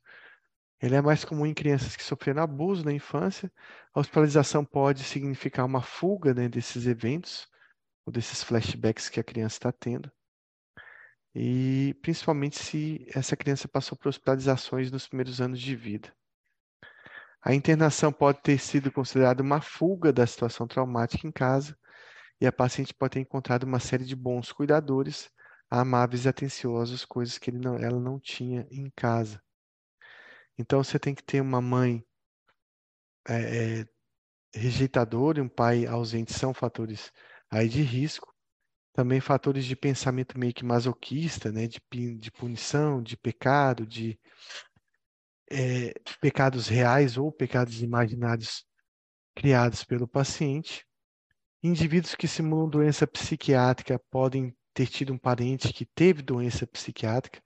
[0.81, 3.51] ele é mais comum em crianças que sofreram abuso na infância.
[3.93, 7.47] A hospitalização pode significar uma fuga né, desses eventos,
[8.05, 10.11] ou desses flashbacks que a criança está tendo.
[11.35, 16.11] E principalmente se essa criança passou por hospitalizações nos primeiros anos de vida.
[17.43, 21.77] A internação pode ter sido considerada uma fuga da situação traumática em casa,
[22.39, 25.29] e a paciente pode ter encontrado uma série de bons cuidadores,
[25.69, 29.41] amáveis e atenciosos, coisas que não, ela não tinha em casa.
[30.57, 32.03] Então você tem que ter uma mãe
[33.27, 33.85] é, é,
[34.53, 37.11] rejeitadora e um pai ausente são fatores
[37.49, 38.31] aí de risco.
[38.93, 41.67] Também fatores de pensamento meio que masoquista, né?
[41.67, 41.79] de,
[42.17, 44.19] de punição, de pecado, de
[45.49, 48.65] é, pecados reais ou pecados imaginários
[49.35, 50.85] criados pelo paciente.
[51.63, 57.41] Indivíduos que simulam doença psiquiátrica podem ter tido um parente que teve doença psiquiátrica.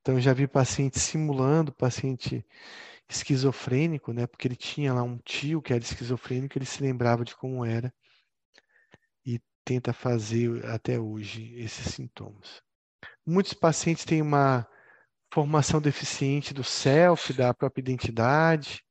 [0.00, 2.44] Então, já vi paciente simulando, paciente
[3.08, 4.26] esquizofrênico, né?
[4.26, 7.92] Porque ele tinha lá um tio que era esquizofrênico, ele se lembrava de como era
[9.24, 12.62] e tenta fazer até hoje esses sintomas.
[13.26, 14.66] Muitos pacientes têm uma
[15.32, 18.82] formação deficiente do self, da própria identidade.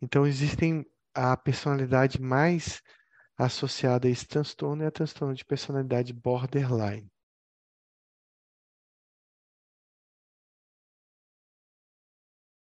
[0.00, 0.84] Então, existem
[1.14, 2.82] a personalidade mais
[3.36, 7.10] associada a esse transtorno é a transtorno de personalidade borderline.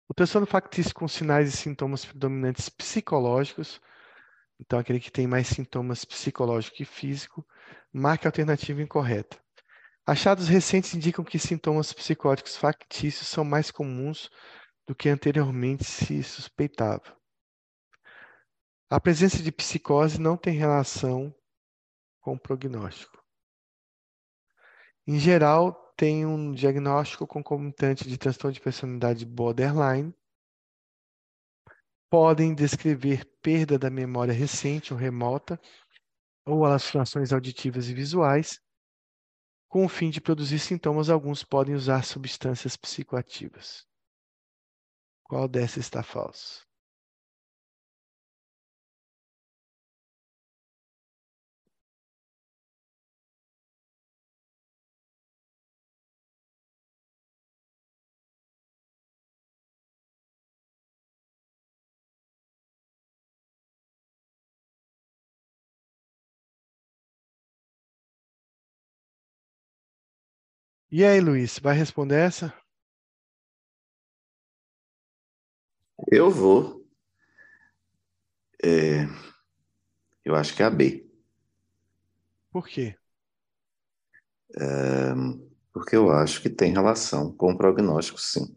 [0.09, 3.81] O transtorno factício com sinais e sintomas predominantes psicológicos,
[4.61, 7.47] então aquele que tem mais sintomas psicológico e físico,
[7.93, 9.39] marca a alternativa incorreta.
[10.07, 14.31] Achados recentes indicam que sintomas psicóticos factícios são mais comuns
[14.87, 17.17] do que anteriormente se suspeitava.
[18.89, 21.35] A presença de psicose não tem relação
[22.21, 23.21] com o prognóstico.
[25.05, 30.15] Em geral, tem um diagnóstico concomitante de transtorno de personalidade borderline,
[32.11, 35.59] podem descrever perda da memória recente ou remota,
[36.47, 38.61] ou alucinações auditivas e visuais.
[39.69, 43.87] Com o fim de produzir sintomas, alguns podem usar substâncias psicoativas.
[45.25, 46.66] Qual dessas está falso?
[70.91, 72.53] E aí, Luiz, vai responder essa?
[76.11, 76.85] Eu vou.
[78.63, 79.07] É,
[80.25, 81.07] eu acho que é a B.
[82.51, 82.97] Por quê?
[84.59, 85.15] É,
[85.73, 88.55] porque eu acho que tem relação com o prognóstico, sim.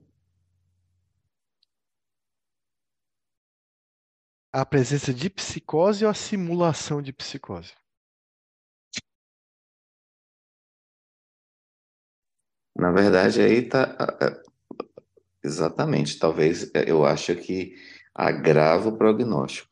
[4.53, 7.73] A presença de psicose ou a simulação de psicose?
[12.80, 13.95] Na verdade, aí tá.
[15.43, 16.18] Exatamente.
[16.18, 17.76] Talvez é, eu acho que
[18.15, 19.69] agrava o prognóstico.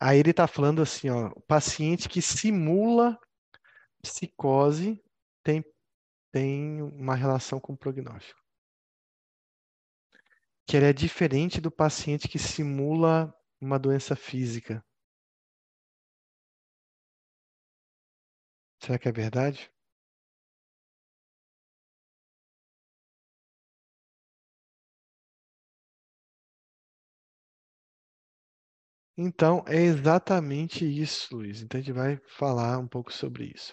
[0.00, 3.16] Aí ele está falando assim, ó, paciente que simula
[4.02, 5.00] psicose
[5.44, 5.64] tem,
[6.32, 8.40] tem uma relação com o prognóstico.
[10.66, 14.84] Que ele é diferente do paciente que simula uma doença física.
[18.80, 19.71] Será que é verdade?
[29.24, 31.62] Então, é exatamente isso, Luiz.
[31.62, 33.72] Então, a gente vai falar um pouco sobre isso.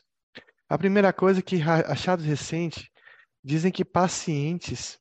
[0.70, 2.88] A primeira coisa é que achados recentes
[3.44, 5.00] dizem que pacientes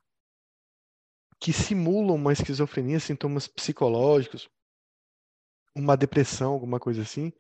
[1.38, 4.48] que simulam uma esquizofrenia, sintomas psicológicos,
[5.76, 7.30] uma depressão, alguma coisa assim,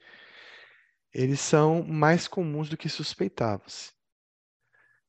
[1.10, 3.90] eles são mais comuns do que suspeitava-se.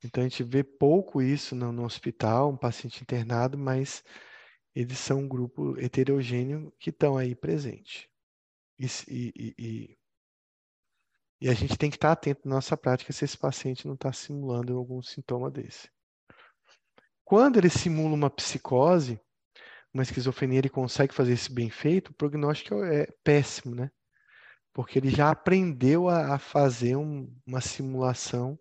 [0.01, 4.01] Então, a gente vê pouco isso no, no hospital, um paciente internado, mas
[4.75, 8.09] eles são um grupo heterogêneo que estão aí presente.
[8.77, 9.97] E, e, e,
[11.41, 14.13] e, a gente tem que estar atento na nossa prática se esse paciente não está
[14.13, 15.89] simulando algum sintoma desse.
[17.25, 19.19] Quando ele simula uma psicose,
[19.93, 23.91] uma esquizofrenia, ele consegue fazer isso bem feito, o prognóstico é péssimo, né?
[24.73, 28.57] Porque ele já aprendeu a, a fazer um, uma simulação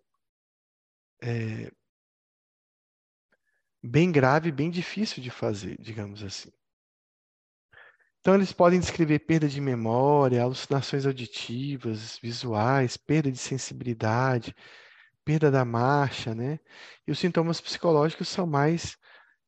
[1.21, 1.71] é,
[3.83, 6.51] bem grave, bem difícil de fazer, digamos assim.
[8.19, 14.53] Então, eles podem descrever perda de memória, alucinações auditivas, visuais, perda de sensibilidade,
[15.23, 16.59] perda da marcha, né?
[17.07, 18.97] E os sintomas psicológicos são mais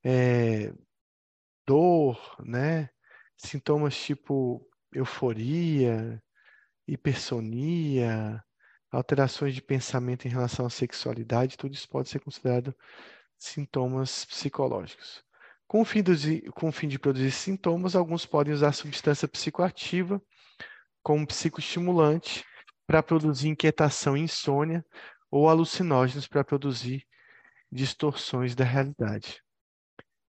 [0.03, 0.73] é,
[1.67, 2.89] dor, né?
[3.37, 6.21] Sintomas tipo euforia,
[6.87, 8.43] hipersonia,
[8.91, 12.75] alterações de pensamento em relação à sexualidade, tudo isso pode ser considerado
[13.43, 15.23] sintomas psicológicos.
[15.67, 20.21] Com o, fim de, com o fim de produzir sintomas, alguns podem usar substância psicoativa
[21.01, 22.45] como psicoestimulante
[22.85, 24.85] para produzir inquietação e insônia
[25.29, 27.05] ou alucinógenos para produzir
[27.71, 29.41] distorções da realidade.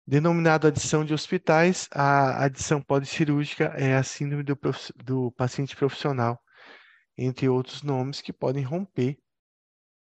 [0.05, 4.57] Denominado adição de hospitais, a adição policirúrgica é a síndrome do,
[5.03, 6.39] do paciente profissional,
[7.17, 9.17] entre outros nomes que podem romper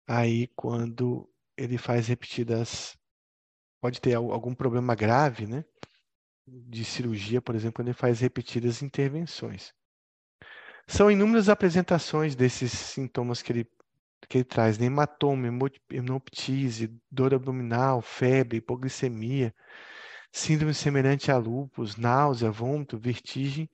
[0.08, 2.98] aí quando ele faz repetidas,
[3.82, 5.66] pode ter algum problema grave, né?
[6.46, 9.74] De cirurgia, por exemplo, quando ele faz repetidas intervenções.
[10.88, 13.66] São inúmeras apresentações desses sintomas que ele,
[14.30, 14.86] que ele traz, né?
[14.86, 15.48] hematoma,
[15.92, 19.54] hemoptise, dor abdominal, febre, hipoglicemia,
[20.32, 23.70] síndrome semelhante a lúpus, náusea, vômito, vertigem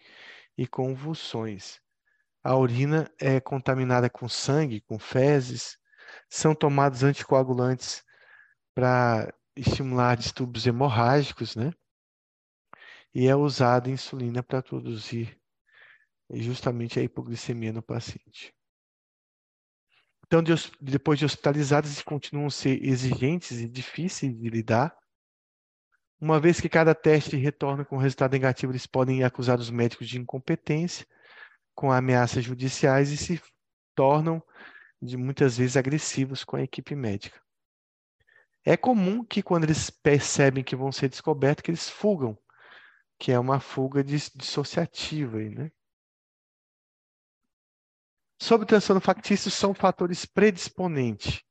[0.57, 1.79] e convulsões.
[2.43, 5.77] A urina é contaminada com sangue, com fezes,
[6.33, 8.03] são tomados anticoagulantes
[8.73, 11.71] para estimular distúrbios hemorrágicos, né?
[13.13, 15.39] E é usada insulina para produzir
[16.31, 18.51] justamente a hipoglicemia no paciente.
[20.25, 20.41] Então,
[20.81, 24.97] depois de hospitalizados, eles continuam a ser exigentes e difíceis de lidar.
[26.19, 30.17] Uma vez que cada teste retorna com resultado negativo, eles podem acusar os médicos de
[30.17, 31.05] incompetência,
[31.75, 33.39] com ameaças judiciais e se
[33.93, 34.43] tornam
[35.03, 37.41] de muitas vezes agressivos com a equipe médica.
[38.65, 42.37] É comum que quando eles percebem que vão ser descobertos, que eles fugam,
[43.19, 45.37] que é uma fuga dissociativa.
[45.37, 45.71] Né?
[48.39, 51.41] Sobre o transtorno factício, são fatores predisponentes.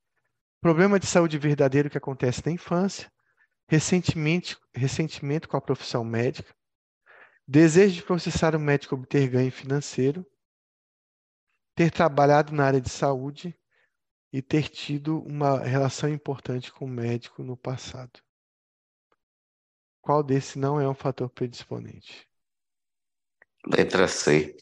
[0.59, 3.11] Problema de saúde verdadeiro que acontece na infância,
[3.67, 6.55] ressentimento, ressentimento com a profissão médica,
[7.47, 10.25] desejo de processar o médico obter ganho financeiro,
[11.75, 13.57] ter trabalhado na área de saúde
[14.31, 18.19] e ter tido uma relação importante com o médico no passado.
[20.01, 22.27] Qual desse não é um fator predisponente?
[23.65, 24.57] Letra C.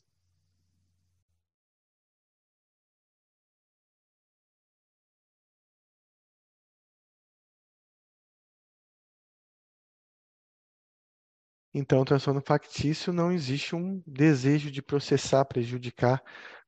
[11.74, 16.22] Então, transtorno factício não existe um desejo de processar, prejudicar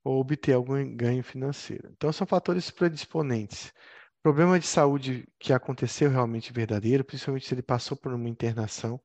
[0.03, 1.89] ou obter algum ganho financeiro.
[1.91, 3.73] Então, são fatores predisponentes.
[4.21, 9.01] Problema de saúde que aconteceu realmente verdadeiro, principalmente se ele passou por uma internação.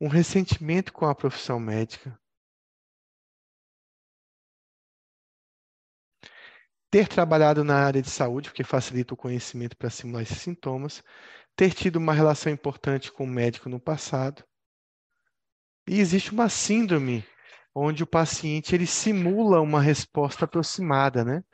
[0.00, 2.18] Um ressentimento com a profissão médica.
[6.90, 11.02] Ter trabalhado na área de saúde, porque facilita o conhecimento para simular esses sintomas.
[11.54, 14.44] Ter tido uma relação importante com o médico no passado.
[15.88, 17.24] E existe uma síndrome
[17.74, 21.44] onde o paciente ele simula uma resposta aproximada, né?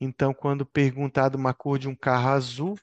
[0.00, 2.78] Então, quando perguntado uma cor de um carro azul,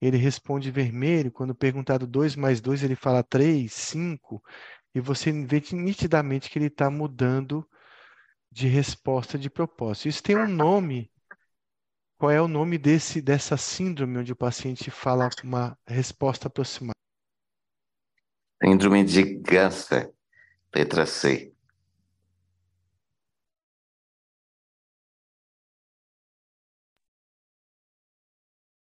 [0.00, 1.32] ele responde vermelho.
[1.32, 4.42] Quando perguntado 2 mais 2, ele fala 3, 5.
[4.94, 7.66] E você vê nitidamente que ele está mudando
[8.50, 10.08] de resposta de propósito.
[10.08, 11.10] Isso tem um nome.
[12.18, 17.01] Qual é o nome desse, dessa síndrome onde o paciente fala uma resposta aproximada?
[18.64, 20.12] Síndrome de Ganser,
[20.72, 21.52] letra C.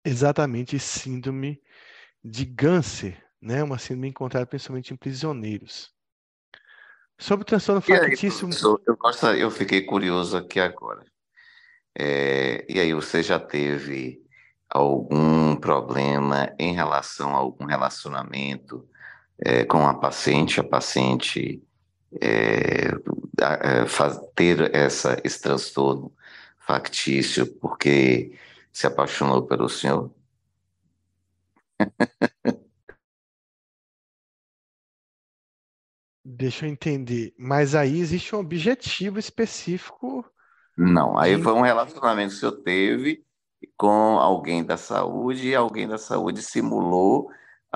[0.05, 1.61] Exatamente, síndrome
[2.23, 3.63] de Ganser, né?
[3.63, 5.93] Uma síndrome encontrada principalmente em prisioneiros.
[7.17, 8.49] Sobre o transtorno factício,
[8.85, 11.05] eu, gosto- eu fiquei curioso aqui agora.
[11.97, 14.21] É, e aí, você já teve
[14.69, 18.87] algum problema em relação a algum relacionamento
[19.39, 20.59] é, com a paciente?
[20.59, 21.63] A paciente
[22.21, 22.89] é,
[23.83, 26.13] é, faz- ter essa, esse transtorno
[26.59, 28.37] factício porque
[28.71, 30.11] se apaixonou pelo senhor?
[36.25, 40.23] deixa eu entender, mas aí existe um objetivo específico
[40.77, 43.25] Não, aí foi um relacionamento que o senhor teve
[43.77, 47.29] com alguém da saúde e alguém da saúde simulou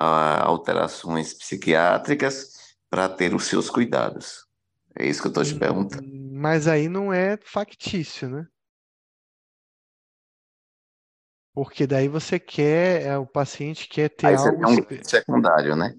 [0.05, 4.45] alterações psiquiátricas para ter os seus cuidados.
[4.95, 6.03] É isso que eu estou te perguntando.
[6.03, 8.47] Hum, Mas aí não é factício, né?
[11.53, 14.85] Porque daí você quer, é, o paciente quer ter Aí você algo.
[14.85, 15.93] tem um secundário, né?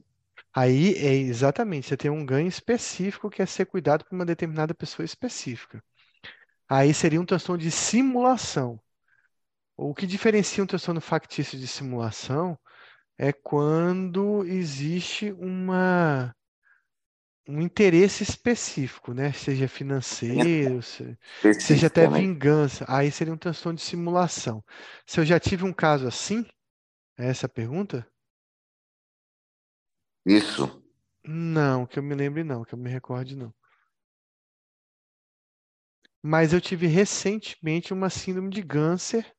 [0.54, 4.74] Aí é exatamente, você tem um ganho específico que é ser cuidado por uma determinada
[4.74, 5.82] pessoa específica.
[6.68, 8.80] Aí seria um transtorno de simulação.
[9.76, 12.58] O que diferencia um transtorno factício de simulação
[13.22, 16.34] é quando existe uma,
[17.46, 19.30] um interesse específico, né?
[19.34, 21.18] Seja financeiro, se-
[21.58, 22.18] seja até né?
[22.18, 22.86] vingança.
[22.88, 24.64] Aí seria um transtorno de simulação.
[25.06, 26.46] Se eu já tive um caso assim,
[27.18, 28.10] é essa a pergunta?
[30.24, 30.82] Isso.
[31.22, 33.52] Não, que eu me lembre não, que eu me recorde não.
[36.22, 39.30] Mas eu tive recentemente uma síndrome de câncer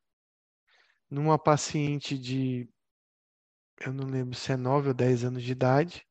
[1.09, 2.69] numa paciente de,
[3.85, 6.07] eu não lembro se é 9 ou 10 anos de idade,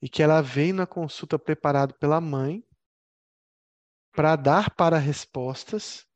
[0.00, 2.66] e que ela veio na consulta preparado pela mãe
[4.12, 6.06] para dar para respostas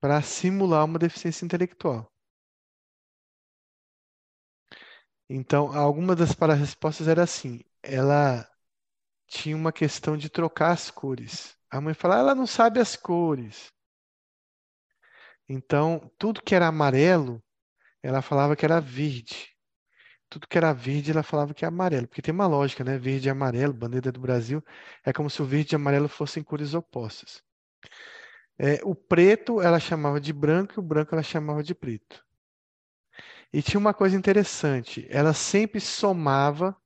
[0.00, 2.12] para simular uma deficiência intelectual.
[5.28, 8.48] Então, alguma das para-respostas era assim: ela
[9.26, 11.56] tinha uma questão de trocar as cores.
[11.68, 13.72] A mãe falava, ela não sabe as cores.
[15.48, 17.42] Então, tudo que era amarelo,
[18.02, 19.54] ela falava que era verde.
[20.28, 22.08] Tudo que era verde, ela falava que é amarelo.
[22.08, 22.98] Porque tem uma lógica, né?
[22.98, 24.62] Verde e amarelo, bandeira do Brasil,
[25.04, 27.42] é como se o verde e amarelo fossem cores opostas.
[28.58, 32.24] É, o preto ela chamava de branco e o branco ela chamava de preto.
[33.52, 36.76] E tinha uma coisa interessante, ela sempre somava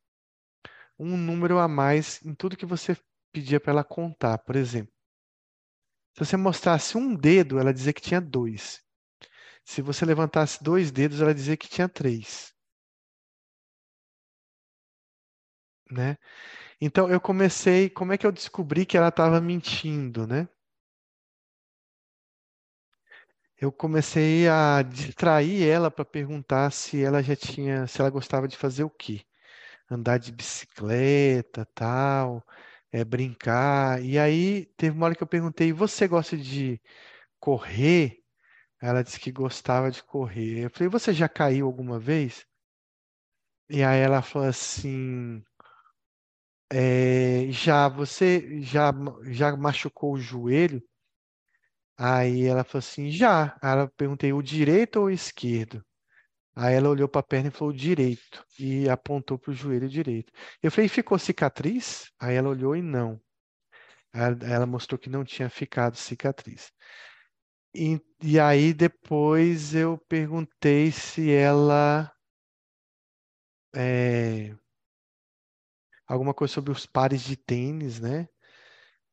[0.99, 2.97] um número a mais em tudo que você
[3.33, 4.39] pedia para ela contar.
[4.39, 4.93] Por exemplo,
[6.15, 8.83] se você mostrasse um dedo, ela dizia que tinha dois.
[9.71, 12.53] Se você levantasse dois dedos, ela dizia que tinha três.
[15.91, 16.17] Né?
[16.81, 20.49] Então eu comecei, como é que eu descobri que ela estava mentindo, né?
[23.59, 28.57] Eu comecei a distrair ela para perguntar se ela já tinha, se ela gostava de
[28.57, 29.23] fazer o quê?
[29.91, 32.45] Andar de bicicleta, tal,
[32.93, 34.03] é, brincar.
[34.05, 36.81] E aí teve uma hora que eu perguntei: você gosta de
[37.41, 38.20] correr?
[38.81, 40.65] Ela disse que gostava de correr.
[40.65, 42.47] Eu falei: você já caiu alguma vez?
[43.69, 45.43] E aí ela falou assim:
[46.73, 48.93] é, já, você já,
[49.31, 50.83] já machucou o joelho?
[51.97, 53.57] Aí ela falou assim: já.
[53.63, 55.85] Aí ela perguntei: o direito ou o esquerdo?
[56.55, 60.33] Aí ela olhou para a perna e falou direito e apontou para o joelho direito.
[60.63, 62.11] Eu falei: ficou cicatriz?
[62.19, 63.21] Aí ela olhou e não.
[64.13, 66.73] Ela mostrou que não tinha ficado cicatriz.
[67.75, 72.13] E, e aí depois eu perguntei se ela
[73.75, 74.55] é,
[76.07, 78.29] alguma coisa sobre os pares de tênis, né?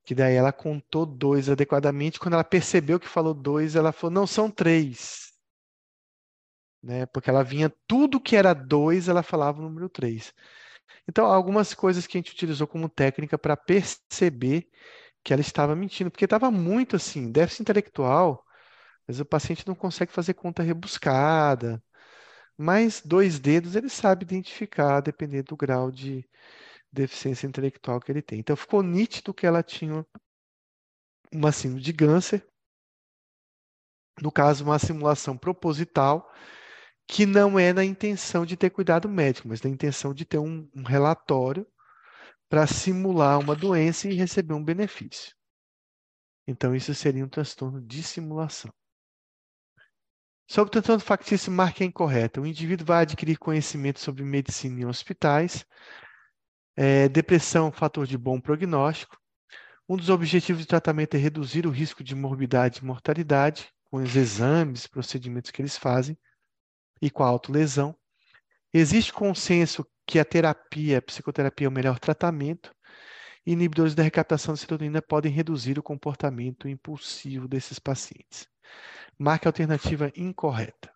[0.05, 2.19] Que daí ela contou dois adequadamente.
[2.19, 5.33] Quando ela percebeu que falou dois, ela falou: não, são três.
[6.81, 7.05] né?
[7.07, 10.33] Porque ela vinha, tudo que era 2, ela falava o número 3.
[11.07, 14.69] Então, algumas coisas que a gente utilizou como técnica para perceber
[15.23, 18.45] que ela estava mentindo, porque estava muito assim, déficit intelectual,
[19.07, 21.81] mas o paciente não consegue fazer conta rebuscada,
[22.57, 26.27] mas dois dedos ele sabe identificar, dependendo do grau de
[26.91, 28.39] deficiência intelectual que ele tem.
[28.39, 30.05] Então, ficou nítido que ela tinha
[31.31, 32.47] uma síndrome de Ganser,
[34.21, 36.31] no caso, uma simulação proposital,
[37.07, 40.67] que não é na intenção de ter cuidado médico, mas na intenção de ter um,
[40.75, 41.65] um relatório
[42.49, 45.35] para simular uma doença e receber um benefício.
[46.47, 48.73] Então, isso seria um transtorno de simulação.
[50.49, 52.39] Sobre o transtorno factício, marca é incorreta.
[52.39, 55.65] O indivíduo vai adquirir conhecimento sobre medicina em hospitais.
[56.73, 59.17] É, depressão, fator de bom prognóstico.
[59.89, 64.15] Um dos objetivos de tratamento é reduzir o risco de morbidade e mortalidade, com os
[64.15, 66.17] exames, procedimentos que eles fazem
[67.01, 67.93] e com a autolesão.
[68.73, 72.73] Existe consenso que a terapia, a psicoterapia é o melhor tratamento.
[73.45, 78.47] Inibidores da recaptação de serotonina podem reduzir o comportamento impulsivo desses pacientes.
[79.19, 80.91] Marque a alternativa incorreta.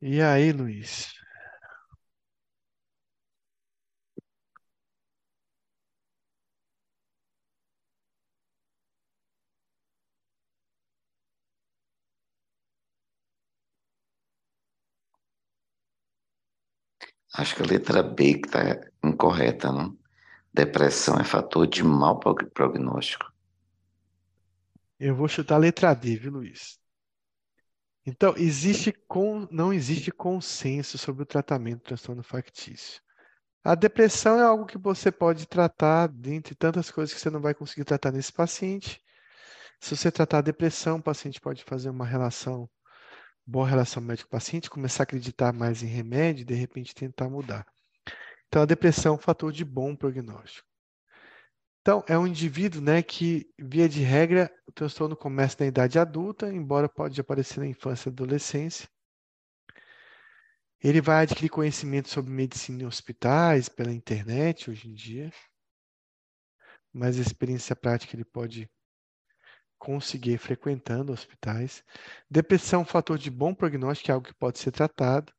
[0.00, 1.15] E aí, Luiz?
[17.36, 19.96] Acho que a letra B que está incorreta, não?
[20.54, 23.30] Depressão é fator de mau prognóstico.
[24.98, 26.80] Eu vou chutar a letra D, viu, Luiz?
[28.06, 28.94] Então, existe
[29.50, 33.02] não existe consenso sobre o tratamento do transtorno factício.
[33.62, 37.52] A depressão é algo que você pode tratar, dentre tantas coisas que você não vai
[37.52, 39.02] conseguir tratar nesse paciente.
[39.78, 42.66] Se você tratar a depressão, o paciente pode fazer uma relação,
[43.46, 47.64] boa relação médico-paciente, começar a acreditar mais em remédio e, de repente, tentar mudar.
[48.48, 50.66] Então, a depressão é um fator de bom prognóstico.
[51.80, 56.52] Então, é um indivíduo né, que, via de regra, o transtorno começa na idade adulta,
[56.52, 58.88] embora pode aparecer na infância e adolescência.
[60.82, 65.32] Ele vai adquirir conhecimento sobre medicina em hospitais, pela internet hoje em dia.
[66.92, 68.68] Mas a experiência prática ele pode
[69.78, 71.84] conseguir frequentando hospitais.
[72.30, 75.32] Depressão é um fator de bom prognóstico, é algo que pode ser tratado.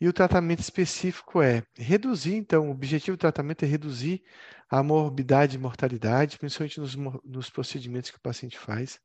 [0.00, 4.22] E o tratamento específico é reduzir, então, o objetivo do tratamento é reduzir
[4.68, 6.94] a morbidade e mortalidade, principalmente nos,
[7.24, 9.00] nos procedimentos que o paciente faz.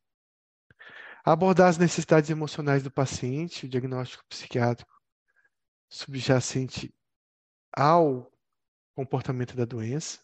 [1.24, 4.92] Abordar as necessidades emocionais do paciente, o diagnóstico psiquiátrico
[5.88, 6.94] subjacente
[7.72, 8.32] ao
[8.96, 10.20] comportamento da doença,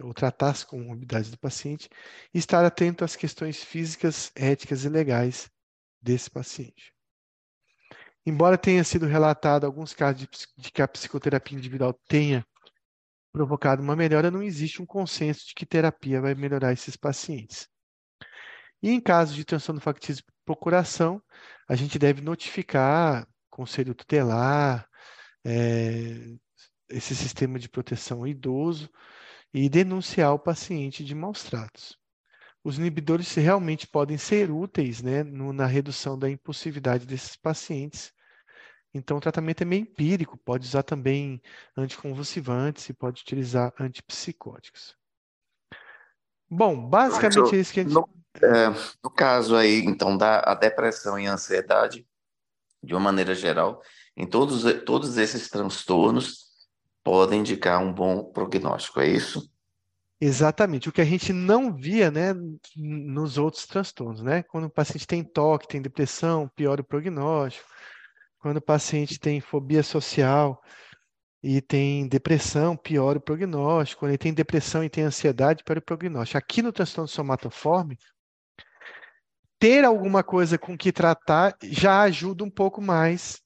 [0.00, 1.88] ou tratar as comorbidades do paciente,
[2.32, 5.50] e estar atento às questões físicas, éticas e legais
[6.00, 6.92] desse paciente.
[8.26, 12.46] Embora tenha sido relatado alguns casos de, de que a psicoterapia individual tenha
[13.32, 17.68] provocado uma melhora, não existe um consenso de que terapia vai melhorar esses pacientes.
[18.82, 21.22] E em caso de transtorno factício por procuração,
[21.68, 24.88] a gente deve notificar conselho tutelar,
[25.44, 26.34] é,
[26.88, 28.90] esse sistema de proteção idoso
[29.54, 31.96] e denunciar o paciente de maus tratos.
[32.62, 38.12] Os inibidores realmente podem ser úteis né, no, na redução da impulsividade desses pacientes,
[38.94, 41.42] então, o tratamento é meio empírico, pode usar também
[41.76, 44.94] anticonvulsivantes e pode utilizar antipsicóticos.
[46.48, 47.92] Bom, basicamente é isso que a gente.
[47.92, 48.08] No,
[48.40, 48.68] é,
[49.02, 52.06] no caso aí, então, da a depressão e a ansiedade,
[52.80, 53.82] de uma maneira geral,
[54.16, 56.43] em todos, todos esses transtornos
[57.04, 59.48] podem indicar um bom prognóstico, é isso?
[60.20, 60.88] Exatamente.
[60.88, 62.34] O que a gente não via, né,
[62.76, 64.42] nos outros transtornos, né?
[64.42, 67.68] Quando o paciente tem toque, tem depressão, piora o prognóstico.
[68.38, 70.62] Quando o paciente tem fobia social
[71.42, 74.00] e tem depressão, piora o prognóstico.
[74.00, 76.38] Quando ele tem depressão e tem ansiedade, piora o prognóstico.
[76.38, 77.98] Aqui no transtorno somatoforme,
[79.58, 83.43] ter alguma coisa com que tratar já ajuda um pouco mais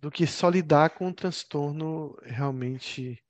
[0.00, 3.22] do que só lidar com um transtorno realmente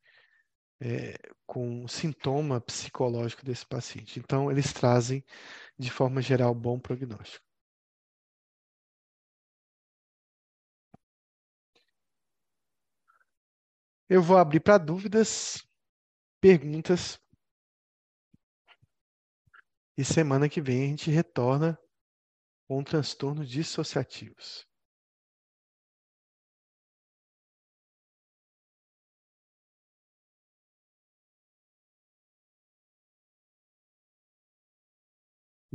[0.81, 1.15] é,
[1.47, 4.19] com sintoma psicológico desse paciente.
[4.21, 5.25] Então, eles trazem,
[5.79, 7.45] de forma geral, bom prognóstico.
[14.09, 15.63] Eu vou abrir para dúvidas,
[16.41, 17.19] perguntas.
[19.97, 21.79] E semana que vem a gente retorna
[22.69, 24.68] com transtornos dissociativos.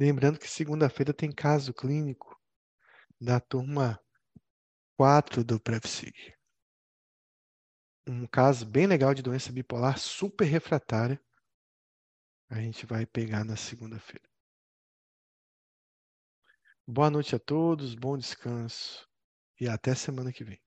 [0.06, 2.38] Lembrando que segunda-feira tem caso clínico
[3.22, 3.98] da turma
[4.98, 6.36] 4 do PrevSig.
[8.06, 11.18] Um caso bem legal de doença bipolar super refratária.
[12.50, 14.28] A gente vai pegar na segunda-feira.
[16.86, 19.08] Boa noite a todos, bom descanso
[19.58, 20.62] e até semana que vem.